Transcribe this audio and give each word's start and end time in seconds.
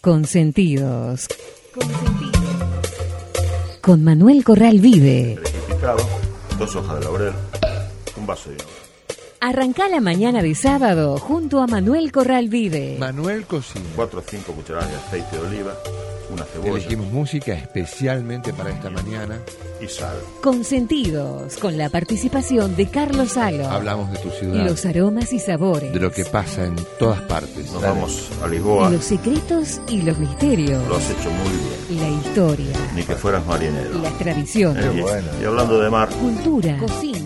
Consentidos. 0.00 1.26
Consentidos. 1.74 2.38
Con 3.80 4.04
Manuel 4.04 4.44
Corral 4.44 4.78
Vive. 4.78 5.40
Dos 6.56 6.76
hojas 6.76 6.98
de 6.98 7.04
laurel, 7.04 7.32
un 8.16 8.26
vaso 8.26 8.50
de 8.50 8.56
vino. 8.56 8.77
Arrancá 9.40 9.88
la 9.88 10.00
mañana 10.00 10.42
de 10.42 10.54
sábado 10.56 11.16
junto 11.18 11.60
a 11.60 11.68
Manuel 11.68 12.10
Corral 12.10 12.48
Vive. 12.48 12.96
Manuel 12.98 13.44
Cocina. 13.46 13.84
Cuatro 13.94 14.18
o 14.18 14.22
cinco 14.28 14.52
cucharadas 14.52 14.90
de 14.90 14.96
aceite 14.96 15.36
de 15.36 15.46
oliva, 15.46 15.74
una 16.32 16.44
cebolla 16.44 16.70
Elegimos 16.72 17.12
música 17.12 17.52
especialmente 17.54 18.52
para 18.52 18.70
esta 18.70 18.90
mañana. 18.90 19.38
y 19.80 19.86
sal. 19.86 20.16
Consentidos. 20.42 21.56
Con 21.58 21.78
la 21.78 21.88
participación 21.88 22.74
de 22.74 22.88
Carlos 22.90 23.30
Salo. 23.32 23.68
Hablamos 23.68 24.10
de 24.10 24.18
tu 24.18 24.28
ciudad, 24.30 24.64
Los 24.66 24.84
aromas 24.84 25.32
y 25.32 25.38
sabores. 25.38 25.92
de 25.92 26.00
lo 26.00 26.10
que 26.10 26.24
pasa 26.24 26.64
en 26.64 26.74
todas 26.98 27.20
partes. 27.22 27.70
Nos 27.70 27.80
Dale. 27.80 27.94
vamos 27.94 28.28
a 28.42 28.48
Lisboa, 28.48 28.90
Los 28.90 29.04
secretos 29.04 29.80
y 29.88 30.02
los 30.02 30.18
misterios. 30.18 30.84
lo 30.88 30.96
has 30.96 31.08
hecho 31.10 31.30
muy 31.30 31.52
bien. 31.52 32.00
La 32.02 32.08
historia. 32.28 32.76
Ni 32.96 33.02
que 33.04 33.14
fueras 33.14 33.46
marinero. 33.46 34.00
Las 34.02 34.18
tradiciones. 34.18 34.84
Eh, 34.84 34.92
y, 34.96 35.00
bueno. 35.00 35.28
y 35.40 35.44
hablando 35.44 35.78
de 35.80 35.90
mar, 35.90 36.08
Cultura. 36.10 36.76
Cocina. 36.78 37.17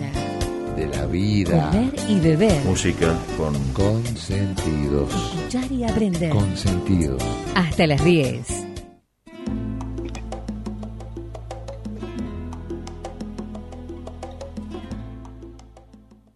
La 0.93 1.07
vida. 1.07 1.71
Comer 1.71 1.93
y 2.07 2.19
beber. 2.19 2.63
música 2.65 3.17
con 3.35 3.55
Consentidos. 3.73 5.09
Escuchar 5.13 5.71
y 5.71 5.83
aprender. 5.83 6.29
Consentidos. 6.31 7.21
Hasta 7.55 7.87
las 7.87 8.03
10. 8.03 8.47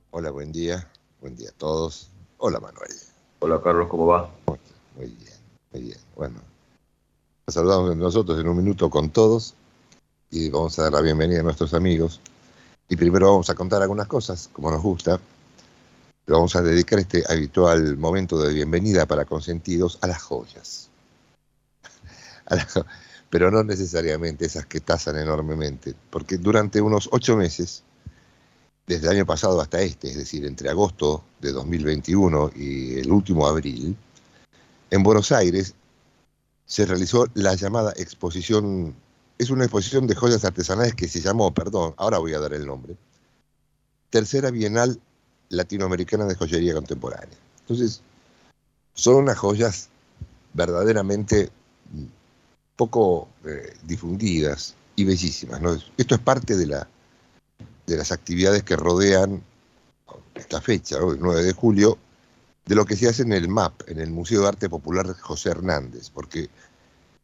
Hola, 0.10 0.32
buen 0.32 0.52
día. 0.52 0.88
Buen 1.22 1.36
día 1.36 1.50
a 1.50 1.54
todos. 1.54 2.10
Hola, 2.38 2.60
Manuel. 2.60 2.90
Hola 3.40 3.62
Carlos, 3.64 3.88
¿cómo 3.88 4.08
va? 4.08 4.32
Muy 4.48 5.08
bien, 5.10 5.34
muy 5.72 5.82
bien. 5.84 5.98
Bueno, 6.16 6.40
nos 7.46 7.54
saludamos 7.54 7.96
nosotros 7.96 8.40
en 8.40 8.48
un 8.48 8.58
minuto 8.58 8.90
con 8.90 9.12
todos 9.12 9.54
y 10.32 10.50
vamos 10.50 10.80
a 10.80 10.84
dar 10.84 10.94
la 10.94 11.02
bienvenida 11.02 11.42
a 11.42 11.44
nuestros 11.44 11.76
amigos. 11.76 12.20
Y 12.90 12.96
primero 12.96 13.32
vamos 13.32 13.50
a 13.50 13.56
contar 13.56 13.82
algunas 13.82 14.08
cosas, 14.08 14.50
como 14.54 14.72
nos 14.72 14.82
gusta. 14.82 15.20
Le 16.26 16.34
vamos 16.34 16.56
a 16.56 16.62
dedicar 16.62 17.00
este 17.00 17.24
habitual 17.28 17.98
momento 17.98 18.40
de 18.40 18.54
bienvenida 18.54 19.06
para 19.06 19.26
consentidos 19.26 20.00
a 20.02 20.08
las 20.08 20.22
joyas. 20.22 20.90
Pero 23.30 23.52
no 23.52 23.64
necesariamente 23.64 24.46
esas 24.46 24.66
que 24.66 24.80
tasan 24.80 25.18
enormemente, 25.18 25.96
porque 26.10 26.38
durante 26.38 26.80
unos 26.80 27.10
ocho 27.12 27.36
meses 27.36 27.84
desde 28.86 29.08
el 29.08 29.18
año 29.18 29.26
pasado 29.26 29.60
hasta 29.60 29.82
este, 29.82 30.10
es 30.10 30.16
decir, 30.16 30.46
entre 30.46 30.70
agosto 30.70 31.26
de 31.42 31.52
2021 31.52 32.52
y 32.56 33.00
el 33.00 33.12
último 33.12 33.46
abril, 33.46 33.98
en 34.90 35.04
Buenos 35.04 35.34
Aires 35.34 35.76
se 36.66 36.86
realizó 36.86 37.28
la 37.34 37.56
llamada 37.56 37.94
exposición, 37.98 38.96
es 39.38 39.50
una 39.50 39.66
exposición 39.66 40.08
de 40.08 40.16
joyas 40.16 40.46
artesanales 40.46 40.96
que 40.96 41.08
se 41.08 41.22
llamó, 41.22 41.54
perdón, 41.54 41.94
ahora 41.98 42.18
voy 42.18 42.34
a 42.34 42.40
dar 42.40 42.54
el 42.54 42.66
nombre, 42.66 42.96
Tercera 44.10 44.52
Bienal 44.52 45.00
Latinoamericana 45.50 46.26
de 46.26 46.36
Joyería 46.36 46.74
Contemporánea. 46.74 47.38
Entonces, 47.62 48.02
son 48.94 49.16
unas 49.16 49.38
joyas 49.38 49.90
verdaderamente 50.54 51.50
poco 52.76 53.28
eh, 53.46 53.76
difundidas 53.84 54.76
y 54.96 55.04
bellísimas. 55.04 55.62
Esto 55.98 56.16
es 56.16 56.22
parte 56.22 56.56
de 56.56 56.68
la 56.68 56.88
de 57.88 57.98
las 57.98 58.12
actividades 58.12 58.64
que 58.64 58.76
rodean 58.76 59.42
esta 60.36 60.62
fecha, 60.62 60.98
el 60.98 61.20
9 61.20 61.42
de 61.42 61.54
julio, 61.54 61.98
de 62.66 62.76
lo 62.76 62.86
que 62.86 62.98
se 62.98 63.08
hace 63.08 63.24
en 63.24 63.32
el 63.32 63.48
MAP, 63.48 63.90
en 63.90 64.00
el 64.00 64.12
Museo 64.12 64.42
de 64.42 64.50
Arte 64.50 64.70
Popular 64.70 65.14
José 65.14 65.50
Hernández, 65.50 66.10
porque 66.10 66.50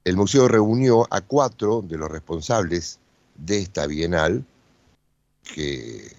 el 0.04 0.18
museo 0.18 0.48
reunió 0.48 1.08
a 1.09 1.22
cuatro 1.22 1.82
de 1.82 1.98
los 1.98 2.09
responsables 2.09 3.00
de 3.36 3.59
esta 3.59 3.88
bienal, 3.88 4.45
que 5.44 6.16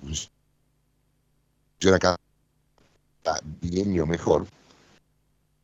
funciona 0.00 1.98
cada 1.98 2.18
bienio 3.60 4.06
mejor. 4.06 4.46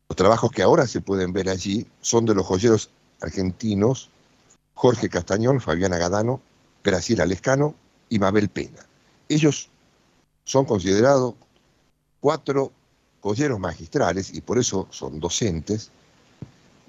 Los 0.09 0.17
trabajos 0.17 0.51
que 0.51 0.63
ahora 0.63 0.87
se 0.87 1.01
pueden 1.01 1.33
ver 1.33 1.49
allí 1.49 1.87
son 2.01 2.25
de 2.25 2.35
los 2.35 2.47
joyeros 2.47 2.91
argentinos 3.21 4.11
Jorge 4.79 5.09
Castañón, 5.09 5.61
Fabiana 5.61 5.99
Gadano, 5.99 6.41
Graciela 6.85 7.27
Lescano 7.27 7.75
y 8.09 8.21
Mabel 8.21 8.49
Pena. 8.49 8.87
Ellos 9.29 9.71
son 10.45 10.67
considerados 10.67 11.35
cuatro 12.21 12.71
joyeros 13.21 13.59
magistrales 13.59 14.33
y 14.33 14.41
por 14.41 14.57
eso 14.57 14.87
son 14.91 15.19
docentes. 15.19 15.91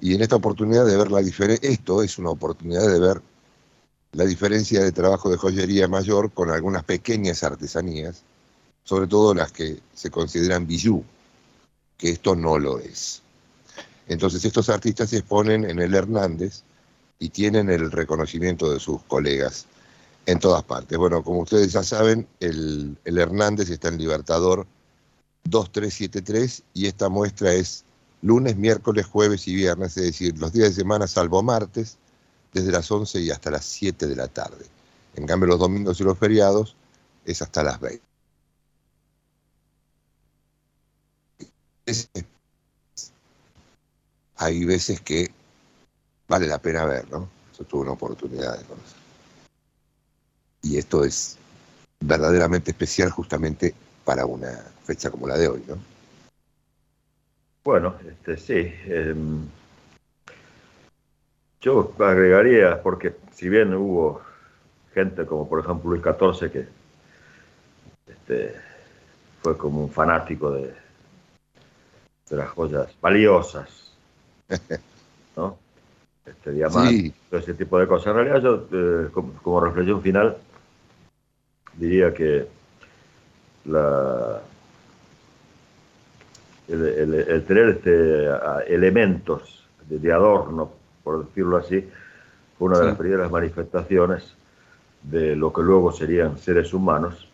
Y 0.01 0.15
en 0.15 0.21
esta 0.21 0.37
oportunidad 0.37 0.85
de 0.85 0.97
ver 0.97 1.11
la 1.11 1.19
diferencia, 1.19 1.69
esto 1.69 2.01
es 2.01 2.17
una 2.17 2.29
oportunidad 2.29 2.87
de 2.87 2.99
ver 2.99 3.21
la 4.13 4.25
diferencia 4.25 4.83
de 4.83 4.91
trabajo 4.91 5.29
de 5.29 5.37
joyería 5.37 5.87
mayor 5.87 6.31
con 6.31 6.49
algunas 6.49 6.83
pequeñas 6.83 7.43
artesanías, 7.43 8.23
sobre 8.83 9.07
todo 9.07 9.33
las 9.33 9.51
que 9.51 9.79
se 9.93 10.09
consideran 10.09 10.65
bijou, 10.65 11.03
que 11.97 12.09
esto 12.09 12.35
no 12.35 12.57
lo 12.57 12.79
es. 12.79 13.21
Entonces 14.07 14.43
estos 14.45 14.69
artistas 14.69 15.09
se 15.09 15.17
exponen 15.17 15.69
en 15.69 15.79
el 15.79 15.93
Hernández 15.93 16.63
y 17.19 17.29
tienen 17.29 17.69
el 17.69 17.91
reconocimiento 17.91 18.71
de 18.71 18.79
sus 18.79 19.03
colegas 19.03 19.67
en 20.25 20.39
todas 20.39 20.63
partes. 20.63 20.97
Bueno, 20.97 21.23
como 21.23 21.41
ustedes 21.41 21.73
ya 21.73 21.83
saben, 21.83 22.27
el, 22.39 22.97
el 23.03 23.17
Hernández 23.17 23.69
está 23.69 23.89
en 23.89 23.97
Libertador 23.97 24.66
2373 25.43 26.63
y 26.73 26.87
esta 26.87 27.09
muestra 27.09 27.53
es 27.53 27.83
lunes, 28.22 28.56
miércoles, 28.57 29.06
jueves 29.06 29.47
y 29.47 29.56
viernes, 29.56 29.97
es 29.97 30.03
decir, 30.06 30.38
los 30.40 30.53
días 30.53 30.69
de 30.69 30.75
semana 30.75 31.07
salvo 31.07 31.44
martes, 31.44 31.97
desde 32.53 32.72
las 32.72 32.91
11 32.91 33.22
y 33.22 33.31
hasta 33.31 33.52
las 33.52 33.66
7 33.66 34.07
de 34.07 34.16
la 34.16 34.28
tarde. 34.28 34.66
En 35.16 35.28
cambio, 35.28 35.47
los 35.50 35.59
domingos 35.59 36.00
y 36.02 36.03
los 36.03 36.18
feriados 36.18 36.75
es 37.25 37.41
hasta 37.41 37.63
las 37.63 37.79
20. 37.79 38.03
Es- 41.85 42.09
hay 44.38 44.66
veces 44.66 45.02
que 45.02 45.29
vale 46.28 46.47
la 46.47 46.59
pena 46.62 46.85
ver, 46.85 47.09
¿no? 47.12 47.29
Yo 47.58 47.66
tuve 47.66 47.81
una 47.84 47.91
oportunidad 47.94 48.58
de 48.58 48.66
conocer. 48.66 48.97
Y 50.62 50.78
esto 50.78 51.03
es 51.03 51.38
verdaderamente 52.02 52.72
especial 52.72 53.12
justamente 53.12 53.75
para 54.06 54.25
una 54.25 54.52
fecha 54.85 55.12
como 55.12 55.28
la 55.28 55.38
de 55.38 55.47
hoy, 55.50 55.63
¿no? 55.68 55.78
Bueno, 57.64 57.96
este, 58.08 58.38
sí. 58.38 58.74
em, 58.86 59.47
yo 61.62 61.94
agregaría, 62.00 62.81
porque 62.81 63.16
si 63.34 63.50
bien 63.50 63.74
hubo 63.74 64.22
gente 64.94 65.25
como 65.25 65.47
por 65.47 65.59
ejemplo 65.59 65.92
Luis 65.92 66.02
XIV 66.02 66.52
que 66.52 66.68
este, 68.08 68.56
fue 69.42 69.58
como 69.58 69.84
un 69.84 69.92
fanático 69.92 70.52
de, 70.52 70.74
de 72.30 72.36
las 72.38 72.50
joyas 72.50 72.96
valiosas, 73.02 73.94
¿no? 75.36 75.58
Este, 76.26 76.52
diamantes, 76.52 77.02
Sí, 77.02 77.14
todo 77.30 77.40
ese 77.40 77.53
tipo 77.53 77.80
de 77.80 77.88
cosas. 77.88 78.08
En 78.08 78.14
realidad 78.14 78.41
yo, 78.41 78.68
eh, 78.72 79.09
como, 79.12 79.34
como 79.41 79.59
reflexión 79.62 80.02
final, 80.02 80.38
diría 81.76 82.14
que 82.14 82.47
la, 83.66 84.41
el, 86.69 86.85
el- 86.85 87.13
el 87.13 87.44
tener 87.46 87.69
este, 87.69 88.28
a- 88.30 88.62
elementos 88.68 89.66
de, 89.88 90.00
de 90.00 90.12
adorno, 90.13 90.72
por 91.03 91.25
decirlo 91.25 91.57
así, 91.57 91.88
fue 92.57 92.68
una 92.68 92.78
de 92.78 92.84
Sí. 92.84 92.90
las 92.90 92.97
primeras 92.97 93.31
manifestaciones 93.31 94.34
de 95.03 95.35
lo 95.35 95.52
que 95.53 95.62
luego 95.62 95.91
serían 95.91 96.38
seres 96.38 96.74
humanos, 96.74 97.28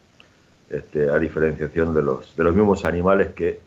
este, 0.69 1.09
a 1.09 1.17
diferenciación 1.19 1.93
de 1.93 2.01
los, 2.01 2.35
de 2.35 2.43
los 2.43 2.55
mismos 2.55 2.85
animales 2.85 3.33
que 3.33 3.59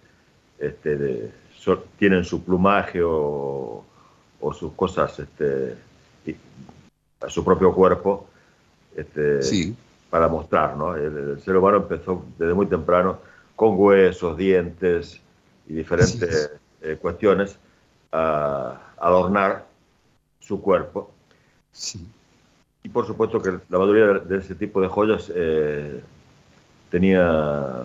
este, 0.58 0.96
de- 0.96 1.30
son- 1.56 1.80
tienen 1.98 2.24
su 2.24 2.42
plumaje 2.44 3.00
o, 3.02 3.84
o 4.40 4.52
sus 4.54 4.72
cosas 4.72 5.18
este, 5.18 5.74
y- 6.26 6.36
a 7.20 7.28
su 7.28 7.44
propio 7.44 7.72
cuerpo 7.74 8.28
este, 8.96 9.42
sí, 9.42 9.76
para 10.10 10.28
mostrar. 10.28 10.76
¿no? 10.76 10.94
El, 10.94 11.16
el 11.32 11.40
ser 11.40 11.56
humano 11.56 11.78
empezó 11.78 12.24
desde 12.38 12.54
muy 12.54 12.66
temprano 12.66 13.18
con 13.56 13.74
huesos, 13.76 14.36
dientes 14.36 15.20
y 15.68 15.74
diferentes 15.74 16.50
eh, 16.82 16.96
cuestiones 17.00 17.58
a 18.12 18.80
adornar 18.98 19.66
su 20.40 20.60
cuerpo. 20.62 21.10
sí. 21.72 22.06
Y 22.84 22.88
por 22.90 23.06
supuesto 23.06 23.42
que 23.42 23.58
la 23.68 23.78
mayoría 23.78 24.06
de- 24.20 24.38
ese 24.38 24.54
tipo 24.54 24.80
de 24.80 24.88
joyas 24.88 25.30
eh, 25.34 26.02
tenía 26.90 27.84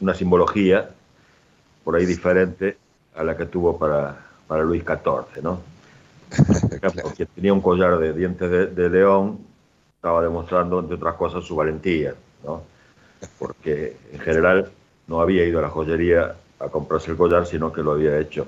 una 0.00 0.14
simbología 0.14 0.90
por 1.84 1.96
ahí 1.96 2.06
diferente 2.06 2.76
a 3.14 3.24
la 3.24 3.36
que 3.36 3.46
tuvo 3.46 3.78
para, 3.78 4.26
para 4.46 4.62
Luis 4.64 4.84
XIV, 4.84 5.42
¿no? 5.42 5.60
Por 6.68 6.76
ejemplo, 6.78 7.14
que 7.16 7.26
tenía 7.26 7.52
un 7.52 7.60
collar 7.62 7.98
de 7.98 8.12
dientes 8.12 8.50
de, 8.50 8.66
de 8.66 8.90
león, 8.90 9.38
estaba 9.96 10.22
demostrando, 10.22 10.80
entre 10.80 10.96
otras 10.96 11.14
cosas, 11.14 11.44
su 11.44 11.56
valentía, 11.56 12.14
¿no? 12.44 12.62
Porque 13.38 13.96
en 14.12 14.20
general 14.20 14.70
no 15.06 15.20
había 15.20 15.44
ido 15.46 15.58
a 15.60 15.62
la 15.62 15.70
joyería 15.70 16.36
a 16.60 16.68
comprarse 16.68 17.10
el 17.10 17.16
collar, 17.16 17.46
sino 17.46 17.72
que 17.72 17.82
lo 17.82 17.92
había 17.92 18.18
hecho 18.18 18.46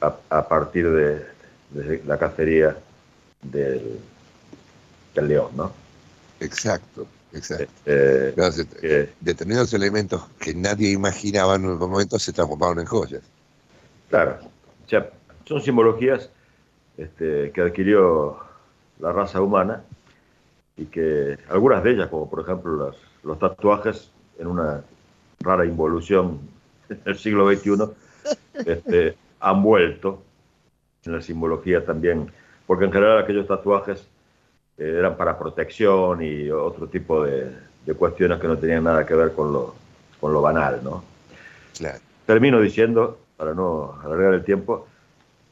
a, 0.00 0.14
a 0.30 0.48
partir 0.48 0.90
de, 0.90 1.26
de 1.70 2.02
la 2.06 2.18
cacería 2.18 2.76
del, 3.42 3.98
del 5.14 5.28
león, 5.28 5.50
¿no? 5.56 5.72
Exacto, 6.40 7.06
exacto. 7.32 7.72
Eh, 7.86 8.34
que- 8.80 9.14
determinados 9.20 9.72
elementos 9.74 10.22
que 10.38 10.54
nadie 10.54 10.90
imaginaba 10.90 11.56
en 11.56 11.66
un 11.66 11.78
momento 11.78 12.18
se 12.18 12.32
transformaron 12.32 12.80
en 12.80 12.86
joyas. 12.86 13.22
Claro, 14.08 14.38
o 14.84 14.88
sea, 14.88 15.10
son 15.44 15.60
simbologías 15.60 16.30
este, 16.96 17.52
que 17.52 17.60
adquirió 17.60 18.38
la 19.00 19.12
raza 19.12 19.40
humana 19.40 19.84
y 20.76 20.86
que 20.86 21.38
algunas 21.48 21.82
de 21.84 21.92
ellas, 21.92 22.08
como 22.08 22.28
por 22.30 22.40
ejemplo 22.40 22.72
los, 22.72 22.96
los 23.24 23.38
tatuajes 23.38 24.10
en 24.38 24.46
una 24.48 24.82
rara 25.40 25.66
involución 25.66 26.40
del 27.04 27.18
siglo 27.18 27.50
XXI, 27.50 27.84
este, 28.64 29.16
han 29.40 29.62
vuelto 29.62 30.22
en 31.04 31.12
la 31.12 31.22
simbología 31.22 31.84
también, 31.84 32.30
porque 32.66 32.84
en 32.86 32.92
general 32.92 33.18
aquellos 33.18 33.46
tatuajes 33.46 34.00
eh, 34.78 34.96
eran 34.98 35.16
para 35.16 35.38
protección 35.38 36.22
y 36.22 36.50
otro 36.50 36.86
tipo 36.88 37.24
de, 37.24 37.50
de 37.84 37.94
cuestiones 37.94 38.40
que 38.40 38.48
no 38.48 38.58
tenían 38.58 38.84
nada 38.84 39.06
que 39.06 39.14
ver 39.14 39.32
con 39.32 39.52
lo, 39.52 39.74
con 40.20 40.32
lo 40.32 40.40
banal, 40.42 40.80
¿no? 40.82 41.04
Claro. 41.78 41.98
termino 42.24 42.60
diciendo, 42.60 43.18
para 43.36 43.54
no 43.54 43.98
alargar 44.02 44.34
el 44.34 44.42
tiempo, 44.44 44.88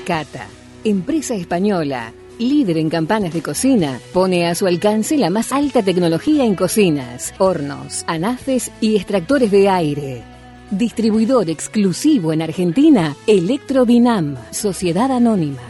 Cata, 0.06 0.46
empresa 0.84 1.34
española, 1.34 2.12
líder 2.38 2.76
en 2.78 2.90
campanas 2.90 3.32
de 3.32 3.42
cocina, 3.42 4.00
pone 4.12 4.46
a 4.46 4.54
su 4.54 4.66
alcance 4.66 5.16
la 5.16 5.30
más 5.30 5.52
alta 5.52 5.82
tecnología 5.82 6.44
en 6.44 6.54
cocinas, 6.54 7.34
hornos, 7.38 8.04
anafes 8.06 8.70
y 8.80 8.96
extractores 8.96 9.50
de 9.50 9.68
aire. 9.68 10.22
Distribuidor 10.70 11.48
exclusivo 11.48 12.32
en 12.32 12.42
Argentina, 12.42 13.16
Electrodinam, 13.26 14.36
Sociedad 14.50 15.10
Anónima. 15.10 15.60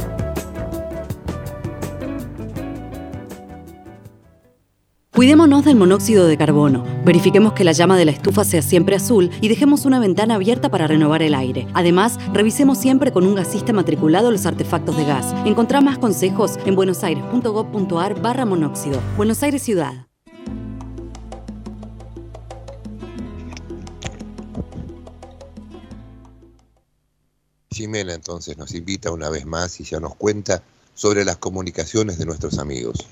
Cuidémonos 5.14 5.64
del 5.64 5.76
monóxido 5.76 6.26
de 6.26 6.36
carbono. 6.36 6.84
Verifiquemos 7.04 7.52
que 7.52 7.62
la 7.62 7.70
llama 7.70 7.96
de 7.96 8.04
la 8.04 8.10
estufa 8.10 8.42
sea 8.42 8.62
siempre 8.62 8.96
azul 8.96 9.30
y 9.40 9.46
dejemos 9.46 9.84
una 9.84 10.00
ventana 10.00 10.34
abierta 10.34 10.72
para 10.72 10.88
renovar 10.88 11.22
el 11.22 11.36
aire. 11.36 11.68
Además, 11.72 12.18
revisemos 12.32 12.78
siempre 12.78 13.12
con 13.12 13.24
un 13.24 13.36
gasista 13.36 13.72
matriculado 13.72 14.32
los 14.32 14.44
artefactos 14.44 14.96
de 14.96 15.04
gas. 15.04 15.32
Encontrá 15.46 15.80
más 15.80 15.98
consejos 15.98 16.58
en 16.66 16.74
buenosaires.gov.ar 16.74 18.20
barra 18.20 18.44
monóxido. 18.44 19.00
Buenos 19.16 19.40
Aires 19.44 19.62
Ciudad. 19.62 20.08
Jimena 27.70 28.14
entonces 28.14 28.58
nos 28.58 28.74
invita 28.74 29.12
una 29.12 29.30
vez 29.30 29.46
más 29.46 29.78
y 29.78 29.84
ya 29.84 30.00
nos 30.00 30.16
cuenta 30.16 30.64
sobre 30.92 31.24
las 31.24 31.36
comunicaciones 31.36 32.18
de 32.18 32.26
nuestros 32.26 32.58
amigos. 32.58 33.06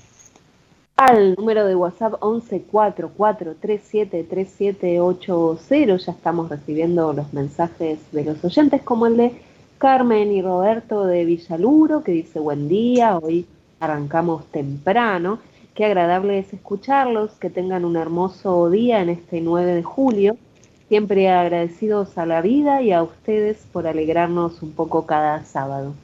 Al 0.95 1.33
número 1.35 1.65
de 1.65 1.75
WhatsApp 1.75 2.13
11 2.19 2.65
4437 2.71 4.23
3780 4.25 6.05
ya 6.05 6.11
estamos 6.11 6.49
recibiendo 6.49 7.13
los 7.13 7.33
mensajes 7.33 7.99
de 8.11 8.23
los 8.23 8.43
oyentes 8.45 8.83
como 8.83 9.07
el 9.07 9.17
de 9.17 9.41
Carmen 9.79 10.31
y 10.31 10.43
Roberto 10.43 11.05
de 11.05 11.25
Villaluro 11.25 12.03
que 12.03 12.11
dice 12.11 12.39
buen 12.39 12.69
día, 12.69 13.17
hoy 13.17 13.47
arrancamos 13.79 14.45
temprano, 14.51 15.39
qué 15.73 15.85
agradable 15.85 16.37
es 16.37 16.53
escucharlos, 16.53 17.31
que 17.31 17.49
tengan 17.49 17.85
un 17.85 17.97
hermoso 17.97 18.69
día 18.69 19.01
en 19.01 19.09
este 19.09 19.41
9 19.41 19.73
de 19.73 19.83
julio, 19.83 20.37
siempre 20.89 21.27
agradecidos 21.27 22.19
a 22.19 22.27
la 22.27 22.41
vida 22.41 22.83
y 22.83 22.91
a 22.91 23.01
ustedes 23.01 23.57
por 23.71 23.87
alegrarnos 23.87 24.61
un 24.61 24.71
poco 24.73 25.07
cada 25.07 25.43
sábado. 25.43 25.95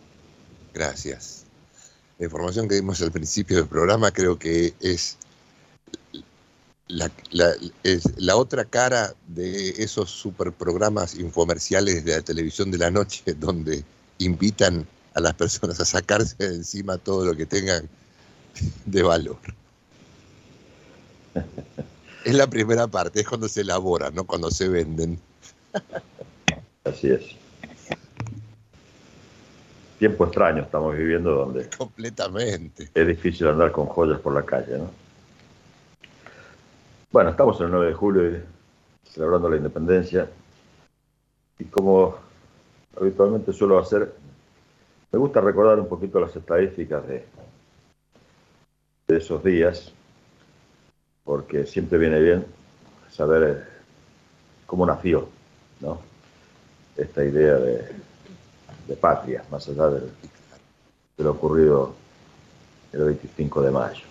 Gracias. 0.74 1.39
La 2.20 2.26
información 2.26 2.68
que 2.68 2.76
dimos 2.76 3.02
al 3.02 3.14
principio 3.14 3.58
del 3.58 3.68
programa 3.68 4.12
creo 4.12 4.38
que 4.38 4.74
es 4.82 5.18
la, 6.90 8.36
otra 8.36 8.66
cara 8.66 9.14
de 9.28 9.70
esos 9.82 10.10
super 10.10 10.52
programas 10.52 11.16
infomerciales 11.16 12.04
de 12.04 12.18
la 12.18 12.22
televisión 12.22 12.72
de 12.72 12.78
la 12.78 12.92
noche 12.92 13.24
donde 13.40 13.86
invitan 14.18 14.86
a 15.14 15.22
las 15.22 15.34
personas 15.34 15.80
a 15.80 15.86
sacarse 15.86 16.36
de 16.38 16.56
encima 16.56 16.98
todo 16.98 17.24
lo 17.24 17.36
que 17.38 17.46
tengan 17.46 17.88
de 18.86 19.02
valor. 19.02 19.40
Es 22.26 22.36
la 22.36 22.50
primera 22.50 22.88
parte, 22.88 23.22
es 23.22 23.28
cuando 23.30 23.48
se 23.48 23.62
elaboran, 23.62 24.14
no 24.14 24.26
cuando 24.26 24.52
se 24.52 24.68
venden. 24.68 25.18
Así 26.84 27.12
es. 27.12 27.39
Tiempo 30.00 30.24
extraño 30.24 30.62
estamos 30.62 30.96
viviendo 30.96 31.32
donde 31.32 31.70
Completamente. 31.78 32.90
es 32.94 33.08
difícil 33.08 33.48
andar 33.50 33.74
con 33.74 33.86
joyas 33.86 34.18
por 34.22 34.34
la 34.34 34.44
calle, 34.44 34.78
¿no? 34.78 34.90
Bueno, 37.12 37.32
estamos 37.32 37.60
en 37.60 37.66
el 37.66 37.72
9 37.74 37.88
de 37.88 37.94
julio 37.94 38.32
y 38.32 38.42
celebrando 39.10 39.50
la 39.50 39.58
independencia. 39.58 40.30
Y 41.60 41.66
como 41.66 42.16
habitualmente 42.98 43.52
suelo 43.52 43.78
hacer, 43.78 44.14
me 45.12 45.20
gusta 45.20 45.42
recordar 45.42 45.78
un 45.82 45.90
poquito 45.90 46.18
las 46.22 46.34
estadísticas 46.34 47.06
de, 47.06 47.26
de 49.06 49.18
esos 49.18 49.44
días, 49.44 49.92
porque 51.26 51.66
siempre 51.66 51.98
viene 51.98 52.22
bien 52.22 52.46
saber 53.12 53.68
cómo 54.66 54.86
nació 54.86 55.28
¿no? 55.82 56.00
esta 56.96 57.26
idea 57.26 57.56
de, 57.56 58.09
de 58.90 58.96
patria, 58.96 59.44
más 59.52 59.70
allá 59.70 59.88
de 59.88 60.10
lo 61.18 61.32
ocurrido 61.32 61.94
el 62.92 63.04
25 63.04 63.62
de 63.62 63.72
mayo. 63.72 64.06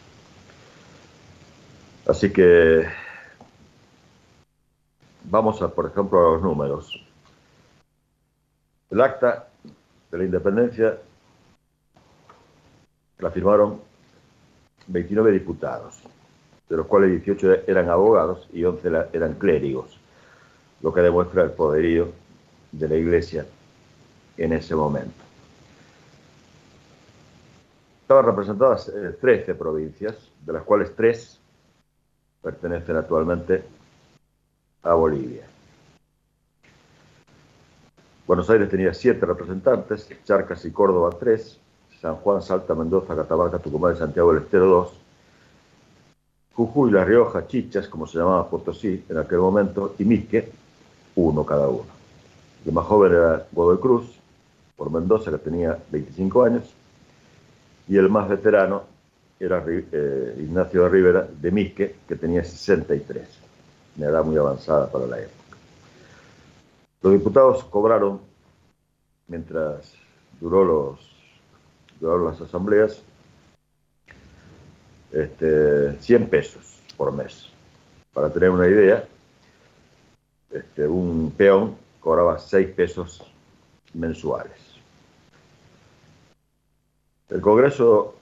Así 2.07 2.33
que 2.33 2.87
vamos 5.25 5.61
a, 5.63 5.69
por 5.69 5.87
ejemplo, 5.87 6.21
a 6.21 6.33
los 6.35 6.43
números. 6.43 7.05
El 8.91 9.01
acta 9.01 9.49
de 10.13 10.19
la 10.19 10.25
independencia 10.25 10.97
la 13.19 13.31
firmaron 13.33 13.81
29 14.87 15.33
diputados, 15.33 16.01
de 16.69 16.77
los 16.77 16.87
cuales 16.87 17.11
18 17.11 17.65
eran 17.67 17.91
abogados 17.91 18.47
y 18.53 18.63
11 18.63 19.09
eran 19.13 19.35
clérigos, 19.35 19.99
lo 20.83 20.95
que 20.95 21.01
demuestra 21.01 21.43
el 21.43 21.51
poderío 21.51 22.13
de 22.71 22.89
la 22.89 22.95
Iglesia 22.95 23.45
en 24.39 24.53
ese 24.55 24.75
momento. 24.75 25.25
Estaban 28.03 28.25
representadas 28.25 28.91
13 29.21 29.55
provincias, 29.55 30.17
de 30.47 30.53
las 30.55 30.63
cuales 30.63 30.95
3 30.97 31.39
pertenecen 32.41 32.97
actualmente 32.97 33.65
a 34.83 34.95
Bolivia. 34.95 35.47
Buenos 38.27 38.49
Aires 38.49 38.71
tenía 38.71 38.95
7 38.95 39.27
representantes, 39.27 40.09
Charcas 40.25 40.65
y 40.65 40.71
Córdoba 40.71 41.11
3, 41.19 41.59
San 42.01 42.17
Juan, 42.17 42.41
Salta, 42.41 42.75
Mendoza, 42.75 43.17
Catamarca, 43.17 43.59
Tucumán 43.59 43.95
y 43.95 43.99
Santiago 43.99 44.33
del 44.33 44.45
Estero 44.45 44.67
2, 44.67 44.93
Jujuy, 46.55 46.91
La 46.91 47.05
Rioja, 47.05 47.47
Chichas, 47.47 47.89
como 47.89 48.07
se 48.07 48.19
llamaba 48.19 48.49
Potosí 48.49 49.05
en 49.09 49.19
aquel 49.19 49.39
momento, 49.39 49.95
y 49.99 50.05
Misque, 50.05 50.51
uno 51.17 51.45
cada 51.45 51.69
uno. 51.69 51.87
El 52.65 52.73
más 52.73 52.87
joven 52.87 53.13
era 53.13 53.47
Godoy 53.53 53.79
Cruz, 53.79 54.18
por 54.79 54.91
Mendoza, 54.91 55.33
que 55.33 55.39
tenía 55.39 55.77
25 55.91 56.45
años, 56.45 56.73
y 57.89 57.97
el 57.97 58.09
más 58.09 58.29
veterano 58.29 58.85
era 59.41 59.63
eh, 59.67 60.37
Ignacio 60.39 60.85
de 60.85 60.89
Rivera, 60.89 61.29
de 61.29 61.51
Misque, 61.51 61.97
que 62.07 62.15
tenía 62.15 62.45
63, 62.45 63.29
una 63.97 64.07
edad 64.07 64.25
muy 64.25 64.37
avanzada 64.37 64.91
para 64.91 65.07
la 65.07 65.19
época. 65.19 65.35
Los 67.03 67.13
diputados 67.13 67.65
cobraron, 67.65 68.21
mientras 69.27 69.93
duró 70.41 70.97
duraron 72.01 72.27
las 72.27 72.41
asambleas, 72.41 73.03
este, 75.11 76.01
100 76.01 76.29
pesos 76.29 76.81
por 76.97 77.13
mes. 77.13 77.49
Para 78.13 78.31
tener 78.33 78.51
una 78.51 78.69
idea, 78.69 79.05
este, 80.51 80.87
un 80.87 81.33
peón 81.37 81.77
cobraba 82.01 82.39
6 82.39 82.69
pesos 82.71 83.23
mensuales. 83.95 84.68
El 87.29 87.41
Congreso 87.41 88.15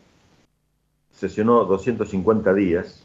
sesionó 1.12 1.64
250 1.64 2.52
días. 2.54 3.02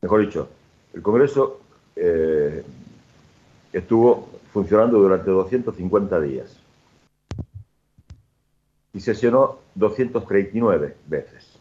Mejor 0.00 0.20
dicho, 0.22 0.48
el 0.92 1.02
Congreso 1.02 1.60
eh, 1.96 2.64
estuvo 3.72 4.28
funcionando 4.52 4.98
durante 4.98 5.30
250 5.30 6.20
días 6.20 6.56
y 8.92 9.00
sesionó 9.00 9.58
239 9.74 10.96
veces. 11.06 11.58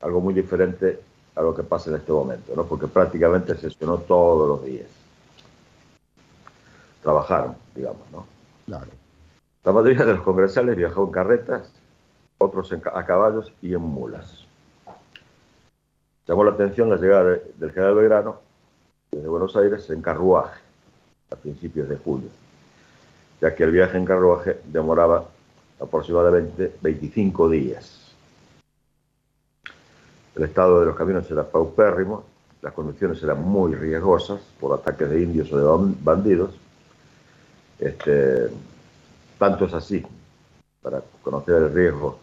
Algo 0.00 0.20
muy 0.20 0.34
diferente 0.34 1.00
a 1.34 1.42
lo 1.42 1.54
que 1.54 1.62
pasa 1.62 1.90
en 1.90 1.96
este 1.96 2.12
momento, 2.12 2.52
¿no? 2.54 2.64
porque 2.64 2.86
prácticamente 2.86 3.56
sesionó 3.56 3.98
todos 3.98 4.48
los 4.48 4.64
días. 4.64 4.88
Trabajaron, 7.02 7.56
digamos, 7.74 8.10
¿no? 8.12 8.26
Claro. 8.66 9.03
La 9.64 9.72
mayoría 9.72 10.04
de 10.04 10.12
los 10.12 10.22
congresales 10.22 10.76
viajó 10.76 11.04
en 11.04 11.10
carretas, 11.10 11.72
otros 12.36 12.70
a 12.72 13.06
caballos 13.06 13.50
y 13.62 13.72
en 13.72 13.80
mulas. 13.80 14.44
Llamó 16.28 16.44
la 16.44 16.50
atención 16.50 16.90
la 16.90 16.96
llegada 16.96 17.38
del 17.56 17.72
general 17.72 17.94
Belgrano 17.94 18.40
desde 19.10 19.26
Buenos 19.26 19.56
Aires 19.56 19.88
en 19.88 20.02
carruaje 20.02 20.60
a 21.30 21.36
principios 21.36 21.88
de 21.88 21.96
julio, 21.96 22.28
ya 23.40 23.54
que 23.54 23.64
el 23.64 23.70
viaje 23.70 23.96
en 23.96 24.04
carruaje 24.04 24.60
demoraba 24.66 25.24
aproximadamente 25.80 26.74
25 26.82 27.48
días. 27.48 28.12
El 30.36 30.44
estado 30.44 30.80
de 30.80 30.86
los 30.86 30.96
caminos 30.96 31.30
era 31.30 31.42
paupérrimo, 31.42 32.24
las 32.60 32.74
condiciones 32.74 33.22
eran 33.22 33.42
muy 33.42 33.74
riesgosas 33.74 34.42
por 34.60 34.78
ataques 34.78 35.08
de 35.08 35.22
indios 35.22 35.50
o 35.52 35.56
de 35.56 35.94
bandidos. 36.02 36.50
Este, 37.78 38.50
tanto 39.38 39.64
es 39.66 39.74
así, 39.74 40.04
para 40.82 41.02
conocer 41.22 41.54
el 41.54 41.72
riesgo 41.72 42.18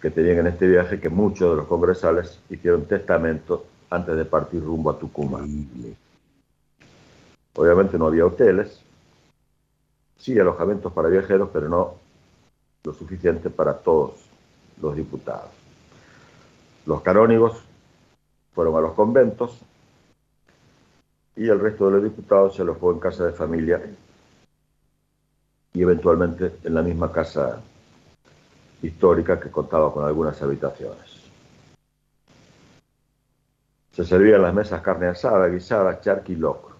que 0.00 0.10
tenían 0.10 0.38
en 0.38 0.46
este 0.48 0.66
viaje, 0.66 1.00
que 1.00 1.08
muchos 1.08 1.50
de 1.50 1.56
los 1.56 1.66
congresales 1.66 2.38
hicieron 2.50 2.84
testamento 2.84 3.66
antes 3.90 4.16
de 4.16 4.24
partir 4.24 4.62
rumbo 4.62 4.90
a 4.90 4.98
Tucumán. 4.98 5.66
Obviamente 7.54 7.98
no 7.98 8.06
había 8.06 8.26
hoteles, 8.26 8.80
sí 10.18 10.38
alojamientos 10.38 10.92
para 10.92 11.08
viajeros, 11.08 11.48
pero 11.52 11.68
no 11.68 11.94
lo 12.84 12.92
suficiente 12.92 13.50
para 13.50 13.74
todos 13.74 14.14
los 14.80 14.94
diputados. 14.94 15.50
Los 16.84 17.00
canónigos 17.02 17.62
fueron 18.54 18.76
a 18.76 18.80
los 18.80 18.92
conventos 18.92 19.58
y 21.34 21.48
el 21.48 21.58
resto 21.58 21.86
de 21.86 21.92
los 21.92 22.04
diputados 22.04 22.54
se 22.54 22.64
los 22.64 22.78
fue 22.78 22.92
en 22.94 23.00
casa 23.00 23.24
de 23.24 23.32
familia 23.32 23.82
y 25.76 25.82
eventualmente 25.82 26.52
en 26.64 26.74
la 26.74 26.80
misma 26.80 27.12
casa 27.12 27.60
histórica 28.80 29.38
que 29.38 29.50
contaba 29.50 29.92
con 29.92 30.06
algunas 30.06 30.40
habitaciones. 30.40 31.28
Se 33.92 34.02
servían 34.02 34.40
las 34.40 34.54
mesas 34.54 34.80
carne 34.80 35.08
asada, 35.08 35.48
guisada, 35.48 36.00
charqui 36.00 36.32
y 36.32 36.36
locro. 36.36 36.74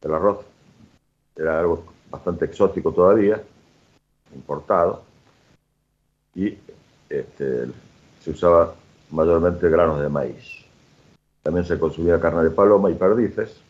El 0.00 0.14
arroz 0.14 0.44
era 1.34 1.58
algo 1.58 1.86
bastante 2.08 2.44
exótico 2.44 2.92
todavía, 2.92 3.42
importado, 4.32 5.02
y 6.36 6.56
este, 7.10 7.66
se 8.20 8.30
usaba 8.30 8.74
mayormente 9.10 9.68
granos 9.68 10.00
de 10.00 10.08
maíz. 10.08 10.64
También 11.42 11.66
se 11.66 11.80
consumía 11.80 12.20
carne 12.20 12.44
de 12.44 12.50
paloma 12.50 12.92
y 12.92 12.94
perdices. 12.94 13.60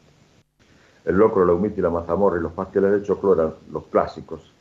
El 1.06 1.16
locro, 1.16 1.47
la 1.47 1.54
humita 1.54 1.80
la 1.80 1.88
mazamorra 1.88 2.38
y 2.38 2.42
los 2.42 2.52
pasteles 2.52 2.92
de 2.92 3.02
choclo 3.02 3.33
eran 3.33 3.54
los 3.71 3.87
clásicos 3.87 4.52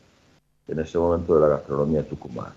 en 0.67 0.79
ese 0.79 0.97
momento 0.97 1.35
de 1.35 1.41
la 1.41 1.47
gastronomía 1.47 2.07
tucumana. 2.07 2.53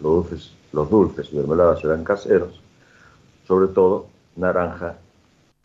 Los 0.00 0.28
dulces, 0.28 0.52
los 0.72 0.90
dulces 0.90 1.28
y 1.32 1.36
mermeladas 1.36 1.84
eran 1.84 2.04
caseros, 2.04 2.60
sobre 3.46 3.68
todo 3.68 4.06
naranja 4.36 4.96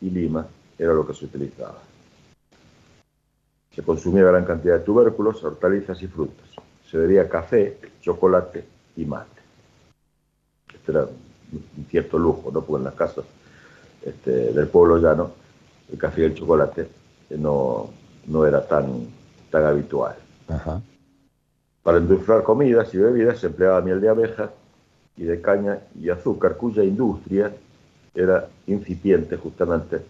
y 0.00 0.10
lima 0.10 0.46
era 0.78 0.92
lo 0.92 1.06
que 1.06 1.14
se 1.14 1.24
utilizaba. 1.24 1.78
Se 3.74 3.82
consumía 3.82 4.24
gran 4.24 4.44
cantidad 4.44 4.78
de 4.78 4.84
tubérculos, 4.84 5.42
hortalizas 5.42 6.00
y 6.02 6.06
frutas. 6.06 6.46
Se 6.90 6.98
bebía 6.98 7.28
café, 7.28 7.78
chocolate 8.00 8.64
y 8.96 9.04
mate. 9.04 9.40
Este 10.72 10.92
era 10.92 11.02
un 11.04 11.86
cierto 11.90 12.18
lujo, 12.18 12.50
¿no? 12.52 12.62
Porque 12.62 12.80
en 12.80 12.84
las 12.84 12.94
casas 12.94 13.24
este, 14.02 14.52
del 14.52 14.68
pueblo 14.68 14.98
llano 14.98 15.32
el 15.92 15.98
café 15.98 16.22
y 16.22 16.24
el 16.24 16.34
chocolate 16.34 16.88
no, 17.30 17.90
no 18.26 18.46
era 18.46 18.66
tan, 18.66 19.08
tan 19.50 19.64
habitual. 19.64 20.16
Para 21.86 21.98
endulzar 21.98 22.42
comidas 22.42 22.92
y 22.94 22.98
bebidas 22.98 23.38
se 23.38 23.46
empleaba 23.46 23.80
miel 23.80 24.00
de 24.00 24.08
abeja 24.08 24.50
y 25.16 25.22
de 25.22 25.40
caña 25.40 25.78
y 25.94 26.10
azúcar, 26.10 26.56
cuya 26.56 26.82
industria 26.82 27.54
era 28.12 28.48
incipiente 28.66 29.36
justamente 29.36 30.02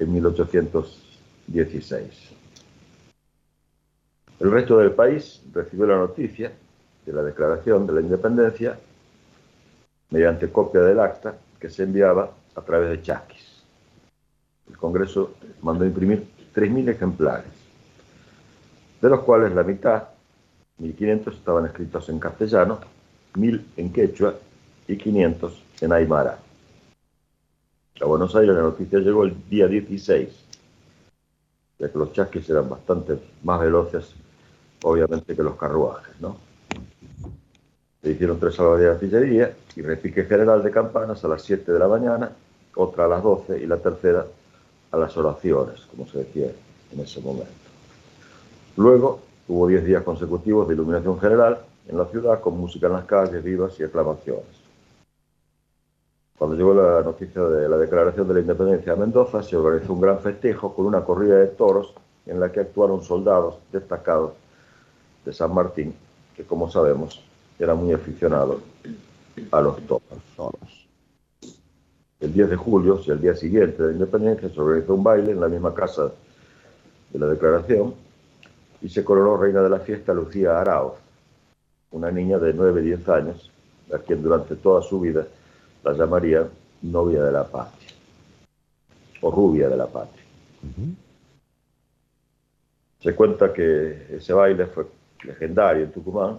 en 0.00 0.12
1816. 0.12 2.30
El 4.40 4.50
resto 4.50 4.78
del 4.78 4.90
país 4.90 5.40
recibió 5.52 5.86
la 5.86 5.96
noticia 5.96 6.50
de 7.06 7.12
la 7.12 7.22
declaración 7.22 7.86
de 7.86 7.92
la 7.92 8.00
independencia 8.00 8.76
mediante 10.10 10.50
copia 10.50 10.80
del 10.80 10.98
acta 10.98 11.36
que 11.60 11.70
se 11.70 11.84
enviaba 11.84 12.32
a 12.56 12.62
través 12.62 12.90
de 12.90 13.00
chaquis. 13.00 13.62
El 14.68 14.76
Congreso 14.76 15.34
mandó 15.62 15.84
imprimir 15.84 16.26
3.000 16.52 16.88
ejemplares, 16.88 17.52
de 19.00 19.08
los 19.08 19.20
cuales 19.20 19.54
la 19.54 19.62
mitad, 19.62 20.02
1.500, 20.80 21.34
estaban 21.34 21.66
escritos 21.66 22.08
en 22.08 22.18
castellano, 22.18 22.80
1.000 23.34 23.62
en 23.76 23.92
quechua 23.92 24.34
y 24.88 24.96
500 24.96 25.62
en 25.82 25.92
aymara. 25.92 26.38
A 28.00 28.04
Buenos 28.06 28.34
Aires 28.34 28.54
la 28.54 28.62
noticia 28.62 28.98
llegó 28.98 29.24
el 29.24 29.36
día 29.48 29.68
16, 29.68 30.28
ya 31.78 31.92
que 31.92 31.98
los 31.98 32.12
chasquis 32.12 32.48
eran 32.48 32.68
bastante 32.68 33.18
más 33.42 33.60
veloces, 33.60 34.14
obviamente, 34.82 35.36
que 35.36 35.42
los 35.42 35.56
carruajes, 35.56 36.18
¿no? 36.20 36.36
Se 38.02 38.10
hicieron 38.10 38.40
tres 38.40 38.54
salvas 38.54 38.80
de 38.80 38.88
artillería 38.88 39.54
y 39.76 39.82
repique 39.82 40.24
general 40.24 40.62
de 40.62 40.70
campanas 40.70 41.22
a 41.22 41.28
las 41.28 41.42
7 41.42 41.70
de 41.70 41.78
la 41.78 41.88
mañana, 41.88 42.32
otra 42.74 43.04
a 43.04 43.08
las 43.08 43.22
12 43.22 43.58
y 43.58 43.66
la 43.66 43.76
tercera 43.76 44.26
a 44.90 44.96
las 44.96 45.14
oraciones, 45.18 45.82
como 45.82 46.06
se 46.06 46.18
decía 46.18 46.50
en 46.92 47.00
ese 47.00 47.20
momento. 47.20 47.52
Luego 48.76 49.20
hubo 49.50 49.66
10 49.66 49.84
días 49.84 50.04
consecutivos 50.04 50.68
de 50.68 50.74
iluminación 50.74 51.18
general 51.18 51.58
en 51.88 51.98
la 51.98 52.06
ciudad 52.06 52.40
con 52.40 52.56
música 52.56 52.86
en 52.86 52.92
las 52.92 53.04
calles, 53.04 53.42
vivas 53.42 53.78
y 53.80 53.82
aclamaciones. 53.82 54.44
Cuando 56.38 56.56
llegó 56.56 56.72
la 56.72 57.02
noticia 57.02 57.42
de 57.42 57.68
la 57.68 57.76
declaración 57.76 58.28
de 58.28 58.34
la 58.34 58.40
independencia 58.40 58.94
de 58.94 59.00
Mendoza, 59.00 59.42
se 59.42 59.56
organizó 59.56 59.92
un 59.92 60.00
gran 60.00 60.20
festejo 60.20 60.72
con 60.72 60.86
una 60.86 61.04
corrida 61.04 61.36
de 61.36 61.48
toros 61.48 61.92
en 62.26 62.38
la 62.38 62.52
que 62.52 62.60
actuaron 62.60 63.02
soldados 63.02 63.56
destacados 63.72 64.34
de 65.24 65.32
San 65.32 65.52
Martín, 65.52 65.94
que 66.36 66.44
como 66.44 66.70
sabemos 66.70 67.20
era 67.58 67.74
muy 67.74 67.92
aficionado 67.92 68.60
a 69.50 69.60
los 69.60 69.84
toros. 69.84 70.86
El 72.20 72.32
10 72.32 72.50
de 72.50 72.56
julio, 72.56 73.02
si 73.02 73.10
el 73.10 73.20
día 73.20 73.34
siguiente 73.34 73.82
de 73.82 73.88
la 73.88 73.94
independencia, 73.94 74.48
se 74.48 74.60
organizó 74.60 74.94
un 74.94 75.02
baile 75.02 75.32
en 75.32 75.40
la 75.40 75.48
misma 75.48 75.74
casa 75.74 76.12
de 77.12 77.18
la 77.18 77.26
declaración 77.26 77.94
y 78.82 78.88
se 78.88 79.04
coronó 79.04 79.36
reina 79.36 79.62
de 79.62 79.70
la 79.70 79.80
fiesta 79.80 80.14
Lucía 80.14 80.60
Araoz, 80.60 80.94
una 81.90 82.10
niña 82.10 82.38
de 82.38 82.54
9-10 82.54 83.08
años, 83.08 83.50
a 83.92 83.98
quien 83.98 84.22
durante 84.22 84.56
toda 84.56 84.82
su 84.82 85.00
vida 85.00 85.26
la 85.82 85.92
llamaría 85.92 86.48
novia 86.82 87.22
de 87.22 87.32
la 87.32 87.44
patria 87.44 87.88
o 89.20 89.30
rubia 89.30 89.68
de 89.68 89.76
la 89.76 89.86
patria. 89.86 90.24
Se 93.00 93.14
cuenta 93.14 93.52
que 93.52 94.16
ese 94.16 94.32
baile 94.32 94.66
fue 94.66 94.86
legendario 95.24 95.84
en 95.84 95.92
Tucumán, 95.92 96.38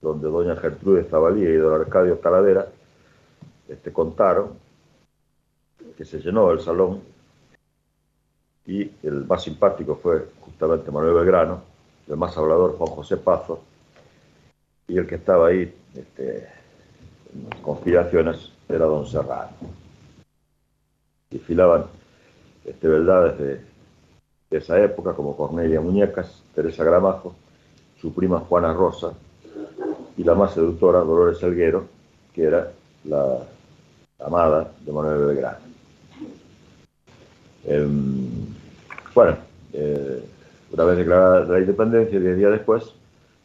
donde 0.00 0.28
doña 0.28 0.56
Gertrude 0.56 1.04
Zabalía 1.04 1.50
y 1.50 1.56
don 1.56 1.80
Arcadio 1.80 2.16
Taladera 2.18 2.66
este, 3.68 3.92
contaron 3.92 4.50
que 5.96 6.04
se 6.04 6.20
llenó 6.20 6.50
el 6.50 6.60
salón 6.60 7.00
y 8.66 8.90
el 9.02 9.24
más 9.24 9.42
simpático 9.42 9.96
fue 9.96 10.28
justamente 10.56 10.90
Manuel 10.90 11.12
Belgrano, 11.12 11.60
el 12.08 12.16
más 12.16 12.34
hablador 12.38 12.78
Juan 12.78 12.90
José 12.90 13.18
Pazo, 13.18 13.60
y 14.88 14.96
el 14.96 15.06
que 15.06 15.16
estaba 15.16 15.48
ahí 15.48 15.74
este, 15.94 16.48
en 17.34 17.60
conspiraciones 17.60 18.50
era 18.66 18.86
don 18.86 19.06
Serrano. 19.06 19.50
Y 21.30 21.38
filaban 21.38 21.84
este, 22.64 22.88
verdades 22.88 23.38
de, 23.38 23.60
de 24.48 24.58
esa 24.58 24.80
época, 24.80 25.12
como 25.12 25.36
Cornelia 25.36 25.82
Muñecas, 25.82 26.42
Teresa 26.54 26.84
Gramajo, 26.84 27.34
su 28.00 28.14
prima 28.14 28.40
Juana 28.40 28.72
Rosa, 28.72 29.12
y 30.16 30.24
la 30.24 30.34
más 30.34 30.54
seductora 30.54 31.00
Dolores 31.00 31.38
Salguero, 31.38 31.86
que 32.32 32.44
era 32.44 32.72
la 33.04 33.40
amada 34.20 34.72
de 34.80 34.90
Manuel 34.90 35.26
Belgrano. 35.26 35.58
Em, 37.64 38.46
bueno, 39.14 39.36
eh, 39.74 40.24
una 40.72 40.84
vez 40.84 40.98
declarada 40.98 41.44
la 41.44 41.60
independencia, 41.60 42.18
diez 42.18 42.36
días 42.36 42.52
después, 42.52 42.92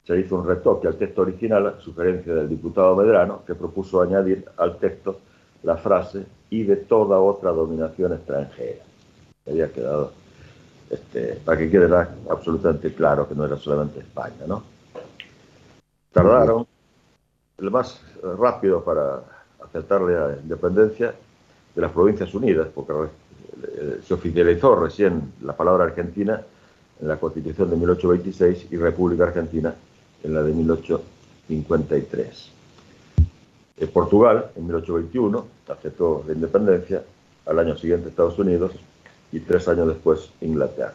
se 0.06 0.20
hizo 0.20 0.36
un 0.36 0.48
retoque 0.48 0.88
al 0.88 0.96
texto 0.96 1.22
original 1.22 1.76
sugerencia 1.80 2.34
del 2.34 2.50
diputado 2.50 2.96
Medrano, 2.96 3.44
que 3.46 3.56
propuso 3.56 4.02
añadir 4.02 4.46
al 4.58 4.78
texto 4.78 5.20
la 5.64 5.78
frase 5.78 6.26
y 6.50 6.64
de 6.64 6.78
toda 6.78 7.20
otra 7.20 7.52
dominación 7.52 8.14
extranjera. 8.14 8.84
Había 9.48 9.72
quedado, 9.72 10.12
este, 10.90 11.40
para 11.46 11.58
que 11.58 11.70
quede 11.70 11.90
absolutamente 12.30 12.94
claro 12.94 13.28
que 13.28 13.36
no 13.36 13.46
era 13.46 13.58
solamente 13.58 14.00
España, 14.00 14.46
¿no? 14.48 14.64
Tardaron, 16.12 16.66
lo 17.60 17.72
más 17.72 18.02
rápido 18.38 18.84
para 18.84 19.22
aceptarle 19.64 20.14
la 20.14 20.36
independencia 20.42 21.14
de 21.74 21.82
las 21.82 21.92
Provincias 21.92 22.34
Unidas, 22.34 22.68
porque 22.74 22.92
eh, 23.64 24.00
se 24.04 24.14
oficializó 24.14 24.76
recién 24.76 25.34
la 25.42 25.56
palabra 25.56 25.86
Argentina 25.86 26.42
en 27.02 27.08
la 27.08 27.18
Constitución 27.18 27.70
de 27.70 27.76
1826 27.76 28.68
y 28.72 28.78
República 28.78 29.24
Argentina 29.26 29.76
en 30.24 30.34
la 30.34 30.44
de 30.44 30.54
1853. 30.54 32.52
En 33.78 33.88
Portugal, 33.90 34.52
en 34.56 34.68
1821, 34.68 35.46
aceptó 35.68 36.24
la 36.28 36.34
independencia, 36.34 37.04
al 37.48 37.58
año 37.58 37.76
siguiente 37.76 38.10
Estados 38.10 38.38
Unidos 38.38 38.74
y 39.32 39.40
tres 39.40 39.68
años 39.68 39.88
después 39.88 40.30
Inglaterra. 40.42 40.94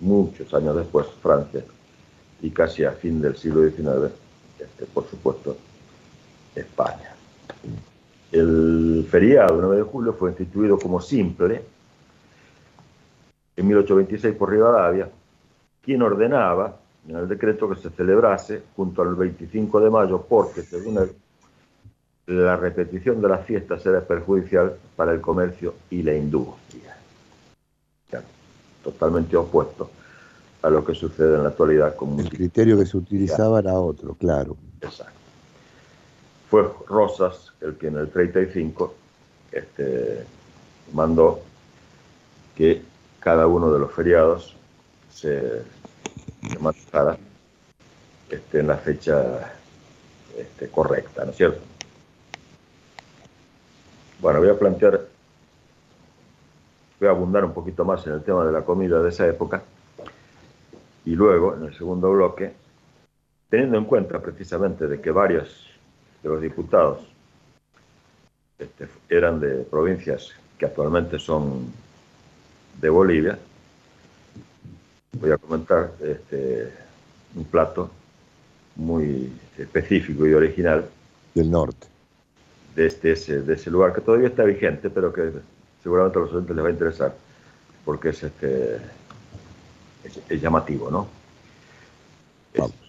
Muchos 0.00 0.52
años 0.54 0.74
después 0.74 1.06
Francia 1.20 1.62
y 2.40 2.50
casi 2.50 2.84
a 2.84 2.92
fin 2.92 3.20
del 3.20 3.36
siglo 3.36 3.62
XIX, 3.62 4.10
este, 4.58 4.86
por 4.86 5.06
supuesto, 5.08 5.56
España. 6.54 7.14
El 8.32 9.06
feriado 9.10 9.58
9 9.60 9.76
de 9.76 9.82
julio 9.82 10.14
fue 10.14 10.30
instituido 10.30 10.78
como 10.78 11.00
simple 11.00 11.62
en 13.54 13.66
1826 13.66 14.34
por 14.34 14.50
Rivadavia, 14.50 15.10
quien 15.82 16.02
ordenaba 16.02 16.76
en 17.08 17.16
el 17.16 17.28
decreto 17.28 17.68
que 17.68 17.76
se 17.76 17.90
celebrase 17.90 18.62
junto 18.76 19.02
al 19.02 19.14
25 19.14 19.80
de 19.80 19.90
mayo 19.90 20.24
porque, 20.28 20.62
según 20.62 20.98
él, 20.98 21.12
la 22.26 22.56
repetición 22.56 23.20
de 23.20 23.28
las 23.28 23.44
fiestas 23.44 23.84
era 23.84 24.00
perjudicial 24.00 24.76
para 24.96 25.12
el 25.12 25.20
comercio 25.20 25.74
y 25.90 26.02
la 26.02 26.14
industria. 26.14 26.96
totalmente 28.82 29.36
opuesto 29.36 29.90
a 30.62 30.70
lo 30.70 30.84
que 30.84 30.94
sucede 30.94 31.36
en 31.36 31.42
la 31.44 31.50
actualidad. 31.50 31.94
Con 31.94 32.18
el 32.18 32.28
criterio 32.28 32.78
que 32.78 32.86
se 32.86 32.96
utilizaba 32.96 33.60
era 33.60 33.74
otro, 33.74 34.14
claro. 34.14 34.56
Exacto. 34.80 35.12
Fue 36.50 36.68
Rosas 36.88 37.52
el 37.60 37.76
que 37.76 37.88
en 37.88 37.96
el 37.96 38.10
35 38.10 38.94
este, 39.52 40.24
mandó 40.92 41.40
que 42.56 42.82
cada 43.20 43.46
uno 43.46 43.72
de 43.72 43.78
los 43.78 43.92
feriados 43.92 44.56
se, 45.12 45.62
se 46.42 46.58
este, 48.30 48.60
en 48.60 48.66
la 48.66 48.76
fecha 48.78 49.52
este, 50.36 50.68
correcta, 50.68 51.24
¿no 51.24 51.30
es 51.30 51.36
cierto? 51.36 51.60
Bueno, 54.20 54.40
voy 54.40 54.48
a 54.48 54.58
plantear, 54.58 55.00
voy 56.98 57.08
a 57.08 57.10
abundar 57.10 57.44
un 57.44 57.52
poquito 57.52 57.84
más 57.84 58.06
en 58.06 58.14
el 58.14 58.22
tema 58.22 58.44
de 58.44 58.52
la 58.52 58.62
comida 58.62 59.02
de 59.02 59.10
esa 59.10 59.26
época 59.26 59.62
y 61.04 61.14
luego, 61.14 61.56
en 61.56 61.64
el 61.64 61.76
segundo 61.76 62.10
bloque, 62.12 62.52
teniendo 63.50 63.76
en 63.76 63.84
cuenta 63.84 64.20
precisamente 64.20 64.86
de 64.86 65.00
que 65.00 65.10
varios 65.10 65.68
de 66.22 66.28
los 66.28 66.40
diputados 66.40 67.00
este, 68.58 68.88
eran 69.08 69.40
de 69.40 69.64
provincias 69.64 70.30
que 70.56 70.66
actualmente 70.66 71.18
son 71.18 71.66
de 72.80 72.88
Bolivia, 72.88 73.38
voy 75.18 75.30
a 75.30 75.38
comentar 75.38 75.92
este, 76.00 76.72
un 77.34 77.44
plato 77.44 77.90
muy 78.76 79.32
específico 79.58 80.26
y 80.26 80.34
original. 80.34 80.88
Del 81.34 81.50
norte. 81.50 81.86
De, 82.74 82.86
este, 82.86 83.12
ese, 83.12 83.42
de 83.42 83.54
ese 83.54 83.70
lugar 83.70 83.92
que 83.92 84.00
todavía 84.00 84.28
está 84.28 84.44
vigente, 84.44 84.88
pero 84.88 85.12
que 85.12 85.30
seguramente 85.82 86.18
a 86.18 86.22
los 86.22 86.32
oyentes 86.32 86.56
les 86.56 86.64
va 86.64 86.68
a 86.68 86.72
interesar, 86.72 87.14
porque 87.84 88.10
es, 88.10 88.22
este, 88.22 88.76
es, 90.28 90.40
llamativo, 90.40 90.90
¿no? 90.90 91.08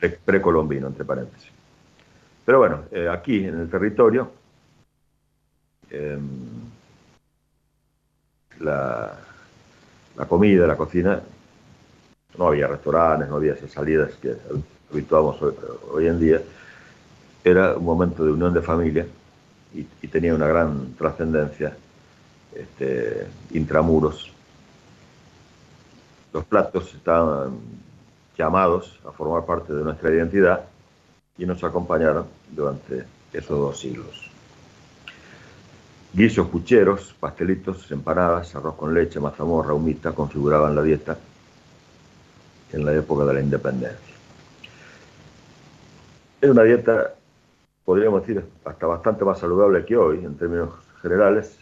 Es 0.01 0.13
precolombino, 0.25 0.88
entre 0.88 1.05
paréntesis. 1.05 1.49
Pero 2.45 2.59
bueno, 2.59 2.83
eh, 2.91 3.09
aquí 3.09 3.45
en 3.45 3.59
el 3.62 3.69
territorio, 3.69 4.31
em, 5.89 6.21
la, 8.59 9.17
la 10.17 10.25
comida, 10.25 10.67
la 10.67 10.75
cocina, 10.75 11.21
no 12.37 12.47
había 12.47 12.67
restaurantes, 12.67 13.29
no 13.29 13.35
había 13.35 13.53
esas 13.53 13.71
salidas 13.71 14.11
que 14.21 14.35
habituamos 14.91 15.37
hoy, 15.91 16.07
en 16.07 16.19
día, 16.19 16.41
era 17.43 17.75
un 17.75 17.85
momento 17.85 18.23
de 18.23 18.31
unión 18.31 18.53
de 18.53 18.61
familia 18.61 19.05
y, 19.73 20.07
tenía 20.07 20.35
una 20.35 20.47
gran 20.47 20.93
trascendencia 20.93 21.75
este, 22.53 23.27
intramuros. 23.51 24.31
Los 26.31 26.45
platos 26.45 26.93
estaban 26.93 27.57
llamados 28.37 28.99
a 29.07 29.11
formar 29.11 29.45
parte 29.45 29.73
de 29.73 29.83
nuestra 29.83 30.11
identidad 30.11 30.61
y 31.37 31.45
nos 31.45 31.63
acompañaron 31.63 32.25
durante 32.51 33.05
esos 33.31 33.57
dos 33.57 33.79
siglos. 33.79 34.29
Guisos 36.13 36.47
pucheros, 36.47 37.15
pastelitos, 37.19 37.89
empanadas, 37.91 38.53
arroz 38.55 38.75
con 38.75 38.93
leche, 38.93 39.19
mazamorra, 39.19 39.73
humita 39.73 40.11
configuraban 40.11 40.75
la 40.75 40.83
dieta 40.83 41.17
en 42.73 42.86
la 42.86 42.93
época 42.93 43.23
de 43.25 43.33
la 43.33 43.39
independencia. 43.39 44.15
Era 46.41 46.51
una 46.51 46.63
dieta, 46.63 47.13
podríamos 47.86 48.21
decir, 48.21 48.43
hasta 48.65 48.86
bastante 48.86 49.23
más 49.23 49.39
saludable 49.39 49.86
que 49.86 49.95
hoy, 49.95 50.25
en 50.25 50.36
términos 50.36 50.71
generales, 51.01 51.57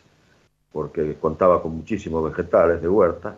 porque 0.72 1.16
contaba 1.20 1.62
con 1.62 1.76
muchísimos 1.76 2.24
vegetales 2.30 2.82
de 2.82 2.88
huerta 2.88 3.36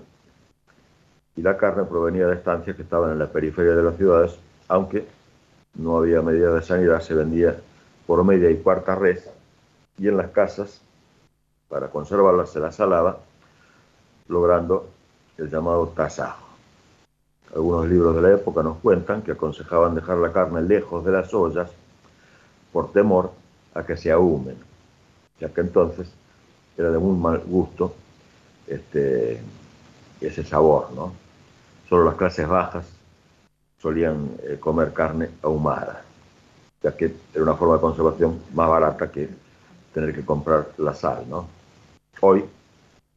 y 1.35 1.41
la 1.41 1.57
carne 1.57 1.83
provenía 1.83 2.27
de 2.27 2.35
estancias 2.35 2.75
que 2.75 2.83
estaban 2.83 3.11
en 3.11 3.19
la 3.19 3.27
periferia 3.27 3.73
de 3.73 3.83
las 3.83 3.97
ciudades, 3.97 4.37
aunque 4.67 5.05
no 5.73 5.97
había 5.97 6.21
medida 6.21 6.53
de 6.53 6.61
sanidad, 6.61 7.01
se 7.01 7.15
vendía 7.15 7.57
por 8.05 8.23
media 8.23 8.51
y 8.51 8.57
cuarta 8.57 8.95
res 8.95 9.27
y 9.97 10.07
en 10.07 10.17
las 10.17 10.29
casas, 10.29 10.81
para 11.69 11.87
conservarla, 11.87 12.45
se 12.45 12.59
la 12.59 12.71
salaba, 12.71 13.17
logrando 14.27 14.87
el 15.37 15.49
llamado 15.49 15.87
tasajo. 15.87 16.52
Algunos 17.53 17.87
libros 17.87 18.15
de 18.15 18.21
la 18.21 18.31
época 18.31 18.63
nos 18.63 18.77
cuentan 18.77 19.21
que 19.21 19.33
aconsejaban 19.33 19.93
dejar 19.93 20.17
la 20.17 20.31
carne 20.31 20.61
lejos 20.63 21.05
de 21.05 21.11
las 21.11 21.31
ollas 21.33 21.69
por 22.71 22.91
temor 22.91 23.31
a 23.75 23.83
que 23.83 23.95
se 23.95 24.11
ahumen, 24.11 24.57
ya 25.39 25.49
que 25.49 25.61
entonces 25.61 26.07
era 26.75 26.89
de 26.89 26.97
muy 26.97 27.15
mal 27.15 27.39
gusto 27.45 27.93
este, 28.65 29.39
ese 30.19 30.43
sabor, 30.43 30.91
¿no? 30.93 31.13
Solo 31.87 32.05
las 32.05 32.15
clases 32.15 32.47
bajas 32.47 32.85
solían 33.79 34.31
eh, 34.43 34.57
comer 34.59 34.91
carne 34.91 35.29
ahumada, 35.43 36.03
ya 36.81 36.95
que 36.95 37.13
era 37.33 37.43
una 37.43 37.55
forma 37.55 37.75
de 37.75 37.81
conservación 37.81 38.41
más 38.53 38.67
barata 38.67 39.11
que 39.11 39.29
tener 39.93 40.15
que 40.15 40.25
comprar 40.25 40.69
la 40.77 40.95
sal, 40.95 41.25
¿no? 41.29 41.47
Hoy, 42.19 42.45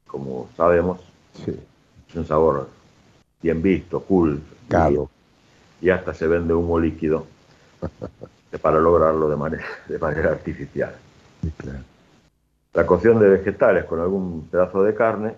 como 0.06 0.48
sabemos, 0.56 1.00
es 1.46 2.14
un 2.14 2.26
sabor 2.26 2.68
bien 3.42 3.62
visto, 3.62 4.00
cool, 4.00 4.42
Caro. 4.68 5.10
Y, 5.80 5.90
hasta 5.90 6.14
se 6.14 6.26
vende 6.26 6.54
humo 6.54 6.78
líquido 6.80 7.26
para 8.62 8.80
lograrlo 8.80 9.28
de 9.28 9.36
manera, 9.36 9.66
de 9.86 9.98
manera 9.98 10.30
artificial. 10.30 10.94
La 12.72 12.86
cocción 12.86 13.18
de 13.20 13.28
vegetales 13.28 13.84
con 13.84 14.00
algún 14.00 14.48
pedazo 14.48 14.82
de 14.82 14.94
carne 14.94 15.34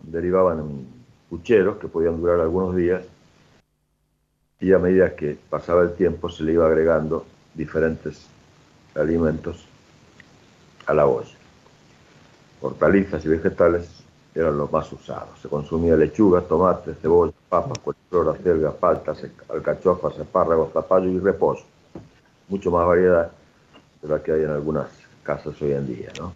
derivaban 0.00 0.58
en 0.58 0.86
pucheros 1.30 1.78
que 1.78 1.88
podían 1.88 2.20
durar 2.20 2.40
algunos 2.40 2.76
días 2.76 3.02
y 4.60 4.72
a 4.72 4.78
medida 4.78 5.16
que 5.16 5.36
pasaba 5.50 5.82
el 5.82 5.94
tiempo 5.94 6.28
se 6.28 6.44
le 6.44 6.52
iba 6.52 6.66
agregando 6.66 7.26
diferentes 7.54 8.28
alimentos 8.94 9.66
a 10.86 10.94
la 10.94 11.06
olla. 11.06 11.34
Hortalizas 12.60 13.24
y 13.24 13.28
vegetales 13.28 14.01
eran 14.34 14.56
los 14.56 14.72
más 14.72 14.90
usados. 14.92 15.38
Se 15.40 15.48
consumía 15.48 15.96
lechuga, 15.96 16.40
tomate, 16.40 16.94
cebolla, 16.94 17.32
papas, 17.48 17.78
coliflor, 17.78 18.36
acelga, 18.36 18.72
paltas, 18.72 19.24
alcachofas, 19.48 20.18
espárragos, 20.18 20.72
zapallo 20.72 21.08
y 21.08 21.18
reposo. 21.18 21.64
Mucho 22.48 22.70
más 22.70 22.86
variedad 22.86 23.30
de 24.00 24.08
la 24.08 24.22
que 24.22 24.32
hay 24.32 24.42
en 24.42 24.50
algunas 24.50 24.88
casas 25.22 25.60
hoy 25.60 25.72
en 25.72 25.86
día. 25.86 26.12
¿no? 26.18 26.34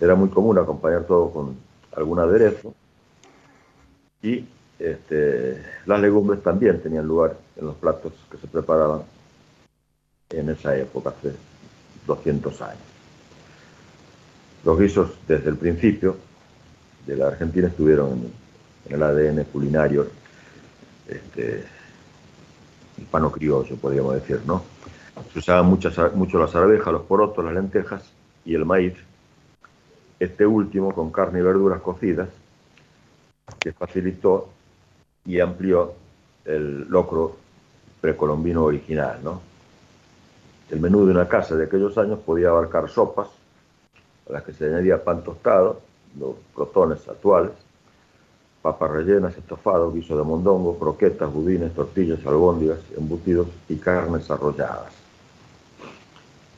Era 0.00 0.14
muy 0.14 0.28
común 0.28 0.58
acompañar 0.58 1.04
todo 1.04 1.30
con 1.30 1.56
algún 1.96 2.18
aderezo 2.20 2.72
y 4.22 4.46
este, 4.78 5.62
las 5.86 6.00
legumbres 6.00 6.42
también 6.42 6.80
tenían 6.80 7.06
lugar 7.06 7.36
en 7.56 7.66
los 7.66 7.76
platos 7.76 8.12
que 8.30 8.38
se 8.38 8.46
preparaban 8.46 9.02
en 10.30 10.50
esa 10.50 10.76
época, 10.76 11.10
hace 11.10 11.34
200 12.06 12.62
años. 12.62 12.78
Los 14.64 14.78
guisos 14.78 15.10
desde 15.26 15.50
el 15.50 15.56
principio 15.56 16.16
de 17.06 17.16
la 17.16 17.28
Argentina 17.28 17.68
estuvieron 17.68 18.30
en, 18.86 18.94
el 18.94 19.02
ADN 19.02 19.44
culinario 19.44 20.08
este, 21.06 21.64
hispano 22.96 23.30
criollo, 23.30 23.76
podríamos 23.76 24.14
decir, 24.14 24.40
¿no? 24.46 24.64
Se 25.32 25.38
usaban 25.38 25.66
muchas, 25.66 26.14
mucho 26.14 26.38
las 26.38 26.54
arvejas, 26.54 26.92
los 26.92 27.02
porotos, 27.02 27.44
las 27.44 27.54
lentejas 27.54 28.02
y 28.44 28.54
el 28.54 28.64
maíz, 28.64 28.94
este 30.18 30.46
último 30.46 30.92
con 30.92 31.10
carne 31.10 31.40
y 31.40 31.42
verduras 31.42 31.80
cocidas, 31.80 32.28
que 33.58 33.72
facilitó 33.72 34.48
y 35.24 35.40
amplió 35.40 35.94
el 36.44 36.88
locro 36.88 37.36
precolombino 38.00 38.64
original, 38.64 39.18
¿no? 39.22 39.42
El 40.70 40.80
menú 40.80 41.04
de 41.04 41.12
una 41.12 41.28
casa 41.28 41.56
de 41.56 41.64
aquellos 41.64 41.98
años 41.98 42.20
podía 42.20 42.48
abarcar 42.48 42.88
sopas, 42.88 43.28
a 44.28 44.32
las 44.32 44.42
que 44.44 44.52
se 44.52 44.66
añadía 44.66 45.02
pan 45.02 45.24
tostado, 45.24 45.80
los 46.18 46.34
crotones 46.54 47.06
actuales, 47.08 47.52
papas 48.62 48.90
rellenas, 48.90 49.36
estofados, 49.36 49.94
guiso 49.94 50.16
de 50.16 50.24
mondongo, 50.24 50.78
croquetas, 50.78 51.32
budines, 51.32 51.74
tortillas, 51.74 52.24
albóndigas, 52.26 52.80
embutidos 52.96 53.48
y 53.68 53.76
carnes 53.76 54.30
arrolladas. 54.30 54.92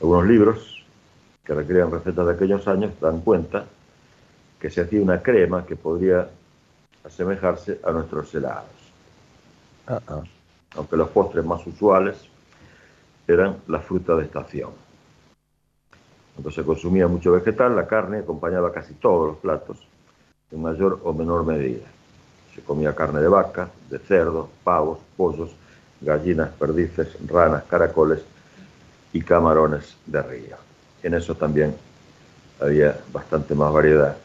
Algunos 0.01 0.27
libros 0.27 0.85
que 1.43 1.53
recrean 1.53 1.91
recetas 1.91 2.25
de 2.25 2.33
aquellos 2.33 2.67
años 2.67 2.91
dan 2.99 3.21
cuenta 3.21 3.65
que 4.59 4.69
se 4.69 4.81
hacía 4.81 5.01
una 5.01 5.21
crema 5.21 5.65
que 5.65 5.75
podría 5.75 6.29
asemejarse 7.03 7.79
a 7.83 7.91
nuestros 7.91 8.33
helados. 8.33 8.69
Ah, 9.87 9.99
ah. 10.07 10.23
Aunque 10.75 10.97
los 10.97 11.09
postres 11.09 11.45
más 11.45 11.65
usuales 11.67 12.15
eran 13.27 13.57
la 13.67 13.79
fruta 13.79 14.15
de 14.15 14.23
estación. 14.23 14.71
Cuando 16.35 16.51
se 16.51 16.63
consumía 16.63 17.07
mucho 17.07 17.31
vegetal, 17.31 17.75
la 17.75 17.87
carne 17.87 18.19
acompañaba 18.19 18.71
casi 18.71 18.93
todos 18.95 19.27
los 19.27 19.37
platos, 19.37 19.77
en 20.51 20.61
mayor 20.61 20.99
o 21.03 21.13
menor 21.13 21.45
medida. 21.45 21.85
Se 22.55 22.61
comía 22.61 22.95
carne 22.95 23.21
de 23.21 23.27
vaca, 23.27 23.69
de 23.89 23.99
cerdo, 23.99 24.49
pavos, 24.63 24.99
pollos, 25.15 25.51
gallinas, 26.01 26.49
perdices, 26.49 27.07
ranas, 27.27 27.63
caracoles 27.63 28.21
y 29.11 29.21
camarones 29.21 29.95
de 30.05 30.21
río. 30.21 30.57
En 31.01 31.13
eso 31.13 31.35
también 31.35 31.75
había 32.59 32.99
bastante 33.11 33.55
más 33.55 33.71
variedad 33.71 34.17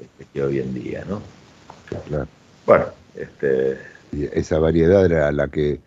este, 0.00 0.26
que 0.32 0.42
hoy 0.42 0.60
en 0.60 0.74
día, 0.74 1.04
¿no? 1.08 1.20
Bueno, 2.66 2.86
este... 3.14 3.78
esa 4.32 4.58
variedad 4.58 5.04
era 5.04 5.30
la 5.32 5.48
que 5.48 5.80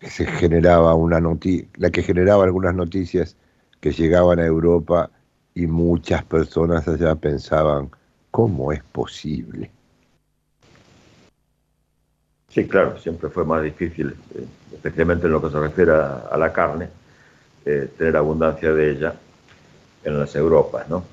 se 0.00 0.26
generaba 0.26 0.94
una 0.94 1.20
noticia, 1.20 1.68
la 1.76 1.90
que 1.90 2.02
generaba 2.02 2.44
algunas 2.44 2.74
noticias 2.74 3.36
que 3.82 3.90
llegaban 3.90 4.38
a 4.38 4.46
Europa 4.46 5.10
y 5.56 5.66
muchas 5.66 6.22
personas 6.24 6.86
allá 6.86 7.16
pensaban, 7.16 7.90
¿cómo 8.30 8.72
es 8.72 8.80
posible? 8.84 9.72
Sí, 12.48 12.68
claro, 12.68 12.96
siempre 12.98 13.28
fue 13.28 13.44
más 13.44 13.60
difícil, 13.60 14.14
eh, 14.36 14.46
especialmente 14.72 15.26
en 15.26 15.32
lo 15.32 15.42
que 15.42 15.50
se 15.50 15.58
refiere 15.58 15.90
a, 15.90 16.36
la 16.38 16.52
carne, 16.52 16.90
eh, 17.64 17.90
tener 17.98 18.16
abundancia 18.16 18.72
de 18.72 18.92
ella 18.92 19.14
en 20.04 20.18
las 20.18 20.34
Europas, 20.36 20.88
¿no? 20.88 21.04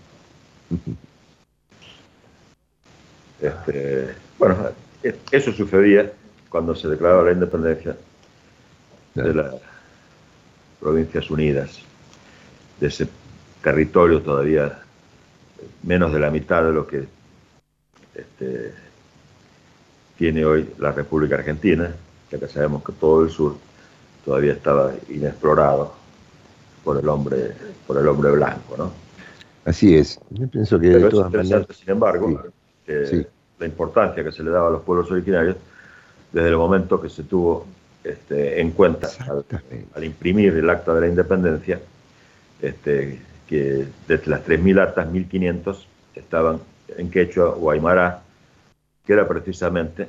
Este, 3.41 4.15
bueno, 4.37 4.57
eh, 5.01 5.17
eso 5.31 5.53
sucedía 5.53 6.11
cuando 6.49 6.75
se 6.75 6.89
declaraba 6.89 7.23
la 7.23 7.31
independencia 7.31 7.95
de 9.15 9.33
las 9.33 9.55
Provincias 10.81 11.31
Unidas 11.31 11.81
de 12.79 12.87
ese 12.87 13.07
territorio 13.63 14.21
todavía 14.21 14.79
menos 15.83 16.13
de 16.13 16.19
la 16.19 16.29
mitad 16.29 16.63
de 16.63 16.71
lo 16.71 16.87
que 16.87 17.07
este, 18.15 18.73
tiene 20.17 20.45
hoy 20.45 20.69
la 20.77 20.91
República 20.91 21.35
Argentina, 21.35 21.93
ya 22.31 22.39
que 22.39 22.47
sabemos 22.47 22.83
que 22.83 22.93
todo 22.93 23.23
el 23.23 23.29
sur 23.29 23.55
todavía 24.25 24.53
estaba 24.53 24.91
inexplorado 25.09 25.93
por 26.83 26.97
el 26.97 27.07
hombre, 27.07 27.53
por 27.87 27.97
el 27.97 28.07
hombre 28.07 28.31
blanco, 28.31 28.75
¿no? 28.77 28.91
Así 29.65 29.95
es. 29.95 30.19
Yo 30.29 30.47
pienso 30.47 30.79
que 30.79 30.87
de 30.87 31.09
todas 31.09 31.31
maneras, 31.31 31.67
sin 31.77 31.89
embargo, 31.91 32.43
la 33.59 33.65
importancia 33.65 34.23
que 34.23 34.31
se 34.31 34.43
le 34.43 34.51
daba 34.51 34.69
a 34.69 34.71
los 34.71 34.81
pueblos 34.83 35.11
originarios 35.11 35.57
desde 36.31 36.49
el 36.49 36.57
momento 36.57 37.01
que 37.01 37.09
se 37.09 37.23
tuvo 37.23 37.65
este, 38.03 38.61
en 38.61 38.71
cuenta 38.71 39.09
al 39.93 40.03
imprimir 40.03 40.53
el 40.53 40.69
acta 40.69 40.93
de 40.93 41.01
la 41.01 41.07
independencia 41.07 41.79
este, 42.61 43.19
que 43.47 43.87
de 44.07 44.21
las 44.25 44.45
3.000 44.45 44.81
actas, 44.81 45.07
1.500 45.07 45.85
estaban 46.15 46.59
en 46.97 47.09
quechua 47.09 47.49
o 47.49 47.71
aymara, 47.71 48.21
que 49.05 49.13
era 49.13 49.27
precisamente 49.27 50.07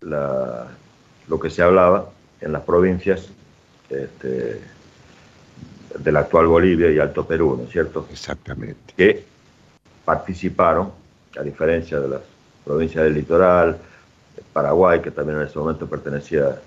lo 0.00 1.40
que 1.40 1.50
se 1.50 1.62
hablaba 1.62 2.10
en 2.40 2.52
las 2.52 2.62
provincias 2.62 3.28
este, 3.90 4.60
de 5.98 6.12
la 6.12 6.20
actual 6.20 6.46
Bolivia 6.46 6.90
y 6.90 6.98
Alto 6.98 7.26
Perú, 7.26 7.56
¿no 7.58 7.64
es 7.64 7.70
cierto? 7.70 8.06
Exactamente. 8.10 8.94
Que 8.96 9.24
participaron, 10.04 10.92
a 11.38 11.42
diferencia 11.42 12.00
de 12.00 12.08
las 12.08 12.20
provincias 12.64 13.04
del 13.04 13.14
litoral, 13.14 13.76
Paraguay, 14.52 15.00
que 15.00 15.10
también 15.10 15.38
en 15.38 15.46
ese 15.46 15.58
momento 15.58 15.86
pertenecía 15.86 16.58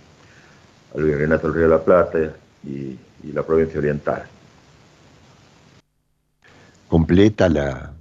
al 0.96 1.04
Virreinato 1.04 1.48
del 1.48 1.56
Río 1.56 1.64
de 1.64 1.70
la 1.70 1.84
Plata, 1.84 2.20
y 2.66 2.98
la 3.32 3.44
provincia 3.44 3.80
oriental 3.80 4.28
completa 6.88 7.50
la, 7.50 7.94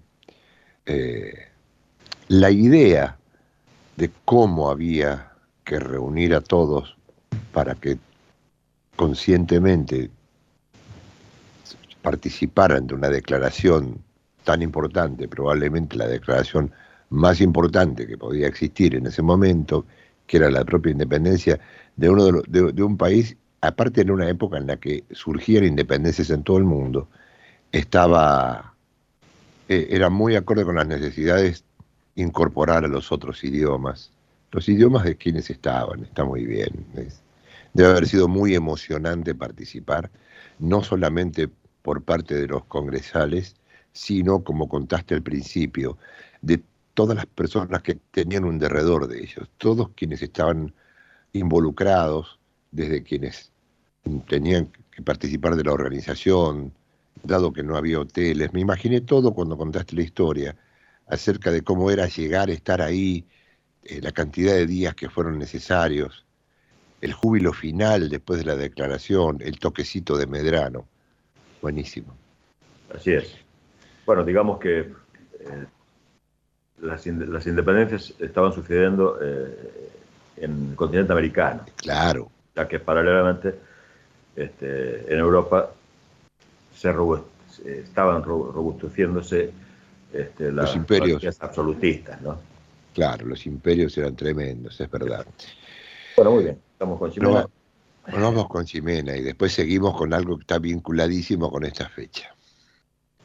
eh, 0.87 1.49
la 2.29 2.51
idea 2.51 3.17
de 3.97 4.11
cómo 4.25 4.71
había 4.71 5.33
que 5.65 5.79
reunir 5.79 6.35
a 6.35 6.41
todos 6.41 6.97
para 7.53 7.75
que 7.75 7.99
conscientemente 8.97 10.11
participaran 12.03 12.87
de 12.87 12.95
una 12.95 13.09
declaración 13.09 14.03
tan 14.45 14.61
importante, 14.63 15.29
probablemente 15.29 15.97
la 15.97 16.09
declaración 16.09 16.73
más 17.11 17.41
importante 17.41 18.07
que 18.07 18.19
podía 18.19 18.49
existir 18.49 18.95
en 18.95 19.07
ese 19.07 19.23
momento, 19.23 19.85
que 20.27 20.39
era 20.39 20.51
la 20.51 20.65
propia 20.65 20.93
independencia 20.93 21.61
de, 21.97 22.11
uno 22.11 22.43
de, 22.49 22.83
un 22.83 22.97
país, 22.97 23.37
aparte 23.61 24.01
en 24.01 24.11
una 24.11 24.29
época 24.29 24.57
en 24.57 24.67
la 24.67 24.77
que 24.79 25.05
surgían 25.13 25.65
independencias 25.65 26.31
en 26.31 26.43
todo 26.43 26.59
el 26.59 26.65
mundo, 26.65 27.09
estaba, 27.71 28.72
eh, 29.73 29.89
era 29.91 30.11
muy 30.11 30.37
acorde 30.37 30.65
con 30.65 30.77
las 30.77 30.87
necesidades 30.87 31.65
incorporar 32.15 32.85
a 32.85 32.89
los 32.89 33.11
otros 33.11 33.43
idiomas. 33.45 34.13
Los 34.51 34.69
idiomas 34.69 35.05
de 35.05 35.17
quienes 35.17 35.49
estaban, 35.51 36.05
está 36.05 36.25
muy 36.25 36.45
bien. 36.45 36.87
debe 37.73 37.91
haber 37.91 38.07
sido 38.07 38.29
muy 38.29 38.55
emocionante 38.55 39.35
participar, 39.35 40.11
no 40.59 40.83
solamente 40.85 41.49
por 41.83 42.03
parte 42.03 42.35
de 42.35 42.47
los 42.49 42.65
congresales, 42.67 43.57
sino, 43.93 44.45
como 44.45 44.69
contaste 44.69 45.15
al 45.15 45.23
principio, 45.23 45.97
de 46.43 46.63
todas 46.95 47.17
las 47.17 47.27
personas 47.27 47.83
que 47.83 47.95
tenían 48.11 48.45
un 48.45 48.59
derredor 48.59 49.09
de 49.09 49.23
ellos, 49.23 49.51
todos 49.59 49.91
quienes 49.97 50.23
estaban 50.23 50.75
involucrados, 51.33 52.39
desde 52.71 53.03
quienes 53.03 53.51
tenían 54.29 54.71
que 54.91 55.03
participar 55.03 55.57
de 55.57 55.65
la 55.65 55.73
organización, 55.73 56.73
dado 57.23 57.53
que 57.53 57.63
no 57.63 57.77
había 57.77 58.01
hoteles. 58.01 58.53
Me 58.53 58.61
imaginé 58.61 59.01
todo 59.01 59.33
cuando 59.33 59.57
contaste 59.57 59.97
la 59.97 60.03
historia 60.03 60.57
acerca 61.07 61.51
de 61.51 61.63
cómo 61.63 61.91
era 61.91 62.07
llegar, 62.07 62.51
estar 62.51 62.81
ahí, 62.81 63.25
eh, 63.85 64.01
la 64.01 64.13
cantidad 64.13 64.53
de 64.55 64.67
días 64.67 64.95
que 64.95 65.11
fueron 65.11 65.39
necesarios, 65.39 66.25
el 67.01 67.13
júbilo 67.13 67.53
final 67.53 68.09
después 68.09 68.39
de 68.39 68.47
la 68.47 68.57
declaración, 68.57 69.39
el 69.41 69.59
toquecito 69.59 70.17
de 70.17 70.27
Medrano. 70.27 70.87
Buenísimo. 71.61 72.15
Así 72.95 73.13
es. 73.13 73.37
Bueno, 74.07 74.25
digamos 74.25 74.59
que 74.59 74.81
eh, 74.81 75.67
las, 76.81 77.07
independencias 77.07 78.15
estaban 78.19 78.53
sucediendo 78.53 79.19
eh, 79.21 79.91
en 80.37 80.71
el 80.71 80.77
continente 80.77 81.13
americano. 81.13 81.65
Claro. 81.77 82.31
Ya 82.55 82.69
que 82.69 82.79
paralelamente 82.79 83.55
este, 84.37 85.13
en 85.13 85.19
Europa 85.19 85.73
se 86.83 87.81
estaban 87.81 88.23
robusteciéndose 88.23 89.51
este, 90.13 90.53
los 90.53 90.77
imperios 90.77 91.25
absolutistas, 91.41 92.21
¿no? 92.21 92.37
Claro, 92.93 93.25
los 93.27 93.47
imperios 93.47 93.97
eran 93.97 94.15
tremendos, 94.17 94.79
es 94.81 94.91
verdad. 94.91 95.25
Bueno, 96.17 96.33
muy 96.33 96.43
bien, 96.45 96.59
estamos 96.73 96.99
con 96.99 97.11
Ximena. 97.11 97.49
vamos 98.07 98.49
con 98.49 98.67
Ximena 98.67 99.17
y 99.17 99.23
después 99.23 99.53
seguimos 99.53 99.97
con 99.97 100.13
algo 100.13 100.37
que 100.37 100.43
está 100.43 100.59
vinculadísimo 100.59 101.51
con 101.51 101.65
esta 101.65 101.89
fecha. 101.89 102.35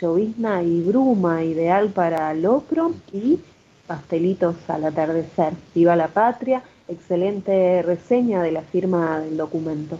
llovizna 0.00 0.62
y 0.62 0.80
bruma 0.80 1.44
ideal 1.44 1.90
para 1.90 2.32
Locro 2.34 2.94
y 3.12 3.38
pastelitos 3.86 4.56
al 4.68 4.84
atardecer. 4.84 5.54
Viva 5.74 5.96
la 5.96 6.08
patria, 6.08 6.62
excelente 6.88 7.82
reseña 7.82 8.42
de 8.42 8.52
la 8.52 8.62
firma 8.62 9.20
del 9.20 9.36
documento. 9.36 9.98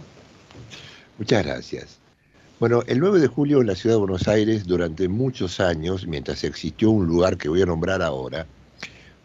Muchas 1.17 1.45
gracias. 1.45 1.99
Bueno, 2.59 2.81
el 2.87 2.99
9 2.99 3.19
de 3.19 3.27
julio 3.27 3.61
en 3.61 3.67
la 3.67 3.75
ciudad 3.75 3.95
de 3.95 3.99
Buenos 3.99 4.27
Aires, 4.27 4.65
durante 4.65 5.07
muchos 5.07 5.59
años, 5.59 6.07
mientras 6.07 6.43
existió 6.43 6.91
un 6.91 7.05
lugar 7.05 7.37
que 7.37 7.49
voy 7.49 7.61
a 7.61 7.65
nombrar 7.65 8.01
ahora, 8.01 8.45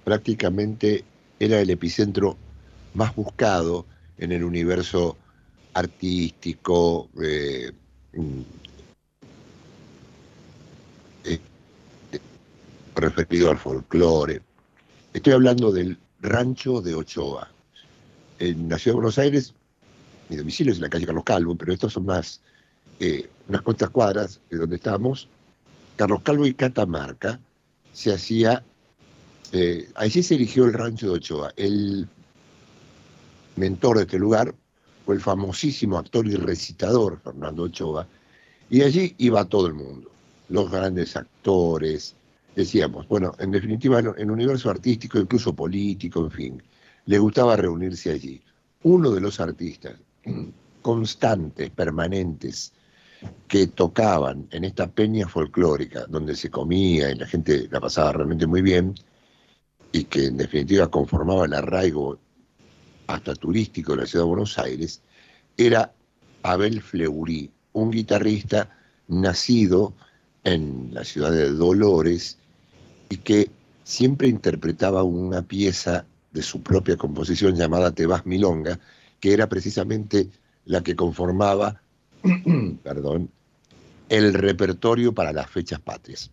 prácticamente 0.04 1.04
era 1.38 1.60
el 1.60 1.70
epicentro 1.70 2.36
más 2.94 3.14
buscado 3.14 3.86
en 4.18 4.32
el 4.32 4.42
universo 4.42 5.16
artístico, 5.74 7.08
eh, 7.22 7.70
referido 13.00 13.50
al 13.50 13.58
folclore. 13.58 14.42
Estoy 15.12 15.32
hablando 15.32 15.72
del 15.72 15.98
rancho 16.20 16.80
de 16.80 16.94
Ochoa. 16.94 17.48
En 18.38 18.68
la 18.68 18.78
ciudad 18.78 18.94
de 18.94 19.00
Buenos 19.00 19.18
Aires, 19.18 19.54
mi 20.28 20.36
domicilio 20.36 20.72
es 20.72 20.78
en 20.78 20.82
la 20.82 20.90
calle 20.90 21.06
Carlos 21.06 21.24
Calvo, 21.24 21.56
pero 21.56 21.72
estos 21.72 21.92
son 21.92 22.06
más 22.06 22.40
eh, 23.00 23.28
unas 23.48 23.62
cuantas 23.62 23.90
cuadras 23.90 24.40
de 24.50 24.58
donde 24.58 24.76
estamos, 24.76 25.28
Carlos 25.96 26.22
Calvo 26.22 26.46
y 26.46 26.54
Catamarca, 26.54 27.40
se 27.92 28.12
hacía, 28.12 28.62
eh, 29.52 29.88
allí 29.94 30.22
se 30.22 30.34
eligió 30.34 30.64
el 30.64 30.72
rancho 30.72 31.06
de 31.06 31.12
Ochoa. 31.12 31.52
El 31.56 32.08
mentor 33.56 33.96
de 33.96 34.02
este 34.04 34.18
lugar 34.18 34.54
fue 35.04 35.14
el 35.14 35.20
famosísimo 35.20 35.98
actor 35.98 36.26
y 36.26 36.34
recitador 36.34 37.20
Fernando 37.22 37.64
Ochoa, 37.64 38.06
y 38.70 38.82
allí 38.82 39.14
iba 39.18 39.44
todo 39.46 39.66
el 39.66 39.74
mundo, 39.74 40.10
los 40.48 40.70
grandes 40.70 41.16
actores, 41.16 42.14
decíamos, 42.58 43.06
bueno, 43.06 43.36
en 43.38 43.52
definitiva, 43.52 44.00
en 44.00 44.14
el 44.18 44.30
universo 44.32 44.68
artístico, 44.68 45.20
incluso 45.20 45.54
político, 45.54 46.24
en 46.24 46.30
fin, 46.32 46.62
le 47.06 47.16
gustaba 47.16 47.54
reunirse 47.54 48.10
allí. 48.10 48.42
Uno 48.82 49.12
de 49.12 49.20
los 49.20 49.38
artistas 49.38 49.94
constantes, 50.82 51.70
permanentes, 51.70 52.72
que 53.46 53.68
tocaban 53.68 54.48
en 54.50 54.64
esta 54.64 54.88
peña 54.90 55.28
folclórica, 55.28 56.06
donde 56.08 56.34
se 56.34 56.50
comía 56.50 57.12
y 57.12 57.14
la 57.14 57.28
gente 57.28 57.68
la 57.70 57.78
pasaba 57.78 58.10
realmente 58.14 58.48
muy 58.48 58.62
bien, 58.62 58.92
y 59.92 60.04
que 60.04 60.24
en 60.24 60.36
definitiva 60.36 60.88
conformaba 60.88 61.44
el 61.44 61.54
arraigo 61.54 62.18
hasta 63.06 63.36
turístico 63.36 63.92
de 63.92 63.98
la 63.98 64.06
ciudad 64.06 64.24
de 64.24 64.30
Buenos 64.30 64.58
Aires, 64.58 65.00
era 65.56 65.92
Abel 66.42 66.82
Fleury, 66.82 67.52
un 67.74 67.92
guitarrista 67.92 68.76
nacido 69.06 69.94
en 70.42 70.90
la 70.92 71.04
ciudad 71.04 71.30
de 71.30 71.52
Dolores 71.52 72.37
y 73.08 73.18
que 73.18 73.50
siempre 73.84 74.28
interpretaba 74.28 75.02
una 75.02 75.42
pieza 75.42 76.06
de 76.32 76.42
su 76.42 76.62
propia 76.62 76.96
composición 76.96 77.54
llamada 77.56 77.92
Te 77.92 78.06
vas 78.06 78.26
Milonga, 78.26 78.78
que 79.20 79.32
era 79.32 79.48
precisamente 79.48 80.28
la 80.64 80.82
que 80.82 80.94
conformaba 80.94 81.80
perdón, 82.82 83.30
el 84.08 84.34
repertorio 84.34 85.12
para 85.12 85.32
las 85.32 85.50
fechas 85.50 85.80
patrias. 85.80 86.30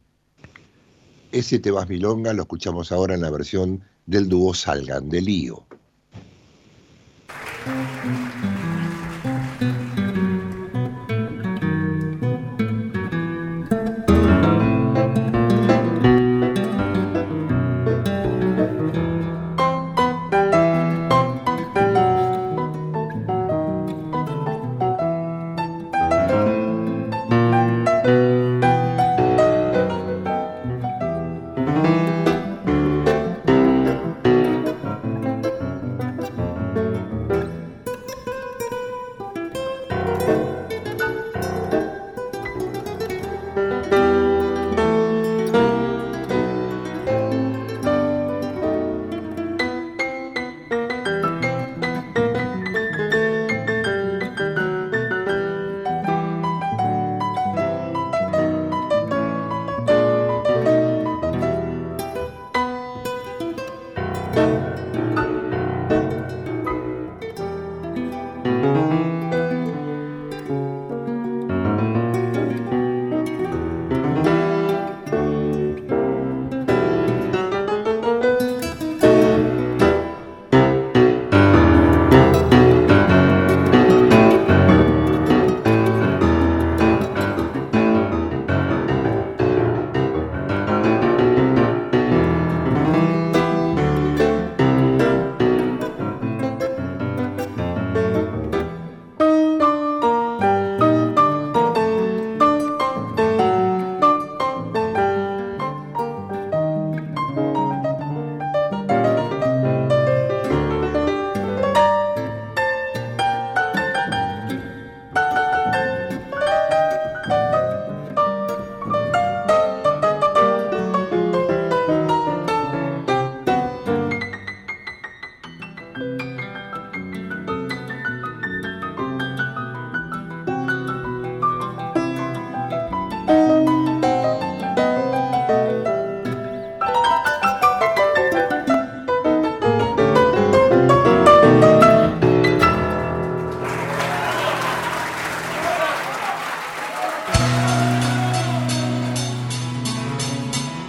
Ese 1.31 1.59
Te 1.59 1.71
vas 1.71 1.89
Milonga 1.89 2.33
lo 2.33 2.43
escuchamos 2.43 2.91
ahora 2.91 3.15
en 3.15 3.21
la 3.21 3.29
versión 3.29 3.81
del 4.05 4.29
dúo 4.29 4.53
Salgan 4.53 5.09
de 5.09 5.21
Lío. 5.21 5.65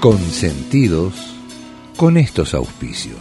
Consentidos 0.07 1.15
con 1.97 2.17
estos 2.17 2.55
auspicios. 2.55 3.19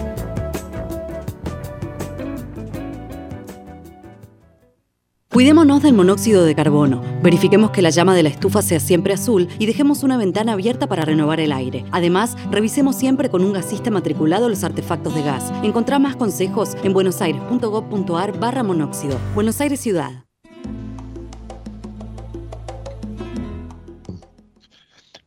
Cuidémonos 5.33 5.83
del 5.83 5.95
monóxido 5.95 6.45
de 6.45 6.55
carbono. 6.55 7.01
Verifiquemos 7.23 7.71
que 7.71 7.81
la 7.81 7.89
llama 7.89 8.15
de 8.15 8.23
la 8.23 8.29
estufa 8.29 8.61
sea 8.61 8.79
siempre 8.79 9.15
azul 9.15 9.49
y 9.59 9.65
dejemos 9.65 10.03
una 10.03 10.19
ventana 10.19 10.53
abierta 10.53 10.89
para 10.89 11.07
renovar 11.07 11.41
el 11.41 11.53
aire. 11.53 11.87
Además, 11.91 12.37
revisemos 12.51 12.97
siempre 12.97 13.31
con 13.31 13.43
un 13.43 13.55
gasista 13.55 13.91
matriculado 13.91 14.51
los 14.51 14.63
artefactos 14.63 15.15
de 15.15 15.23
gas. 15.23 15.51
Encontrá 15.63 15.99
más 15.99 16.17
consejos 16.17 16.77
en 16.83 16.93
buenosaires.gov.ar 16.93 18.39
barra 18.39 18.63
monóxido. 18.63 19.19
Buenos 19.35 19.59
Aires 19.63 19.81
Ciudad. 19.81 20.27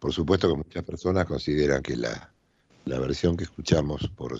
Por 0.05 0.13
supuesto 0.13 0.47
que 0.47 0.57
muchas 0.57 0.83
personas 0.83 1.25
consideran 1.25 1.81
que 1.81 1.97
la, 1.97 2.31
versión 2.85 3.35
que 3.35 3.45
escuchamos 3.45 4.07
por 4.15 4.39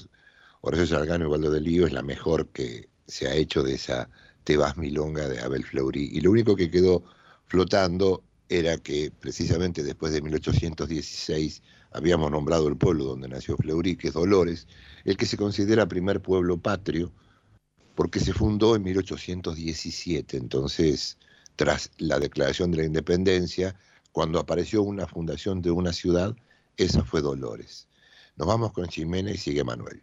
Horacio 0.62 0.86
Salgano 0.86 1.26
y 1.26 1.28
Waldo 1.28 1.50
de 1.50 1.60
Lío 1.60 1.88
es 1.88 1.92
la 1.92 2.04
mejor 2.04 2.50
que 2.50 2.88
se 3.08 3.28
ha 3.28 3.34
hecho 3.34 3.64
de 3.64 3.74
esa 3.74 4.08
Te 4.44 4.58
vas 4.58 4.78
milonga 4.78 5.28
de 5.28 5.40
Abel 5.40 5.64
Fleury. 5.64 6.12
Y 6.14 6.22
lo 6.22 6.30
único 6.30 6.56
que 6.56 6.70
quedó 6.70 7.04
flotando 7.48 8.22
era 8.48 8.78
que 8.78 9.12
precisamente 9.20 9.82
después 9.82 10.14
de 10.14 10.22
1816 10.22 11.64
habíamos 11.94 12.30
nombrado 12.30 12.68
el 12.68 12.78
pueblo 12.78 13.06
donde 13.06 13.28
nació 13.28 13.58
Fleury, 13.58 13.96
que 13.96 14.10
es 14.10 14.14
Dolores, 14.14 14.68
el 15.04 15.18
que 15.18 15.26
se 15.26 15.36
considera 15.36 15.88
primer 15.88 16.22
pueblo 16.22 16.60
patrio, 16.60 17.12
porque 17.96 18.20
se 18.20 18.34
fundó 18.34 18.76
en 18.76 18.84
1817. 18.84 20.38
Entonces, 20.38 21.18
tras 21.56 21.90
la 21.98 22.20
declaración 22.20 22.70
de 22.70 22.78
la 22.78 22.86
independencia, 22.86 23.76
cuando 24.16 24.40
apareció 24.40 24.82
una 24.82 25.08
fundación 25.08 25.62
de 25.62 25.72
una 25.72 25.92
ciudad, 25.92 26.34
esa 26.78 27.04
fue 27.04 27.20
Dolores. 27.20 27.86
Nos 28.38 28.48
vamos 28.48 28.72
con 28.72 28.88
Jimena 28.88 29.30
y 29.30 29.36
sigue 29.36 29.62
Manuel. 29.66 30.00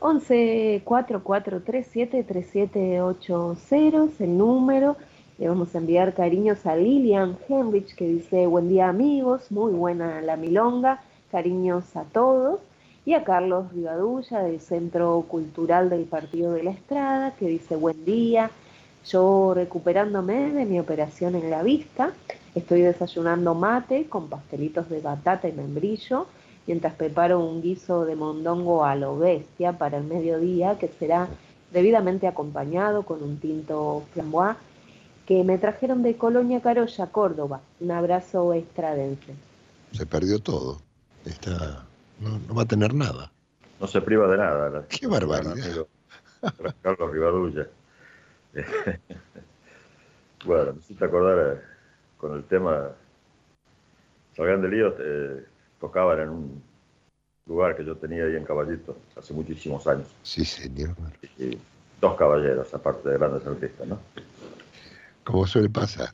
11 0.00 0.82
4437 0.84 2.22
3780 2.24 4.12
es 4.12 4.20
el 4.20 4.36
número. 4.36 4.98
Le 5.38 5.48
vamos 5.48 5.74
a 5.74 5.78
enviar 5.78 6.12
cariños 6.12 6.66
a 6.66 6.76
Lilian 6.76 7.38
Henrich 7.48 7.94
que 7.94 8.08
dice 8.08 8.46
buen 8.46 8.68
día 8.68 8.90
amigos, 8.90 9.50
muy 9.50 9.72
buena 9.72 10.20
la 10.20 10.36
milonga, 10.36 11.02
cariños 11.30 11.96
a 11.96 12.04
todos. 12.04 12.60
Y 13.06 13.14
a 13.14 13.24
Carlos 13.24 13.72
Rivadulla 13.72 14.40
del 14.40 14.60
Centro 14.60 15.24
Cultural 15.26 15.88
del 15.88 16.04
Partido 16.04 16.52
de 16.52 16.64
la 16.64 16.72
Estrada 16.72 17.34
que 17.36 17.48
dice 17.48 17.74
buen 17.74 18.04
día, 18.04 18.50
yo 19.06 19.54
recuperándome 19.54 20.52
de 20.52 20.66
mi 20.66 20.78
operación 20.78 21.36
en 21.36 21.48
la 21.48 21.62
vista 21.62 22.12
Estoy 22.56 22.80
desayunando 22.80 23.54
mate 23.54 24.08
con 24.08 24.30
pastelitos 24.30 24.88
de 24.88 25.02
batata 25.02 25.46
y 25.46 25.52
membrillo, 25.52 26.26
mientras 26.66 26.94
preparo 26.94 27.38
un 27.38 27.60
guiso 27.60 28.06
de 28.06 28.16
mondongo 28.16 28.82
a 28.82 28.96
lo 28.96 29.18
bestia 29.18 29.74
para 29.74 29.98
el 29.98 30.04
mediodía, 30.04 30.78
que 30.78 30.88
será 30.88 31.28
debidamente 31.70 32.26
acompañado 32.26 33.02
con 33.02 33.22
un 33.22 33.38
tinto 33.38 34.04
flambois 34.14 34.56
que 35.26 35.44
me 35.44 35.58
trajeron 35.58 36.02
de 36.02 36.16
Colonia 36.16 36.62
Carolla, 36.62 37.06
Córdoba. 37.08 37.60
Un 37.80 37.90
abrazo 37.90 38.54
extradense. 38.54 39.34
Se 39.92 40.06
perdió 40.06 40.38
todo. 40.38 40.80
Está, 41.26 41.84
no, 42.20 42.54
va 42.54 42.62
a 42.62 42.66
tener 42.66 42.94
nada. 42.94 43.30
No 43.78 43.86
se 43.86 44.00
priva 44.00 44.26
de 44.28 44.38
nada. 44.38 44.86
Qué 44.88 45.06
barbaridad. 45.06 45.86
Carlos 46.80 47.12
Rivadulla. 47.12 47.66
bueno, 50.46 50.72
necesito 50.72 51.04
acordar 51.04 51.75
con 52.18 52.34
el 52.34 52.44
tema 52.44 52.90
Salgan 54.34 54.62
de 54.62 54.68
Lío, 54.68 54.94
eh, 54.98 55.44
tocaban 55.80 56.20
en 56.20 56.28
un 56.28 56.62
lugar 57.46 57.76
que 57.76 57.84
yo 57.84 57.96
tenía 57.96 58.24
ahí 58.24 58.36
en 58.36 58.44
Caballito 58.44 58.96
hace 59.16 59.32
muchísimos 59.32 59.86
años. 59.86 60.08
Sí, 60.22 60.44
señor. 60.44 60.94
Y, 61.38 61.58
dos 62.00 62.14
caballeros, 62.16 62.72
aparte 62.74 63.08
de 63.08 63.16
grandes 63.16 63.46
artistas, 63.46 63.86
¿no? 63.86 63.98
Como 65.24 65.46
suele 65.46 65.70
pasar. 65.70 66.10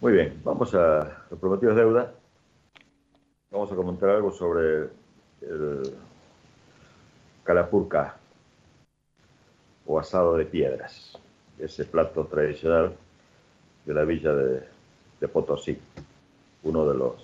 Muy 0.00 0.12
bien, 0.12 0.40
vamos 0.42 0.74
a 0.74 1.24
los 1.30 1.38
prometidos 1.38 1.76
deuda. 1.76 2.12
Vamos 3.50 3.70
a 3.70 3.76
comentar 3.76 4.10
algo 4.10 4.32
sobre 4.32 4.88
el 5.40 5.94
calapurca 7.44 8.16
o 9.86 9.98
asado 9.98 10.36
de 10.36 10.44
piedras, 10.44 11.18
ese 11.58 11.84
plato 11.84 12.26
tradicional 12.26 12.96
de 13.84 13.94
la 13.94 14.04
villa 14.04 14.34
de 14.34 14.73
de 15.20 15.28
Potosí, 15.28 15.78
uno 16.62 16.88
de 16.88 16.94
los 16.94 17.14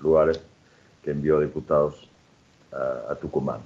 lugares 0.00 0.40
que 1.02 1.10
envió 1.10 1.40
diputados 1.40 2.08
a, 2.72 3.14
Tucumán. 3.16 3.60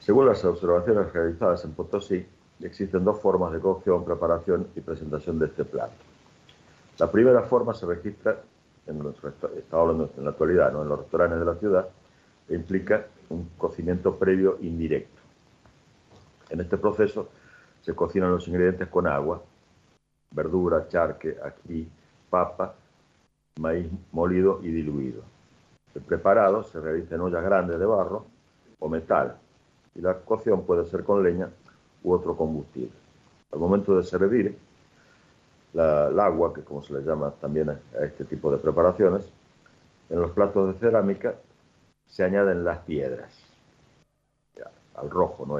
Según 0.00 0.26
las 0.26 0.44
observaciones 0.44 1.12
realizadas 1.12 1.64
en 1.64 1.72
Potosí, 1.72 2.26
existen 2.60 3.04
dos 3.04 3.20
formas 3.20 3.52
de 3.52 3.60
cocción, 3.60 4.04
preparación 4.04 4.68
y 4.74 4.80
presentación 4.80 5.38
de 5.38 5.46
este 5.46 5.64
plato. 5.64 5.92
La 6.98 7.10
primera 7.10 7.42
forma 7.42 7.74
se 7.74 7.86
registra, 7.86 8.40
en 8.86 8.96
en 8.96 10.24
la 10.24 10.30
actualidad, 10.30 10.72
¿no? 10.72 10.82
en 10.82 10.88
los 10.88 11.00
restaurantes 11.00 11.38
de 11.38 11.44
la 11.44 11.54
ciudad, 11.56 11.88
e 12.48 12.54
implica 12.54 13.06
un 13.28 13.50
cocimiento 13.56 14.16
previo 14.16 14.58
indirecto. 14.60 15.20
En 16.50 16.60
este 16.60 16.76
proceso 16.76 17.28
se 17.80 17.94
cocinan 17.94 18.30
los 18.30 18.46
ingredientes 18.48 18.88
con 18.88 19.06
agua, 19.06 19.42
verdura, 20.32 20.88
charque, 20.88 21.36
aquí, 21.42 21.88
papa, 22.30 22.74
maíz 23.58 23.90
molido 24.12 24.60
y 24.62 24.70
diluido. 24.70 25.22
El 25.94 26.02
preparado 26.02 26.62
se 26.62 26.80
realiza 26.80 27.14
en 27.14 27.20
ollas 27.20 27.44
grandes 27.44 27.78
de 27.78 27.86
barro 27.86 28.24
o 28.78 28.88
metal 28.88 29.36
y 29.94 30.00
la 30.00 30.18
cocción 30.18 30.64
puede 30.64 30.86
ser 30.86 31.04
con 31.04 31.22
leña 31.22 31.50
u 32.02 32.12
otro 32.12 32.36
combustible. 32.36 32.92
Al 33.52 33.58
momento 33.58 33.96
de 33.96 34.02
servir, 34.02 34.58
la, 35.74 36.08
el 36.08 36.18
agua, 36.18 36.52
que 36.54 36.62
como 36.62 36.82
se 36.82 36.94
le 36.94 37.02
llama 37.02 37.30
también 37.40 37.70
a, 37.70 37.78
este 38.00 38.24
tipo 38.24 38.50
de 38.50 38.58
preparaciones, 38.58 39.30
en 40.08 40.20
los 40.20 40.30
platos 40.32 40.72
de 40.72 40.80
cerámica 40.80 41.34
se 42.06 42.24
añaden 42.24 42.64
las 42.64 42.78
piedras 42.80 43.32
al 44.94 45.08
rojo, 45.08 45.46
no 45.46 45.58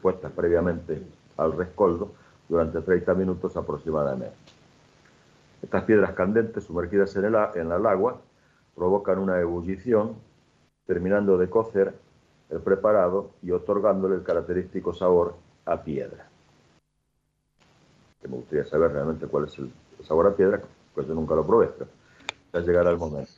puestas 0.00 0.32
previamente 0.32 1.00
al 1.36 1.52
rescoldo 1.52 2.12
durante 2.52 2.82
30 2.82 3.14
minutos 3.14 3.56
aproximadamente. 3.56 4.36
Estas 5.62 5.84
piedras 5.84 6.12
candentes 6.12 6.64
sumergidas 6.64 7.16
en 7.16 7.24
el, 7.24 7.34
en 7.54 7.72
el 7.72 7.86
agua 7.86 8.20
provocan 8.76 9.18
una 9.18 9.40
ebullición, 9.40 10.16
terminando 10.86 11.38
de 11.38 11.48
cocer 11.48 11.94
el 12.50 12.60
preparado 12.60 13.30
y 13.42 13.52
otorgándole 13.52 14.16
el 14.16 14.22
característico 14.22 14.92
sabor 14.92 15.34
a 15.64 15.82
piedra. 15.82 16.28
Que 18.20 18.28
me 18.28 18.36
gustaría 18.36 18.66
saber 18.66 18.92
realmente 18.92 19.26
cuál 19.28 19.46
es 19.46 19.58
el 19.58 19.72
sabor 20.04 20.26
a 20.26 20.36
piedra, 20.36 20.60
pues 20.94 21.06
yo 21.06 21.14
nunca 21.14 21.34
lo 21.34 21.46
probé, 21.46 21.68
pero 21.68 21.88
ya 22.52 22.60
llegará 22.60 22.90
el 22.90 22.98
momento. 22.98 23.32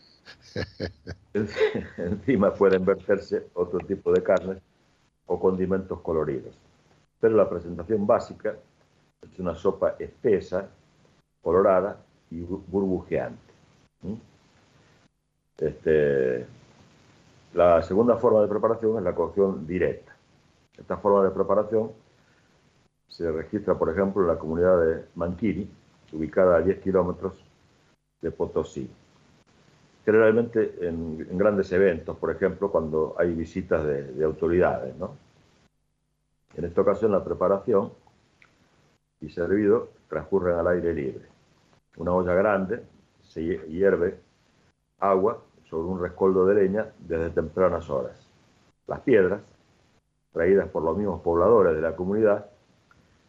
Encima 1.99 2.53
pueden 2.53 2.85
verterse 2.85 3.47
otro 3.55 3.79
tipo 3.79 4.12
de 4.12 4.25
carnes 4.25 4.59
o 5.27 5.39
condimentos 5.39 6.01
coloridos. 6.01 6.59
Pero 7.21 7.37
la 7.37 7.49
presentación 7.49 8.09
básica 8.09 8.57
es 9.33 9.39
una 9.39 9.55
sopa 9.55 9.97
espesa, 9.99 10.68
colorada 11.43 11.99
y 12.31 12.41
burbujeante. 12.41 13.53
Este, 15.59 16.47
la 17.55 17.83
segunda 17.83 18.16
forma 18.16 18.43
de 18.43 18.49
preparación 18.49 18.99
es 18.99 19.05
la 19.05 19.14
cocción 19.14 19.66
directa. 19.66 20.14
Esta 20.77 20.97
forma 20.97 21.22
de 21.22 21.31
preparación 21.31 21.93
se 23.09 23.31
registra, 23.31 23.79
por 23.79 23.91
ejemplo, 23.91 24.22
en 24.22 24.29
la 24.29 24.39
comunidad 24.39 24.81
de 24.85 25.05
Manquini, 25.14 25.70
ubicada 26.12 26.57
a 26.57 26.62
10 26.62 26.81
kilómetros 26.81 27.45
de 28.20 28.31
Potosí. 28.33 28.91
Generalmente 30.05 30.75
en, 30.81 31.39
grandes 31.39 31.70
eventos, 31.72 32.16
por 32.16 32.31
ejemplo, 32.31 32.70
cuando 32.70 33.14
hay 33.18 33.33
visitas 33.33 33.85
de, 33.85 34.25
autoridades. 34.25 34.95
En 36.57 36.64
esta 36.64 36.81
ocasión 36.81 37.12
la 37.12 37.25
preparación 37.25 37.93
y 39.21 39.29
servido 39.29 39.91
transcurren 40.09 40.57
al 40.57 40.69
aire 40.69 40.93
libre. 40.93 41.27
Una 41.97 42.12
olla 42.12 42.35
grande 42.35 42.83
se 43.23 43.43
hierve 43.43 44.19
agua 44.99 45.43
sobre 45.65 45.89
un 45.89 46.01
rescoldo 46.01 46.47
de 46.47 46.55
leña 46.55 46.93
desde 46.99 47.31
tempranas 47.31 47.89
horas. 47.91 48.29
Las 48.87 49.01
piedras, 49.01 49.41
traídas 50.33 50.69
por 50.69 50.83
los 50.83 50.97
mismos 50.97 51.21
pobladores 51.23 51.75
de 51.75 51.81
la 51.81 51.97
comunidad, 51.97 52.47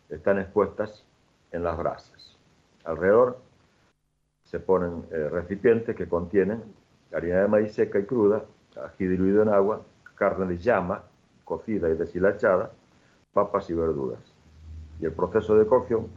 están 0.10 0.40
expuestas 0.40 1.06
en 1.52 1.64
las 1.64 1.78
brasas. 1.78 2.38
Alrededor 2.84 3.38
se 4.44 4.60
ponen 4.60 5.06
eh, 5.12 5.30
recipientes 5.30 5.96
que 5.96 6.08
contienen 6.08 6.62
harina 7.14 7.42
de 7.42 7.48
maíz 7.48 7.74
seca 7.74 8.00
y 8.00 8.06
cruda, 8.06 8.44
ají 8.76 9.08
diluido 9.08 9.42
en 9.42 9.50
agua, 9.50 9.82
carne 10.16 10.46
de 10.46 10.58
llama, 10.58 11.04
cocida 11.44 11.90
y 11.90 11.96
deshilachada, 11.96 12.72
papas 13.34 13.70
y 13.70 13.74
verduras. 13.74 14.35
Y 15.00 15.06
el 15.06 15.12
proceso 15.12 15.56
de 15.56 15.66
cocción 15.66 16.08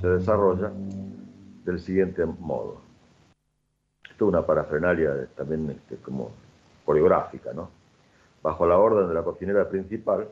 se 0.00 0.08
desarrolla 0.08 0.72
del 1.64 1.80
siguiente 1.80 2.24
modo. 2.24 2.80
Esto 4.10 4.24
es 4.24 4.28
una 4.28 4.46
parafrenalia 4.46 5.26
también 5.36 5.70
este, 5.70 5.96
como 5.96 6.30
coreográfica, 6.84 7.52
¿no? 7.52 7.68
Bajo 8.42 8.66
la 8.66 8.78
orden 8.78 9.08
de 9.08 9.14
la 9.14 9.22
cocinera 9.22 9.68
principal, 9.68 10.28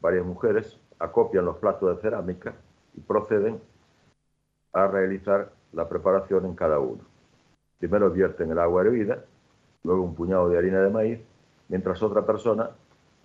varias 0.00 0.26
mujeres 0.26 0.78
acopian 0.98 1.44
los 1.44 1.56
platos 1.56 1.96
de 1.96 2.02
cerámica 2.02 2.54
y 2.94 3.00
proceden 3.00 3.60
a 4.72 4.86
realizar 4.88 5.50
la 5.72 5.88
preparación 5.88 6.46
en 6.46 6.54
cada 6.54 6.80
uno. 6.80 7.00
Primero 7.78 8.10
vierten 8.10 8.50
el 8.50 8.58
agua 8.58 8.82
hervida, 8.82 9.24
luego 9.84 10.02
un 10.02 10.14
puñado 10.14 10.48
de 10.48 10.58
harina 10.58 10.80
de 10.80 10.90
maíz, 10.90 11.20
mientras 11.68 12.02
otra 12.02 12.26
persona 12.26 12.70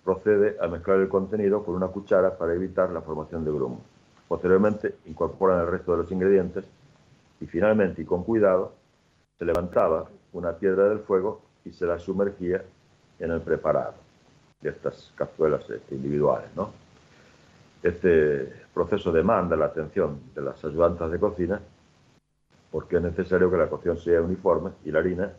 procede 0.04 0.56
a 0.60 0.68
mezclar 0.68 0.98
el 1.00 1.08
contenido 1.08 1.64
con 1.64 1.74
una 1.74 1.88
cuchara 1.88 2.36
para 2.36 2.54
evitar 2.54 2.90
la 2.90 3.00
formación 3.00 3.44
de 3.44 3.50
grumo. 3.50 3.80
Posteriormente 4.28 4.96
incorporan 5.06 5.60
el 5.60 5.66
resto 5.66 5.92
de 5.92 5.98
los 5.98 6.12
ingredientes 6.12 6.64
y 7.40 7.46
finalmente 7.46 8.02
y 8.02 8.04
con 8.04 8.22
cuidado 8.22 8.72
se 9.38 9.44
levantaba 9.44 10.06
una 10.32 10.52
piedra 10.52 10.88
del 10.88 11.00
fuego 11.00 11.42
y 11.64 11.72
se 11.72 11.86
la 11.86 11.98
sumergía 11.98 12.62
en 13.18 13.30
el 13.30 13.40
preparado 13.40 13.94
de 14.60 14.70
estas 14.70 15.12
cazuelas 15.14 15.68
este, 15.70 15.94
individuales. 15.94 16.48
¿no? 16.54 16.70
Este 17.82 18.52
proceso 18.72 19.10
demanda 19.12 19.56
la 19.56 19.66
atención 19.66 20.20
de 20.34 20.42
las 20.42 20.62
ayudantes 20.64 21.10
de 21.10 21.18
cocina 21.18 21.60
porque 22.70 22.96
es 22.96 23.02
necesario 23.02 23.50
que 23.50 23.56
la 23.56 23.68
cocción 23.68 23.96
sea 23.96 24.20
uniforme 24.20 24.70
y 24.84 24.90
la 24.90 24.98
harina 24.98 25.32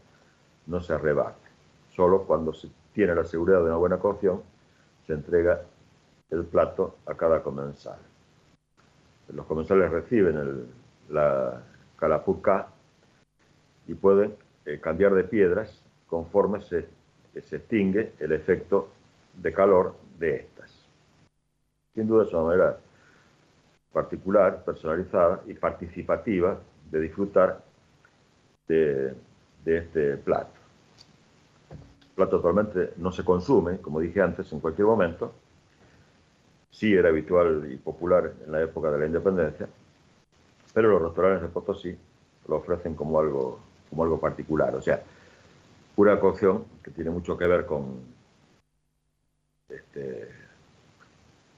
no 0.67 0.79
se 0.79 0.93
arrebate. 0.93 1.45
Solo 1.93 2.23
cuando 2.23 2.53
se 2.53 2.69
tiene 2.93 3.13
la 3.13 3.25
seguridad 3.25 3.59
de 3.59 3.65
una 3.65 3.75
buena 3.75 3.97
cocción 3.97 4.41
se 5.05 5.13
entrega 5.13 5.61
el 6.29 6.45
plato 6.45 6.97
a 7.05 7.15
cada 7.15 7.41
comensal. 7.41 7.99
Los 9.33 9.45
comensales 9.45 9.89
reciben 9.89 10.67
la 11.09 11.61
calapuca 11.97 12.67
y 13.87 13.93
pueden 13.93 14.35
eh, 14.65 14.79
cambiar 14.79 15.13
de 15.13 15.23
piedras 15.23 15.83
conforme 16.07 16.61
se, 16.61 16.87
se 17.41 17.55
extingue 17.57 18.13
el 18.19 18.31
efecto 18.31 18.89
de 19.35 19.53
calor 19.53 19.95
de 20.19 20.35
estas. 20.37 20.71
Sin 21.93 22.07
duda 22.07 22.25
es 22.25 22.33
una 22.33 22.43
manera 22.43 22.77
particular, 23.91 24.63
personalizada 24.65 25.41
y 25.47 25.53
participativa 25.53 26.59
de 26.91 26.99
disfrutar 26.99 27.63
de, 28.67 29.15
este 29.65 30.17
plato. 30.17 30.64
Plato 32.15 32.37
actualmente 32.37 32.93
no 32.97 33.11
se 33.11 33.25
consume, 33.25 33.79
como 33.79 33.99
dije 33.99 34.21
antes, 34.21 34.51
en 34.53 34.59
cualquier 34.59 34.87
momento. 34.87 35.33
Sí 36.71 36.93
era 36.93 37.09
habitual 37.09 37.69
y 37.71 37.77
popular 37.77 38.33
en 38.45 38.51
la 38.51 38.61
época 38.61 38.89
de 38.91 38.99
la 38.99 39.05
independencia, 39.05 39.67
pero 40.73 40.89
los 40.89 41.01
restaurantes 41.01 41.43
de 41.43 41.47
Potosí 41.49 41.97
lo 42.47 42.55
ofrecen 42.57 42.95
como 42.95 43.19
algo, 43.19 43.59
como 43.89 44.03
algo 44.03 44.19
particular. 44.19 44.75
O 44.75 44.81
sea, 44.81 45.01
pura 45.95 46.19
cocción 46.19 46.65
que 46.83 46.91
tiene 46.91 47.09
mucho 47.11 47.37
que 47.37 47.47
ver 47.47 47.65
con 47.65 47.99
este, 49.69 50.29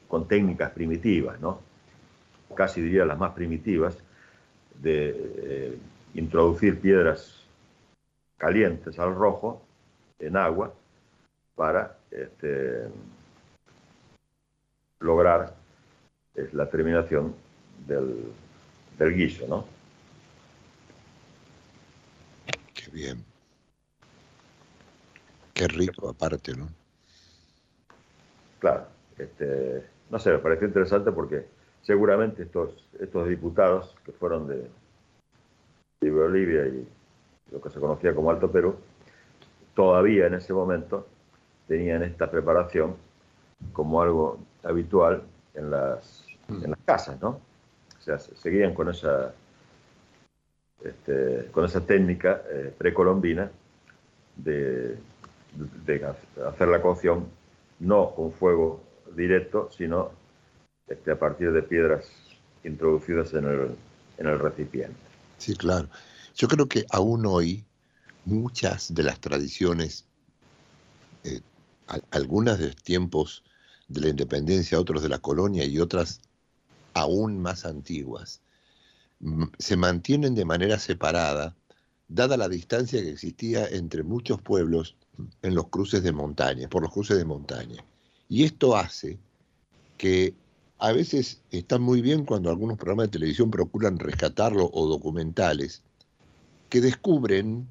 con 0.07 0.27
técnicas 0.27 0.71
primitivas, 0.71 1.39
¿no? 1.39 1.59
casi 2.55 2.81
diría 2.81 3.05
las 3.05 3.19
más 3.19 3.33
primitivas, 3.33 3.97
de 4.81 5.09
eh, 5.37 5.77
introducir 6.13 6.79
piedras 6.79 7.43
calientes 8.37 8.97
al 8.99 9.15
rojo 9.15 9.61
en 10.19 10.37
agua 10.37 10.73
para 11.55 11.97
este, 12.11 12.87
lograr 14.99 15.55
eh, 16.35 16.49
la 16.53 16.69
terminación 16.69 17.35
del, 17.85 18.31
del 18.97 19.15
guiso, 19.15 19.47
¿no? 19.47 19.65
Qué 22.73 22.91
bien. 22.91 23.23
Qué 25.53 25.67
rico 25.67 26.09
aparte, 26.09 26.55
¿no? 26.55 26.67
Claro. 28.59 28.87
Este, 29.17 29.83
no 30.11 30.19
sé, 30.19 30.31
me 30.31 30.37
pareció 30.37 30.67
interesante 30.67 31.11
porque 31.11 31.47
seguramente 31.81 32.43
estos, 32.43 32.87
estos 32.99 33.27
diputados 33.27 33.95
que 34.05 34.11
fueron 34.11 34.47
de, 34.47 34.69
de 36.01 36.11
Bolivia 36.11 36.67
y 36.67 36.87
lo 37.51 37.61
que 37.61 37.69
se 37.69 37.79
conocía 37.79 38.13
como 38.13 38.29
Alto 38.29 38.51
Perú, 38.51 38.75
todavía 39.77 40.25
en 40.25 40.33
ese 40.33 40.53
momento 40.53 41.05
tenían 41.67 42.01
esta 42.01 42.31
preparación 42.31 42.95
como 43.73 44.01
algo 44.01 44.39
habitual 44.63 45.21
en 45.53 45.69
las, 45.69 46.25
mm. 46.47 46.63
en 46.63 46.71
las 46.71 46.79
casas, 46.83 47.21
¿no? 47.21 47.39
O 47.99 48.01
sea, 48.01 48.17
seguían 48.17 48.73
con 48.73 48.89
esa, 48.89 49.35
este, 50.83 51.49
con 51.51 51.63
esa 51.63 51.85
técnica 51.85 52.41
eh, 52.49 52.73
precolombina 52.75 53.51
de, 54.35 54.97
de, 55.85 56.05
hacer 56.47 56.69
la 56.69 56.81
cocción 56.81 57.27
no 57.79 58.15
con 58.15 58.31
fuego 58.31 58.81
directo, 59.15 59.69
sino 59.71 60.09
este, 60.87 61.11
a 61.11 61.19
partir 61.19 61.51
de 61.51 61.61
piedras 61.61 62.09
introducidas 62.63 63.31
en 63.35 63.45
el, 63.45 63.75
en 64.17 64.25
el 64.25 64.39
recipiente. 64.39 64.97
Sí, 65.37 65.55
claro. 65.55 65.87
Yo 66.33 66.47
creo 66.47 66.67
que 66.67 66.83
aún 66.89 67.27
hoy 67.27 67.66
muchas 68.27 68.93
de 68.93 69.03
las 69.03 69.19
tradiciones, 69.19 70.05
eh, 71.23 71.39
algunas 72.11 72.59
de 72.59 72.73
tiempos 72.73 73.43
de 73.87 74.01
la 74.01 74.09
independencia, 74.09 74.79
otros 74.79 75.01
de 75.01 75.09
la 75.09 75.19
colonia 75.19 75.63
y 75.63 75.79
otras 75.79 76.19
aún 76.93 77.39
más 77.39 77.65
antiguas, 77.65 78.41
se 79.57 79.77
mantienen 79.77 80.35
de 80.35 80.43
manera 80.43 80.77
separada, 80.77 81.55
dada 82.09 82.35
la 82.35 82.49
distancia 82.49 83.01
que 83.01 83.11
existía 83.11 83.65
entre 83.65 84.03
muchos 84.03 84.41
pueblos 84.41 84.97
en 85.41 85.55
los 85.55 85.69
cruces 85.69 86.03
de 86.03 86.11
montaña, 86.11 86.67
por 86.67 86.81
los 86.81 86.91
cruces 86.91 87.17
de 87.17 87.25
montaña. 87.25 87.83
Y 88.27 88.43
esto 88.43 88.75
hace 88.75 89.17
que 89.97 90.35
a 90.79 90.91
veces 90.91 91.41
está 91.49 91.79
muy 91.79 92.01
bien 92.01 92.25
cuando 92.25 92.49
algunos 92.49 92.77
programas 92.77 93.07
de 93.07 93.19
televisión 93.19 93.49
procuran 93.49 93.97
rescatarlo 93.97 94.69
o 94.71 94.85
documentales, 94.87 95.81
que 96.69 96.81
descubren, 96.81 97.67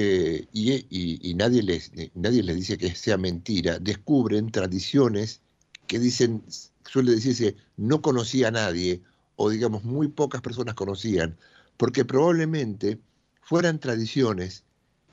eh, 0.00 0.46
y, 0.52 1.34
nadie, 1.34 1.60
les, 1.60 1.90
nadie 2.14 2.44
les 2.44 2.54
dice 2.54 2.78
que 2.78 2.94
sea 2.94 3.18
mentira, 3.18 3.80
descubren 3.80 4.52
tradiciones 4.52 5.40
que 5.88 5.98
dicen, 5.98 6.44
suele 6.88 7.10
decirse, 7.10 7.56
no 7.76 8.00
conocía 8.00 8.46
a 8.46 8.52
nadie, 8.52 9.02
o 9.34 9.50
digamos, 9.50 9.82
muy 9.82 10.06
pocas 10.06 10.40
personas 10.40 10.76
conocían, 10.76 11.36
porque 11.76 12.04
probablemente 12.04 13.00
fueran 13.42 13.80
tradiciones 13.80 14.62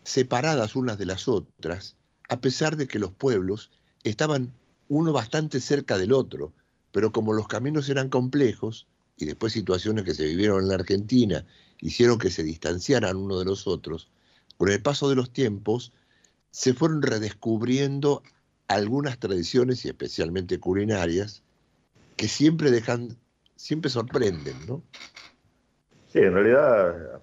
separadas 0.03 0.75
unas 0.75 0.99
de 0.99 1.07
las 1.07 1.27
otras, 1.27 1.95
a 2.29 2.39
pesar 2.39 2.77
de 2.77 2.87
que 2.87 2.99
los 2.99 3.11
pueblos 3.11 3.71
estaban 4.03 4.53
uno 4.87 5.13
bastante 5.13 5.61
cerca 5.61 5.97
del 5.97 6.13
otro, 6.13 6.53
pero 6.91 7.11
como 7.11 7.33
los 7.33 7.47
caminos 7.47 7.89
eran 7.89 8.09
complejos, 8.09 8.85
y 9.17 9.25
después 9.25 9.51
situaciones 9.51 10.05
que 10.05 10.13
se 10.13 10.25
vivieron 10.25 10.61
en 10.61 10.69
la 10.69 10.75
Argentina 10.75 11.43
hicieron 11.81 12.19
que 12.19 12.29
se 12.29 12.43
distanciaran 12.43 13.17
uno 13.17 13.39
de 13.39 13.45
los 13.45 13.65
otros, 13.65 14.09
con 14.57 14.69
el 14.69 14.81
paso 14.81 15.09
de 15.09 15.15
los 15.15 15.31
tiempos 15.31 15.93
se 16.51 16.73
fueron 16.73 17.01
redescubriendo 17.01 18.23
algunas 18.67 19.19
tradiciones, 19.19 19.85
y 19.85 19.89
especialmente 19.89 20.59
culinarias, 20.59 21.43
que 22.15 22.27
siempre 22.27 22.71
dejan, 22.71 23.17
siempre 23.55 23.89
sorprenden, 23.89 24.55
¿no? 24.67 24.81
Sí, 26.07 26.19
en 26.19 26.33
realidad, 26.33 27.21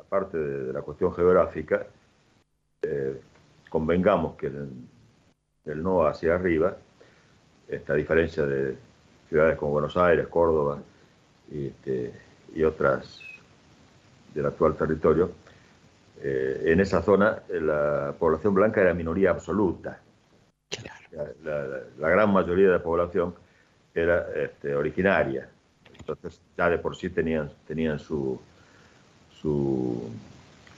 aparte 0.00 0.38
de, 0.38 0.72
la 0.72 0.80
cuestión 0.82 1.14
geográfica, 1.14 1.86
eh, 2.82 3.20
convengamos 3.68 4.36
que 4.36 4.46
el, 4.46 5.82
no 5.82 6.06
hacia 6.06 6.34
arriba, 6.34 6.76
esta 7.68 7.94
diferencia 7.94 8.46
de 8.46 8.76
ciudades 9.28 9.58
como 9.58 9.72
Buenos 9.72 9.96
Aires, 9.96 10.28
Córdoba 10.28 10.80
y, 11.50 11.66
este, 11.66 12.14
otras 12.64 13.20
del 14.32 14.46
actual 14.46 14.76
territorio, 14.76 15.32
eh, 16.22 16.62
en 16.66 16.80
esa 16.80 17.02
zona 17.02 17.42
la 17.48 18.14
población 18.18 18.54
blanca 18.54 18.80
era 18.80 18.94
minoría 18.94 19.30
absoluta. 19.30 20.00
La, 21.42 22.08
gran 22.08 22.32
mayoría 22.32 22.66
de 22.66 22.72
la 22.72 22.82
población 22.82 23.34
era 23.94 24.26
este, 24.34 24.74
originaria. 24.74 25.48
Entonces 25.98 26.40
ya 26.56 26.68
de 26.68 26.78
por 26.78 26.96
sí 26.96 27.10
tenían, 27.10 27.50
tenían 27.66 27.98
su, 27.98 28.40
su, 29.40 30.10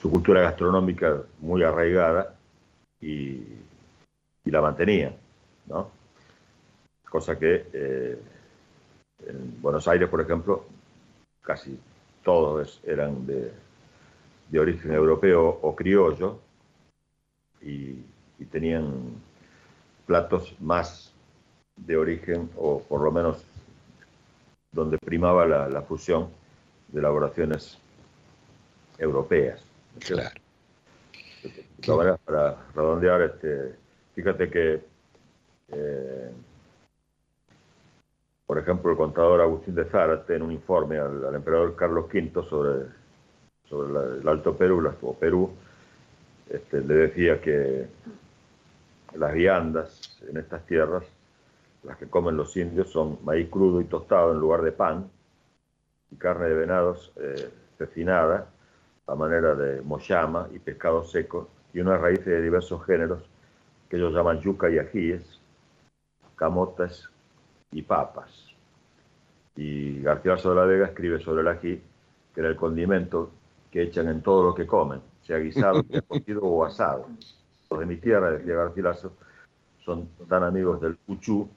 cultura 0.03 0.43
gastronómica 0.43 1.23
muy 1.41 1.63
arraigada 1.63 2.35
y, 3.01 3.43
la 4.45 4.63
mantenían, 4.63 5.15
¿no? 5.67 5.91
Cosa 7.11 7.39
que 7.39 7.67
eh, 7.71 8.19
en 9.27 9.61
Buenos 9.61 9.87
Aires, 9.89 10.09
por 10.09 10.23
ejemplo, 10.23 10.65
casi 11.43 11.79
todos 12.25 12.81
eran 12.87 13.27
de, 13.27 13.53
origen 14.57 14.93
europeo 14.93 15.59
o 15.61 15.77
criollo 15.77 16.39
y, 17.61 18.05
tenían 18.51 19.15
platos 20.07 20.55
más 20.61 21.13
de 21.77 21.97
origen 21.97 22.49
o 22.57 22.81
por 22.81 23.03
lo 23.03 23.11
menos 23.11 23.45
donde 24.73 24.97
primaba 24.97 25.45
la, 25.45 25.83
fusión 25.83 26.29
de 26.89 27.01
elaboraciones 27.01 27.79
europeas. 28.97 29.61
Claro. 30.01 30.31
para 32.25 32.57
redondear, 32.75 33.23
este, 33.23 33.75
fíjate 34.15 34.49
que, 34.49 34.85
eh, 35.69 36.31
por 38.47 38.59
ejemplo, 38.59 38.93
el 38.93 38.97
contador 38.97 39.41
Agustín 39.41 39.75
de 39.75 39.85
Zárate, 39.85 40.37
en 40.37 40.43
un 40.43 40.53
informe 40.53 40.99
al, 40.99 41.35
emperador 41.35 41.75
Carlos 41.77 42.07
V 42.07 42.49
sobre, 42.49 42.87
sobre 43.69 44.21
el 44.21 44.29
Alto 44.29 44.57
Perú, 44.57 44.91
o 45.03 45.15
Perú, 45.15 45.51
este, 46.49 46.81
le 46.81 46.95
decía 46.95 47.41
que 47.41 47.87
las 49.15 49.35
viandas 49.35 50.19
en 50.29 50.39
estas 50.39 50.65
tierras, 50.67 51.05
las 51.83 51.97
que 51.99 52.07
comen 52.07 52.37
los 52.37 52.57
indios, 52.57 52.91
son 52.91 53.19
maíz 53.25 53.49
crudo 53.49 53.81
y 53.81 53.85
tostado 53.85 54.33
en 54.33 54.39
lugar 54.39 54.63
de 54.63 54.73
pan, 54.73 55.11
y 56.11 56.17
carne 56.17 56.49
de 56.49 56.55
venados 56.55 57.13
eh, 57.17 57.51
a 59.07 59.15
manera 59.15 59.55
de 59.55 59.83
moyama 59.83 60.49
y 60.55 60.59
pescado 60.59 61.05
seco, 61.05 61.49
y 61.73 61.81
unas 61.81 62.01
raíces 62.01 62.27
de 62.27 62.43
diversos 62.43 62.85
géneros 62.85 63.23
que 63.89 63.97
ellos 63.97 64.13
llaman 64.13 64.41
yuca 64.41 64.69
y 64.71 64.79
ajíes, 64.79 65.41
camotas 66.37 67.09
y 67.71 67.83
papas. 67.83 68.49
Y 69.57 70.03
García 70.03 70.37
de 70.37 70.55
la 70.55 70.65
Vega 70.65 70.87
escribe 70.87 71.21
sobre 71.21 71.43
el 71.43 71.49
ají, 71.49 71.83
que 72.35 72.41
era 72.41 72.49
el 72.51 72.57
condimento 72.57 73.31
que 73.71 73.83
echan 73.83 74.09
en 74.09 74.23
todo 74.23 74.43
lo 74.43 74.55
que 74.55 74.67
comen, 74.67 75.01
sea 75.23 75.39
guisado, 75.39 75.83
sea 75.91 76.03
cocido 76.03 76.43
o 76.43 76.65
asado. 76.65 77.07
Los 77.71 77.81
de 77.81 77.87
mi 77.87 77.97
tierra, 77.97 78.31
decía 78.31 78.55
Garcilaso, 78.55 79.13
son 79.85 80.09
tan 80.29 80.43
amigos 80.43 80.81
del 80.81 80.97
cuchú, 80.99 81.49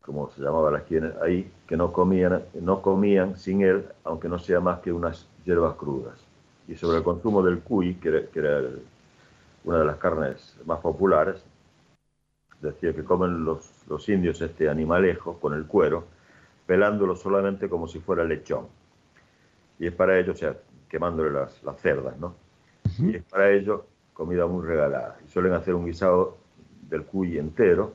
como 0.00 0.30
se 0.30 0.40
llamaba 0.40 0.70
la 0.70 0.84
ahí, 1.22 1.50
que 1.66 1.76
no 1.76 1.92
comían, 1.92 2.42
no 2.60 2.80
comían 2.80 3.36
sin 3.36 3.62
él, 3.62 3.86
aunque 4.04 4.28
no 4.28 4.38
sea 4.38 4.60
más 4.60 4.80
que 4.80 4.92
unas 4.92 5.26
hierbas 5.44 5.74
crudas 5.74 6.26
y 6.68 6.74
sobre 6.74 6.98
el 6.98 7.04
consumo 7.04 7.42
del 7.42 7.60
cuy, 7.60 7.94
que 7.94 8.08
era, 8.34 8.62
una 9.64 9.78
de 9.78 9.84
las 9.84 9.96
carnes 9.96 10.56
más 10.64 10.80
populares, 10.80 11.42
decía 12.60 12.92
que 12.92 13.04
comen 13.04 13.44
los, 13.44 13.70
los, 13.88 14.08
indios 14.08 14.40
este 14.40 14.68
animalejo 14.68 15.38
con 15.38 15.54
el 15.54 15.66
cuero, 15.66 16.04
pelándolo 16.66 17.16
solamente 17.16 17.68
como 17.68 17.88
si 17.88 17.98
fuera 18.00 18.24
lechón. 18.24 18.66
Y 19.78 19.88
es 19.88 19.92
para 19.92 20.18
ello, 20.18 20.32
o 20.32 20.36
sea, 20.36 20.56
quemándole 20.88 21.30
las, 21.30 21.62
las 21.62 21.80
cerdas, 21.80 22.18
¿no? 22.18 22.34
Y 22.98 23.16
es 23.16 23.24
para 23.24 23.50
ello 23.50 23.86
comida 24.12 24.46
muy 24.46 24.64
regalada. 24.64 25.18
Y 25.26 25.30
suelen 25.30 25.52
hacer 25.52 25.74
un 25.74 25.86
guisado 25.86 26.38
del 26.88 27.04
cuy 27.04 27.38
entero, 27.38 27.92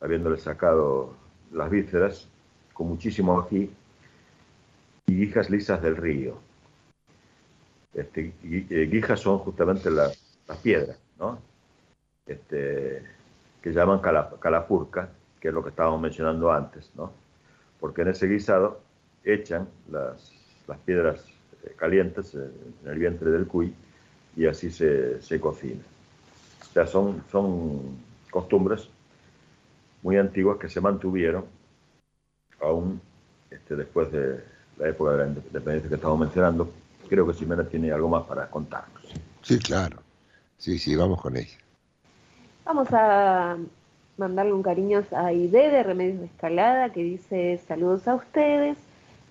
habiéndole 0.00 0.38
sacado 0.38 1.14
las 1.52 1.70
vísceras, 1.70 2.28
con 2.72 2.88
muchísimo 2.88 3.40
ají 3.40 3.70
y 5.06 5.14
guijas 5.14 5.50
lisas 5.50 5.82
del 5.82 5.96
río 5.96 6.38
este, 7.94 8.32
eh, 8.42 8.88
guijas 8.90 9.20
son 9.20 9.38
justamente 9.38 9.90
las 9.90 10.16
piedras, 10.62 10.98
¿no? 11.18 11.38
Este, 12.26 13.02
que 13.60 13.72
llaman 13.72 14.00
calapurca, 14.00 15.10
que 15.40 15.48
es 15.48 15.54
lo 15.54 15.62
que 15.62 15.70
estábamos 15.70 16.00
mencionando 16.00 16.52
antes, 16.52 16.90
¿no? 16.94 17.12
Porque 17.80 18.02
en 18.02 18.08
ese 18.08 18.28
guisado 18.28 18.80
echan 19.24 19.68
las, 19.90 20.32
piedras 20.84 21.24
eh, 21.64 21.72
calientes 21.76 22.34
en 22.34 22.88
el 22.90 22.98
vientre 22.98 23.30
del 23.30 23.46
cuy 23.46 23.74
y 24.36 24.46
así 24.46 24.70
se, 24.70 25.40
cocina. 25.40 25.82
O 26.62 26.72
sea, 26.72 26.86
son, 26.86 27.24
son 27.30 27.98
costumbres 28.30 28.88
muy 30.02 30.16
antiguas 30.16 30.58
que 30.58 30.68
se 30.68 30.80
mantuvieron 30.80 31.44
aún 32.60 33.00
este, 33.50 33.76
después 33.76 34.10
de 34.12 34.40
la 34.78 34.88
época 34.88 35.12
de 35.12 35.18
la 35.18 35.26
independencia 35.26 35.88
que 35.88 35.94
estamos 35.94 36.18
mencionando, 36.18 36.70
creo 37.08 37.26
que 37.26 37.34
Ximena 37.34 37.64
tiene 37.64 37.92
algo 37.92 38.08
más 38.08 38.24
para 38.24 38.48
contarnos. 38.48 39.02
Sí, 39.42 39.58
claro. 39.58 39.98
Sí, 40.56 40.78
sí, 40.78 40.94
vamos 40.96 41.20
con 41.20 41.36
ella. 41.36 41.56
Vamos 42.64 42.88
a 42.92 43.56
mandarle 44.16 44.52
un 44.52 44.62
cariño 44.62 45.02
a 45.12 45.32
Ide 45.32 45.70
de 45.70 45.82
Remedios 45.82 46.20
de 46.20 46.26
Escalada, 46.26 46.90
que 46.90 47.02
dice 47.02 47.60
saludos 47.66 48.06
a 48.06 48.14
ustedes, 48.14 48.76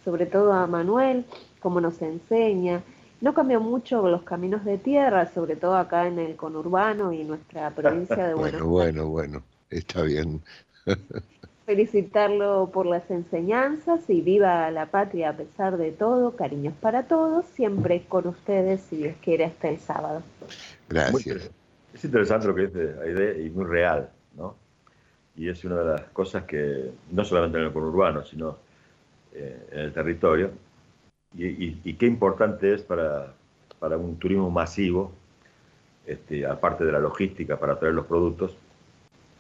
sobre 0.03 0.25
todo 0.25 0.53
a 0.53 0.67
Manuel, 0.67 1.25
como 1.59 1.81
nos 1.81 2.01
enseña. 2.01 2.81
No 3.21 3.33
cambió 3.33 3.59
mucho 3.59 4.07
los 4.07 4.23
caminos 4.23 4.63
de 4.63 4.77
tierra, 4.77 5.31
sobre 5.33 5.55
todo 5.55 5.75
acá 5.75 6.07
en 6.07 6.19
el 6.19 6.35
conurbano 6.35 7.11
y 7.11 7.23
nuestra 7.23 7.69
provincia 7.71 8.27
de 8.27 8.33
Buenos 8.35 8.45
Aires. 8.45 8.61
Bueno, 8.61 9.07
bueno, 9.07 9.07
bueno, 9.09 9.43
está 9.69 10.03
bien. 10.03 10.41
felicitarlo 11.69 12.71
por 12.73 12.87
las 12.87 13.11
enseñanzas 13.11 14.09
y 14.09 14.21
viva 14.21 14.71
la 14.71 14.87
patria 14.87 15.29
a 15.29 15.37
pesar 15.37 15.77
de 15.77 15.91
todo. 15.91 16.35
Cariños 16.35 16.73
para 16.81 17.03
todos, 17.03 17.45
siempre 17.45 18.05
con 18.09 18.25
ustedes, 18.25 18.81
si 18.81 18.97
Dios 18.97 19.15
quiere, 19.21 19.45
hasta 19.45 19.69
el 19.69 19.77
sábado. 19.77 20.23
Gracias. 20.89 21.51
es 21.93 22.03
interesante 22.03 22.47
lo 22.47 22.55
que 22.55 22.65
dice 22.65 22.95
Aide 23.03 23.43
y 23.43 23.51
muy 23.51 23.65
real, 23.65 24.09
¿no? 24.35 24.55
Y 25.35 25.47
es 25.47 25.63
una 25.63 25.75
de 25.75 25.85
las 25.85 26.01
cosas 26.05 26.45
que, 26.45 26.89
no 27.11 27.23
solamente 27.23 27.59
en 27.59 27.65
el 27.65 27.71
conurbano, 27.71 28.25
sino 28.25 28.57
eh, 29.33 29.67
en 29.71 29.79
el 29.79 29.93
territorio, 29.93 30.51
y, 31.37 31.93
qué 31.93 32.07
importante 32.07 32.73
es 32.73 32.81
para, 32.81 33.33
para 33.79 33.97
un 33.97 34.17
turismo 34.17 34.49
masivo, 34.49 35.11
este, 36.05 36.45
aparte 36.45 36.85
de 36.85 36.91
la 36.91 36.99
logística 36.99 37.59
para 37.59 37.77
traer 37.77 37.93
los 37.93 38.07
productos, 38.07 38.55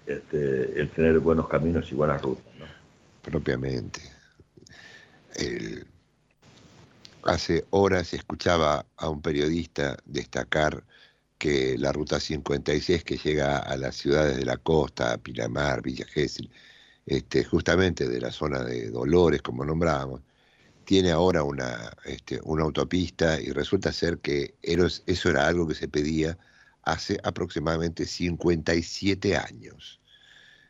este, 0.05 0.79
el 0.79 0.89
tener 0.89 1.19
buenos 1.19 1.47
caminos 1.47 1.91
y 1.91 1.95
buenas 1.95 2.21
rutas. 2.21 2.45
Propiamente. 3.23 4.01
hace 7.23 7.65
horas 7.71 8.13
escuchaba 8.13 8.85
a 8.97 9.09
un 9.09 9.21
periodista 9.21 9.97
destacar 10.05 10.83
que 11.39 11.77
la 11.77 11.91
ruta 11.91 12.19
56 12.19 13.03
que 13.03 13.17
llega 13.17 13.57
a 13.57 13.77
las 13.77 13.95
ciudades 13.95 14.37
de 14.37 14.45
la 14.45 14.57
costa, 14.57 15.17
Pinamar, 15.17 15.81
Villa 15.81 16.05
Gesell, 16.05 16.51
este, 17.09 17.43
justamente 17.43 18.07
de 18.07 18.21
la 18.21 18.31
zona 18.31 18.63
de 18.63 18.91
Dolores, 18.91 19.41
como 19.41 19.65
nombrábamos, 19.65 20.21
tiene 20.85 21.09
ahora 21.09 21.41
una, 21.41 21.91
este, 22.05 22.39
una 22.43 22.63
autopista 22.63 23.41
y 23.41 23.49
resulta 23.49 23.91
ser 23.91 24.19
que 24.19 24.53
eso 24.61 25.29
era 25.29 25.47
algo 25.47 25.67
que 25.67 25.73
se 25.73 25.87
pedía 25.87 26.37
hace 26.83 27.19
aproximadamente 27.23 28.05
57 28.05 29.35
años. 29.35 29.99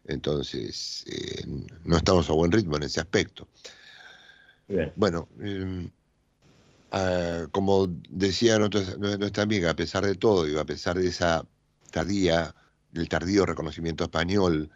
Entonces, 0.05 1.03
eh, 1.07 1.45
no 1.83 1.97
estamos 1.97 2.29
a 2.29 2.33
buen 2.33 2.53
ritmo 2.53 2.77
en 2.77 2.83
ese 2.83 3.01
aspecto. 3.01 3.45
Bueno, 4.95 5.27
em, 5.41 5.91
ah, 6.91 7.47
como 7.51 7.87
decía 8.09 8.57
nuestra, 8.59 9.43
amiga, 9.43 9.71
a 9.71 9.75
pesar 9.75 10.05
de 10.05 10.15
todo 10.15 10.47
y 10.47 10.57
a 10.57 10.63
pesar 10.63 10.97
de 10.97 11.07
esa 11.07 11.45
tardía, 11.91 12.55
del 12.93 13.09
tardío 13.09 13.45
reconocimiento 13.45 14.05
español, 14.05 14.71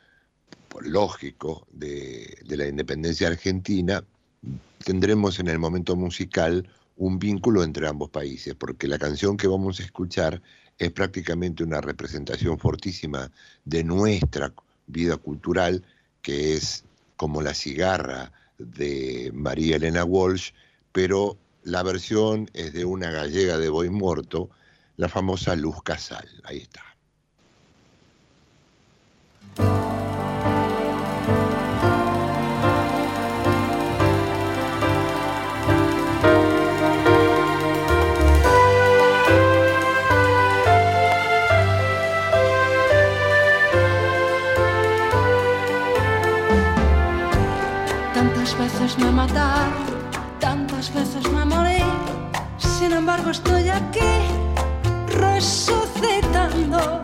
lógico, 0.81 1.67
de, 1.71 2.37
la 2.45 2.67
independencia 2.67 3.27
argentina, 3.27 4.03
tendremos 4.83 5.39
en 5.39 5.47
el 5.47 5.59
momento 5.59 5.95
musical 5.95 6.67
un 6.97 7.19
vínculo 7.19 7.63
entre 7.63 7.87
ambos 7.87 8.09
países, 8.09 8.55
porque 8.55 8.87
la 8.87 8.99
canción 8.99 9.37
que 9.37 9.47
vamos 9.47 9.79
a 9.79 9.83
escuchar 9.83 10.41
es 10.77 10.91
prácticamente 10.91 11.63
una 11.63 11.81
representación 11.81 12.59
fortísima 12.59 13.31
de 13.65 13.83
nuestra 13.83 14.53
vida 14.87 15.17
cultural, 15.17 15.83
que 16.21 16.55
es 16.55 16.83
como 17.15 17.41
la 17.41 17.53
cigarra 17.53 18.31
de 18.57 19.31
María 19.33 19.77
Elena 19.77 20.03
Walsh, 20.03 20.51
pero 20.91 21.37
la 21.63 21.83
versión 21.83 22.49
es 22.53 22.73
de 22.73 22.85
una 22.85 23.11
gallega 23.11 23.57
de 23.57 23.69
Boy 23.69 23.89
Muerto, 23.89 24.49
la 24.97 25.09
famosa 25.09 25.55
Luz 25.55 25.81
Casal. 25.83 26.27
Ahí 26.43 26.57
está. 26.57 26.83
Estoy 53.33 53.67
aquí 53.67 54.13
resucitando. 55.07 57.01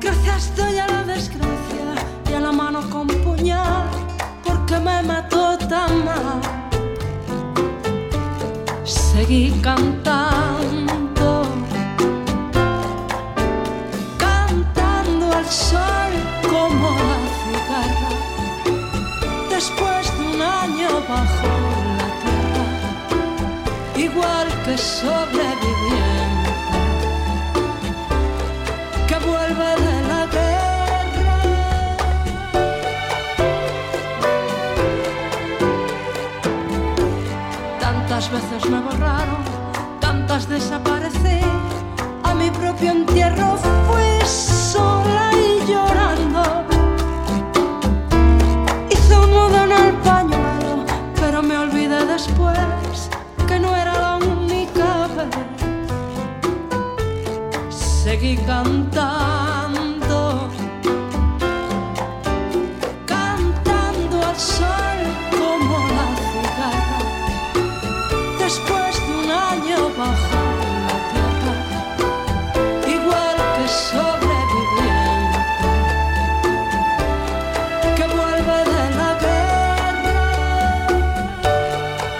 Gracias 0.00 0.56
doy 0.56 0.78
a 0.78 0.86
la 0.88 1.04
desgracia 1.04 1.86
y 2.28 2.32
a 2.34 2.40
la 2.40 2.50
mano 2.50 2.80
con 2.90 3.06
puñal, 3.06 3.88
porque 4.44 4.76
me 4.86 5.02
mató 5.04 5.56
tan 5.58 6.04
mal. 6.04 6.40
Seguí 8.84 9.44
cantando, 9.62 11.30
cantando 14.18 15.24
al 15.38 15.46
sol 15.46 16.12
como 16.52 16.88
la 17.10 17.20
cigarra 17.40 18.12
después 19.50 20.04
de 20.16 20.22
un 20.32 20.42
año 20.42 20.88
bajo 21.08 21.49
que 24.70 24.78
sobreviviente 24.78 26.50
que 29.08 29.16
vuelve 29.28 29.70
de 29.84 29.96
la 30.10 30.22
guerra. 30.36 31.38
Tantas 37.80 38.30
veces 38.30 38.70
me 38.70 38.80
borraron, 38.80 39.42
tantas 40.00 40.48
desaparecí, 40.48 40.89
Cantando, 58.36 60.20
cantando 63.06 64.16
al 64.24 64.36
sol 64.36 64.98
como 65.32 65.78
la 65.88 66.06
cigarra. 66.30 67.00
Después 68.38 68.92
de 69.06 69.12
un 69.18 69.30
año 69.30 69.78
bajo 69.98 70.42
la 70.86 70.96
tierra, 71.10 71.56
igual 72.86 73.36
que 73.56 73.66
sobreviviente 73.68 75.40
que 77.96 78.06
vuelve 78.16 78.58
de 78.70 78.84
la 78.96 79.10
guerra. 79.24 80.20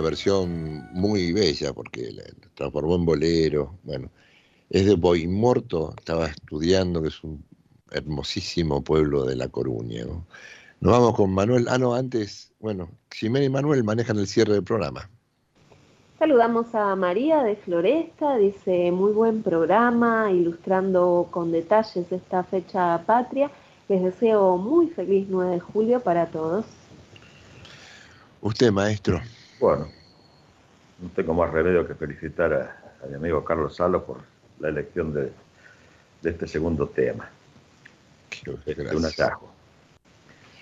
versión 0.09 0.87
muy 0.93 1.33
bella 1.33 1.73
porque 1.73 2.11
la 2.11 2.23
transformó 2.55 2.95
en 2.95 3.05
bolero. 3.05 3.77
Bueno, 3.83 4.09
es 4.69 4.85
de 4.85 4.95
Boimorto, 4.95 5.93
estaba 5.97 6.27
estudiando, 6.27 7.01
que 7.01 7.09
es 7.09 7.23
un 7.23 7.43
hermosísimo 7.91 8.83
pueblo 8.83 9.25
de 9.25 9.35
La 9.35 9.47
Coruña. 9.47 10.05
¿no? 10.05 10.25
Nos 10.79 10.91
vamos 10.91 11.15
con 11.15 11.31
Manuel. 11.31 11.67
Ah, 11.69 11.77
no, 11.77 11.93
antes, 11.93 12.53
bueno, 12.59 12.89
Jimena 13.11 13.45
y 13.45 13.49
Manuel 13.49 13.83
manejan 13.83 14.17
el 14.17 14.27
cierre 14.27 14.53
del 14.53 14.63
programa. 14.63 15.09
Saludamos 16.19 16.73
a 16.73 16.95
María 16.95 17.43
de 17.43 17.55
Floresta, 17.55 18.37
dice 18.37 18.91
muy 18.91 19.11
buen 19.11 19.43
programa, 19.43 20.31
ilustrando 20.31 21.27
con 21.29 21.51
detalles 21.51 22.11
esta 22.11 22.43
fecha 22.43 23.03
patria. 23.05 23.51
Les 23.87 24.03
deseo 24.03 24.57
muy 24.57 24.87
feliz 24.87 25.27
9 25.29 25.51
de 25.51 25.59
julio 25.59 25.99
para 25.99 26.25
todos. 26.25 26.65
Usted, 28.41 28.71
maestro. 28.71 29.21
Bueno, 29.59 29.87
no 30.99 31.09
tengo 31.15 31.33
más 31.33 31.51
remedio 31.51 31.87
que 31.87 31.95
felicitar 31.95 32.53
a, 32.53 32.93
a 33.03 33.07
mi 33.07 33.15
amigo 33.15 33.43
Carlos 33.43 33.75
Salo 33.75 34.03
por 34.05 34.17
la 34.59 34.69
elección 34.69 35.13
de, 35.13 35.31
de 36.21 36.29
este 36.29 36.47
segundo 36.47 36.87
tema. 36.87 37.29
Este, 38.65 38.95
un 38.95 39.03
hallazgo. 39.03 39.51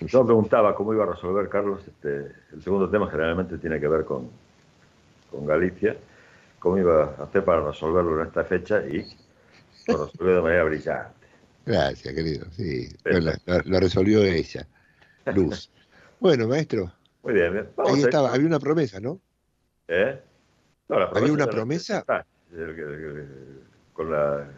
Yo 0.00 0.20
me 0.20 0.26
preguntaba 0.26 0.74
cómo 0.74 0.92
iba 0.92 1.04
a 1.04 1.14
resolver 1.14 1.48
Carlos 1.48 1.80
este, 1.86 2.32
el 2.52 2.62
segundo 2.62 2.88
tema, 2.90 3.10
generalmente 3.10 3.56
tiene 3.58 3.80
que 3.80 3.88
ver 3.88 4.04
con, 4.04 4.28
con 5.30 5.46
Galicia, 5.46 5.96
cómo 6.58 6.76
iba 6.78 7.14
a 7.18 7.24
hacer 7.24 7.44
para 7.44 7.66
resolverlo 7.66 8.20
en 8.20 8.26
esta 8.26 8.44
fecha 8.44 8.80
y 8.86 9.06
lo 9.88 10.04
resolvió 10.06 10.36
de 10.36 10.42
manera 10.42 10.64
brillante. 10.64 11.26
Gracias, 11.64 12.14
querido. 12.14 12.46
Sí, 12.52 12.88
lo, 13.04 13.20
lo- 13.20 13.62
lo 13.64 13.80
resolvió 13.80 14.22
ella. 14.22 14.66
Luz. 15.34 15.70
Bueno, 16.18 16.48
maestro, 16.48 16.90
Muy 17.22 17.34
bien, 17.34 17.52
bien. 17.52 17.68
Vamos 17.76 17.92
ahí 17.92 18.00
a- 18.02 18.04
estaba. 18.06 18.32
Había 18.32 18.46
una 18.46 18.58
promesa, 18.58 19.00
¿no? 19.00 19.20
¿Eh? 19.86 20.18
No, 20.88 20.98
la 20.98 21.06
¿Había 21.06 21.32
una 21.32 21.46
promesa? 21.46 21.98
está, 21.98 22.26
con, 23.92 24.10
la, 24.10 24.48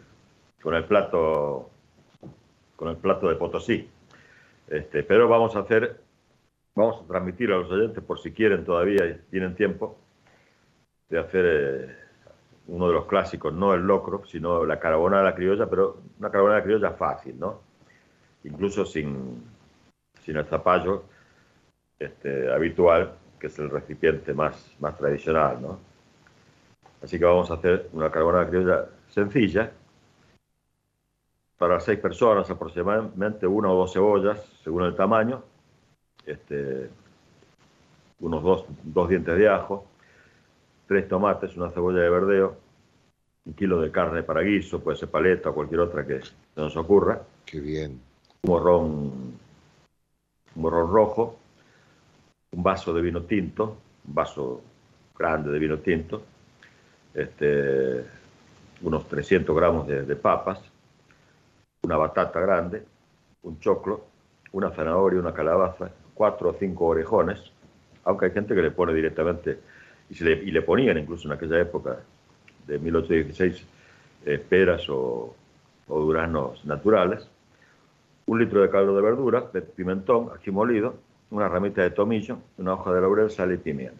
con 0.61 0.75
el 0.75 0.85
plato 0.85 1.71
con 2.79 2.87
el 2.87 2.95
plato 2.95 3.27
de 3.27 3.35
Potosí. 3.35 3.89
Este, 4.69 5.03
pero 5.03 5.27
vamos 5.27 5.53
a 5.57 5.59
hacer, 5.59 5.99
vamos 6.73 7.03
a 7.03 7.07
transmitir 7.07 7.51
a 7.51 7.57
los 7.57 7.69
oyentes, 7.69 8.01
por 8.01 8.19
si 8.19 8.31
quieren 8.31 8.63
todavía 8.63 9.05
y 9.05 9.15
tienen 9.29 9.53
tiempo, 9.53 9.97
de 11.09 11.19
hacer 11.19 11.45
eh, 11.45 11.95
uno 12.67 12.87
de 12.87 12.93
los 12.93 13.05
clásicos, 13.05 13.53
no 13.53 13.73
el 13.73 13.81
locro, 13.81 14.23
sino 14.25 14.63
la 14.65 14.79
carbonara 14.79 15.35
criolla, 15.35 15.69
pero 15.69 16.01
una 16.19 16.31
carbonara 16.31 16.63
criolla 16.63 16.91
fácil, 16.91 17.37
¿no? 17.37 17.59
Incluso 18.45 18.85
sin, 18.85 19.43
sin 20.23 20.37
el 20.37 20.45
zapallo 20.45 21.03
este, 21.99 22.49
habitual, 22.49 23.11
que 23.37 23.47
es 23.47 23.59
el 23.59 23.69
recipiente 23.69 24.33
más, 24.33 24.73
más 24.79 24.97
tradicional, 24.97 25.61
¿no? 25.61 25.88
Así 27.01 27.17
que 27.17 27.25
vamos 27.25 27.49
a 27.51 27.55
hacer 27.55 27.89
una 27.93 28.11
carbonara 28.11 28.49
criolla 28.49 28.85
sencilla, 29.09 29.71
para 31.57 31.79
seis 31.79 31.99
personas 31.99 32.49
aproximadamente, 32.49 33.45
una 33.45 33.69
o 33.69 33.75
dos 33.75 33.91
cebollas, 33.91 34.39
según 34.63 34.83
el 34.83 34.95
tamaño, 34.95 35.43
este, 36.25 36.89
unos 38.21 38.41
dos, 38.41 38.65
dos 38.83 39.09
dientes 39.09 39.37
de 39.37 39.49
ajo, 39.49 39.85
tres 40.87 41.07
tomates, 41.07 41.55
una 41.57 41.69
cebolla 41.69 41.99
de 41.99 42.09
verdeo, 42.09 42.57
un 43.45 43.53
kilo 43.53 43.81
de 43.81 43.91
carne 43.91 44.23
para 44.23 44.41
guiso, 44.41 44.79
puede 44.79 44.97
ser 44.97 45.09
paleta 45.09 45.49
o 45.49 45.53
cualquier 45.53 45.81
otra 45.81 46.05
que 46.05 46.21
se 46.21 46.31
nos 46.55 46.75
ocurra, 46.77 47.21
Qué 47.45 47.59
bien. 47.59 47.99
un 48.43 48.49
morrón, 48.49 48.87
un 50.55 50.61
morrón 50.61 50.91
rojo, 50.91 51.37
un 52.51 52.63
vaso 52.63 52.93
de 52.93 53.01
vino 53.01 53.23
tinto, 53.23 53.77
un 54.07 54.15
vaso 54.15 54.61
grande 55.17 55.51
de 55.51 55.59
vino 55.59 55.79
tinto, 55.79 56.23
este, 57.23 58.05
unos 58.81 59.07
300 59.07 59.55
gramos 59.55 59.87
de, 59.87 60.15
papas, 60.15 60.59
una 61.83 61.97
batata 61.97 62.39
grande, 62.39 62.83
un 63.43 63.59
choclo, 63.59 64.05
una 64.51 64.71
zanahoria, 64.71 65.19
una 65.19 65.33
calabaza, 65.33 65.91
cuatro 66.13 66.49
o 66.49 66.53
cinco 66.53 66.87
orejones, 66.87 67.51
aunque 68.05 68.27
hay 68.27 68.31
gente 68.31 68.55
que 68.55 68.61
le 68.61 68.71
pone 68.71 68.93
directamente, 68.93 69.59
y, 70.09 70.23
le, 70.23 70.33
y 70.33 70.59
ponían 70.61 70.97
incluso 70.97 71.27
en 71.27 71.33
aquella 71.33 71.59
época 71.59 71.99
de 72.65 72.79
1816, 72.79 73.65
eh, 74.25 74.37
peras 74.37 74.89
o, 74.89 75.35
o 75.87 75.99
duraznos 75.99 76.63
naturales, 76.65 77.27
un 78.25 78.39
litro 78.39 78.61
de 78.61 78.69
caldo 78.69 78.95
de 78.95 79.01
verdura, 79.01 79.49
de 79.51 79.61
pimentón, 79.61 80.29
aquí 80.35 80.51
molido, 80.51 80.95
una 81.31 81.47
ramita 81.47 81.81
de 81.81 81.91
tomillo, 81.91 82.39
una 82.57 82.73
hoja 82.73 82.93
de 82.93 83.01
laurel, 83.01 83.29
sal 83.29 83.51
y 83.53 83.57
pimienta. 83.57 83.99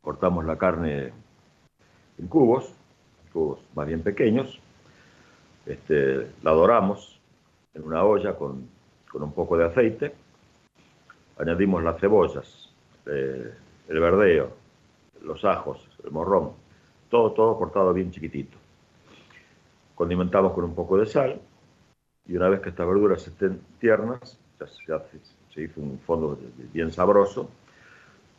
Cortamos 0.00 0.44
la 0.44 0.56
carne 0.56 1.12
cubos, 2.26 2.72
cubos 3.32 3.60
más 3.74 3.86
bien 3.86 4.02
pequeños, 4.02 4.60
este, 5.66 6.26
la 6.42 6.52
doramos 6.52 7.20
en 7.74 7.84
una 7.84 8.04
olla 8.04 8.34
con, 8.36 8.68
con 9.10 9.22
un 9.22 9.32
poco 9.32 9.56
de 9.56 9.66
aceite, 9.66 10.14
añadimos 11.38 11.82
las 11.82 12.00
cebollas, 12.00 12.70
eh, 13.06 13.54
el 13.88 14.00
verdeo, 14.00 14.52
los 15.22 15.44
ajos, 15.44 15.86
el 16.04 16.10
morrón, 16.10 16.52
todo, 17.08 17.32
todo 17.32 17.58
cortado 17.58 17.92
bien 17.92 18.10
chiquitito. 18.10 18.56
Condimentamos 19.94 20.52
con 20.52 20.64
un 20.64 20.74
poco 20.74 20.96
de 20.96 21.06
sal 21.06 21.40
y 22.26 22.36
una 22.36 22.48
vez 22.48 22.60
que 22.60 22.70
estas 22.70 22.86
verduras 22.86 23.26
estén 23.26 23.60
tiernas, 23.78 24.38
ya 24.86 25.02
se 25.54 25.62
hizo 25.62 25.80
un 25.80 25.98
fondo 26.00 26.38
bien 26.72 26.92
sabroso, 26.92 27.50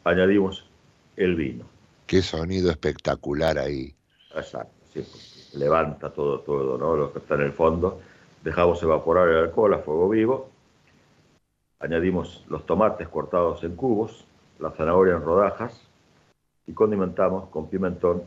añadimos 0.03 0.69
el 1.15 1.36
vino. 1.36 1.65
Qué 2.06 2.22
sonido 2.22 2.70
espectacular 2.70 3.58
ahí. 3.58 3.95
Exacto, 4.36 4.74
sí, 4.93 5.06
pues, 5.10 5.54
levanta 5.54 6.10
todo, 6.12 6.39
todo, 6.39 6.78
¿no? 6.78 6.95
Lo 6.95 7.14
que 7.14 7.20
está 7.20 7.36
en 7.36 7.41
el 7.41 7.54
fondo. 7.54 8.02
Dejamos 8.43 8.82
evaporar 8.84 9.30
el 9.30 9.38
alcohol 9.38 9.74
a 9.74 9.80
fuego 9.80 10.10
vivo. 10.10 10.49
Añadimos 11.80 12.45
los 12.47 12.66
tomates 12.66 13.08
cortados 13.08 13.64
en 13.64 13.76
cubos, 13.76 14.26
la 14.60 14.72
zanahoria 14.72 15.16
en 15.16 15.24
rodajas 15.24 15.82
y 16.68 16.74
condimentamos 16.74 17.49
con 17.49 17.68
pimentón, 17.68 18.24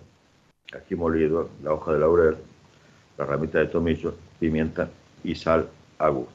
aquí 0.77 0.97
molido, 0.97 1.49
la 1.63 1.73
hoja 1.73 1.93
de 1.93 1.99
laurel, 1.99 2.37
la 3.17 3.25
ramita 3.25 3.59
de 3.59 3.67
tomillo, 3.67 4.15
pimienta 4.41 4.89
y 5.23 5.35
sal 5.35 5.69
a 5.99 6.09
gusto. 6.09 6.33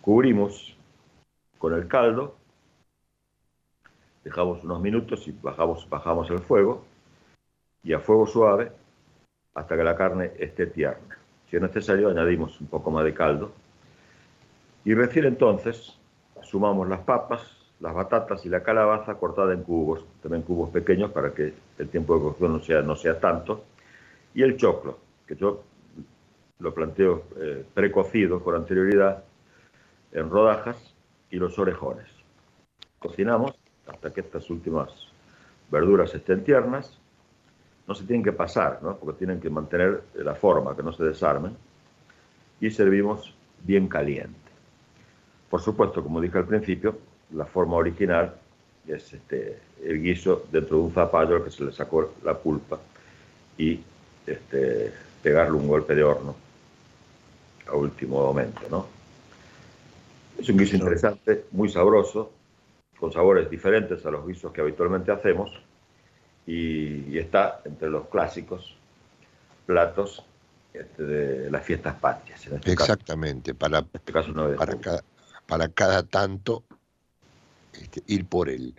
Cubrimos 0.00 0.76
con 1.58 1.74
el 1.74 1.88
caldo, 1.88 2.36
dejamos 4.24 4.62
unos 4.64 4.80
minutos 4.80 5.26
y 5.28 5.32
bajamos, 5.42 5.88
bajamos 5.88 6.30
el 6.30 6.40
fuego 6.40 6.84
y 7.82 7.92
a 7.92 8.00
fuego 8.00 8.26
suave 8.26 8.72
hasta 9.54 9.76
que 9.76 9.84
la 9.84 9.96
carne 9.96 10.32
esté 10.38 10.66
tierna. 10.66 11.18
Si 11.48 11.56
es 11.56 11.62
necesario, 11.62 12.08
añadimos 12.08 12.60
un 12.60 12.68
poco 12.68 12.90
más 12.90 13.04
de 13.04 13.14
caldo 13.14 13.52
y 14.84 14.94
recién 14.94 15.26
entonces 15.26 15.98
sumamos 16.42 16.88
las 16.88 17.00
papas, 17.00 17.42
las 17.80 17.94
batatas 17.94 18.44
y 18.46 18.48
la 18.48 18.62
calabaza 18.62 19.14
cortada 19.14 19.52
en 19.52 19.62
cubos, 19.62 20.04
también 20.22 20.42
cubos 20.42 20.70
pequeños 20.70 21.10
para 21.10 21.32
que 21.32 21.54
el 21.78 21.88
tiempo 21.88 22.14
de 22.16 22.22
cocción 22.22 22.52
no 22.52 22.60
sea, 22.60 22.82
no 22.82 22.96
sea 22.96 23.18
tanto, 23.18 23.64
y 24.34 24.42
el 24.42 24.56
choclo, 24.56 24.98
que 25.26 25.36
yo 25.36 25.62
lo 26.58 26.74
planteo 26.74 27.24
eh, 27.36 27.64
precocido 27.74 28.42
con 28.42 28.54
anterioridad 28.54 29.24
en 30.12 30.30
rodajas 30.30 30.94
y 31.30 31.36
los 31.36 31.58
orejones. 31.58 32.06
Cocinamos 32.98 33.59
hasta 34.00 34.14
que 34.14 34.22
estas 34.22 34.48
últimas 34.48 34.88
verduras 35.70 36.14
estén 36.14 36.42
tiernas. 36.42 36.96
No 37.86 37.94
se 37.94 38.04
tienen 38.04 38.24
que 38.24 38.32
pasar, 38.32 38.78
¿no? 38.82 38.96
porque 38.96 39.18
tienen 39.18 39.40
que 39.40 39.50
mantener 39.50 40.04
la 40.14 40.34
forma, 40.34 40.74
que 40.74 40.82
no 40.82 40.90
se 40.92 41.04
desarmen. 41.04 41.54
Y 42.62 42.70
servimos 42.70 43.34
bien 43.62 43.88
caliente. 43.88 44.34
Por 45.50 45.60
supuesto, 45.60 46.02
como 46.02 46.18
dije 46.18 46.38
al 46.38 46.46
principio, 46.46 46.96
la 47.34 47.44
forma 47.44 47.76
original 47.76 48.34
es 48.86 49.12
este, 49.12 49.58
el 49.84 50.00
guiso 50.00 50.46
dentro 50.50 50.78
de 50.78 50.82
un 50.84 50.92
zapallo 50.92 51.36
al 51.36 51.44
que 51.44 51.50
se 51.50 51.64
le 51.64 51.72
sacó 51.72 52.14
la 52.24 52.38
pulpa 52.38 52.78
y 53.58 53.80
este, 54.26 54.92
pegarle 55.22 55.52
un 55.52 55.68
golpe 55.68 55.94
de 55.94 56.04
horno 56.04 56.34
a 57.66 57.76
último 57.76 58.24
momento, 58.24 58.62
¿no? 58.70 58.86
Es 60.38 60.48
un 60.48 60.56
guiso 60.56 60.76
interesante, 60.76 61.44
muy 61.52 61.68
sabroso, 61.68 62.32
con 63.00 63.12
sabores 63.12 63.50
diferentes 63.50 64.04
a 64.04 64.10
los 64.10 64.26
guisos 64.26 64.52
que 64.52 64.60
habitualmente 64.60 65.10
hacemos 65.10 65.50
y, 66.46 67.10
y 67.10 67.18
está 67.18 67.62
entre 67.64 67.88
los 67.88 68.08
clásicos 68.08 68.76
platos 69.66 70.22
este, 70.72 71.02
de 71.02 71.50
las 71.50 71.64
fiestas 71.64 71.94
patrias. 71.96 72.46
En 72.46 72.56
este 72.56 72.72
Exactamente, 72.72 73.52
caso, 73.52 73.58
para, 73.58 73.78
en 73.78 73.88
este 73.94 74.12
caso 74.12 74.32
no 74.32 74.54
para, 74.54 74.78
cada, 74.78 75.04
para 75.46 75.68
cada 75.68 76.02
tanto 76.04 76.62
este, 77.72 78.02
ir 78.06 78.26
por 78.26 78.48
él. 78.48 78.74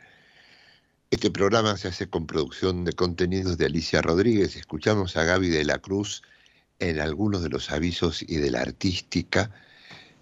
Este 1.09 1.29
programa 1.31 1.75
se 1.75 1.89
hace 1.89 2.07
con 2.07 2.27
producción 2.27 2.85
de 2.85 2.93
contenidos 2.93 3.57
de 3.57 3.65
Alicia 3.65 4.01
Rodríguez. 4.01 4.55
Escuchamos 4.55 5.17
a 5.17 5.23
Gaby 5.23 5.49
de 5.49 5.65
la 5.65 5.79
Cruz 5.79 6.23
en 6.79 7.01
algunos 7.01 7.43
de 7.43 7.49
los 7.49 7.71
avisos 7.71 8.21
y 8.21 8.37
de 8.37 8.51
la 8.51 8.61
artística. 8.61 9.51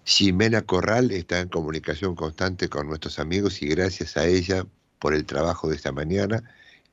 Ximena 0.04 0.62
Corral 0.62 1.10
está 1.10 1.40
en 1.40 1.48
comunicación 1.48 2.14
constante 2.14 2.68
con 2.68 2.88
nuestros 2.88 3.18
amigos 3.18 3.62
y 3.62 3.68
gracias 3.68 4.16
a 4.16 4.26
ella 4.26 4.64
por 4.98 5.14
el 5.14 5.24
trabajo 5.24 5.68
de 5.68 5.76
esta 5.76 5.92
mañana. 5.92 6.42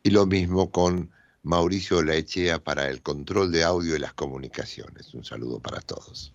Y 0.03 0.11
lo 0.11 0.25
mismo 0.25 0.71
con 0.71 1.11
Mauricio 1.43 2.03
Laechea 2.03 2.59
para 2.59 2.89
el 2.89 3.01
control 3.01 3.51
de 3.51 3.63
audio 3.63 3.95
y 3.95 3.99
las 3.99 4.13
comunicaciones. 4.13 5.13
Un 5.13 5.23
saludo 5.23 5.59
para 5.59 5.81
todos. 5.81 6.31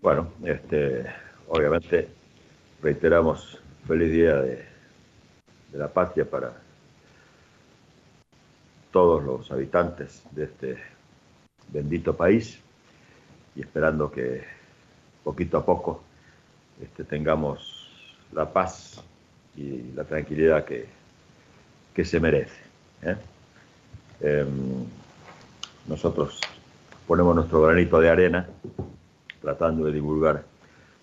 Bueno, 0.00 0.32
este, 0.44 1.06
obviamente 1.48 2.08
reiteramos 2.82 3.60
feliz 3.86 4.12
día 4.12 4.36
de, 4.36 4.64
de 5.72 5.78
la 5.78 5.92
patria 5.92 6.28
para 6.28 6.62
todos 8.92 9.24
los 9.24 9.50
habitantes 9.50 10.22
de 10.30 10.44
este 10.44 10.76
bendito 11.68 12.16
país 12.16 12.60
y 13.54 13.62
esperando 13.62 14.10
que 14.10 14.55
poquito 15.26 15.58
a 15.58 15.66
poco 15.66 16.02
este, 16.80 17.02
tengamos 17.02 17.90
la 18.32 18.52
paz 18.52 19.02
y 19.56 19.90
la 19.92 20.04
tranquilidad 20.04 20.64
que, 20.64 20.86
que 21.92 22.04
se 22.04 22.20
merece. 22.20 22.60
¿eh? 23.02 23.16
Eh, 24.20 24.46
nosotros 25.88 26.40
ponemos 27.08 27.34
nuestro 27.34 27.62
granito 27.62 27.98
de 27.98 28.08
arena 28.08 28.48
tratando 29.42 29.86
de 29.86 29.92
divulgar 29.92 30.44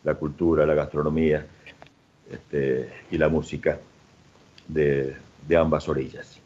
la 0.06 0.16
cultura, 0.16 0.66
la 0.66 0.74
gastronomía 0.74 1.46
este, 2.32 2.94
y 3.12 3.18
la 3.18 3.28
música 3.28 3.78
de, 4.70 5.18
de 5.46 5.58
ambas 5.58 5.90
orillas. 5.90 6.40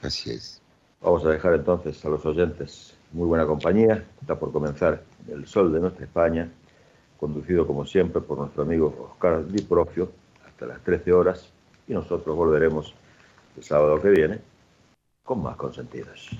Así 0.00 0.30
es. 0.30 0.62
Vamos 1.02 1.26
a 1.26 1.28
dejar 1.28 1.54
entonces 1.54 2.02
a 2.06 2.08
los 2.08 2.24
oyentes 2.24 2.94
muy 3.12 3.26
buena 3.26 3.44
compañía. 3.44 4.02
Está 4.22 4.38
por 4.38 4.50
comenzar 4.50 5.02
El 5.28 5.46
Sol 5.46 5.72
de 5.72 5.80
nuestra 5.80 6.04
España, 6.04 6.48
conducido 7.22 7.64
como 7.68 7.86
siempre 7.86 8.20
por 8.20 8.36
nuestro 8.36 8.64
amigo 8.64 9.12
Oscar 9.12 9.46
Di 9.46 9.62
Profio 9.62 10.10
hasta 10.44 10.66
las 10.66 10.80
13 10.82 11.12
horas 11.12 11.52
y 11.86 11.92
nosotros 11.92 12.34
volveremos 12.34 12.96
el 13.56 13.62
sábado 13.62 14.02
que 14.02 14.08
viene 14.08 14.40
con 15.22 15.40
más 15.40 15.54
consentidos. 15.54 16.30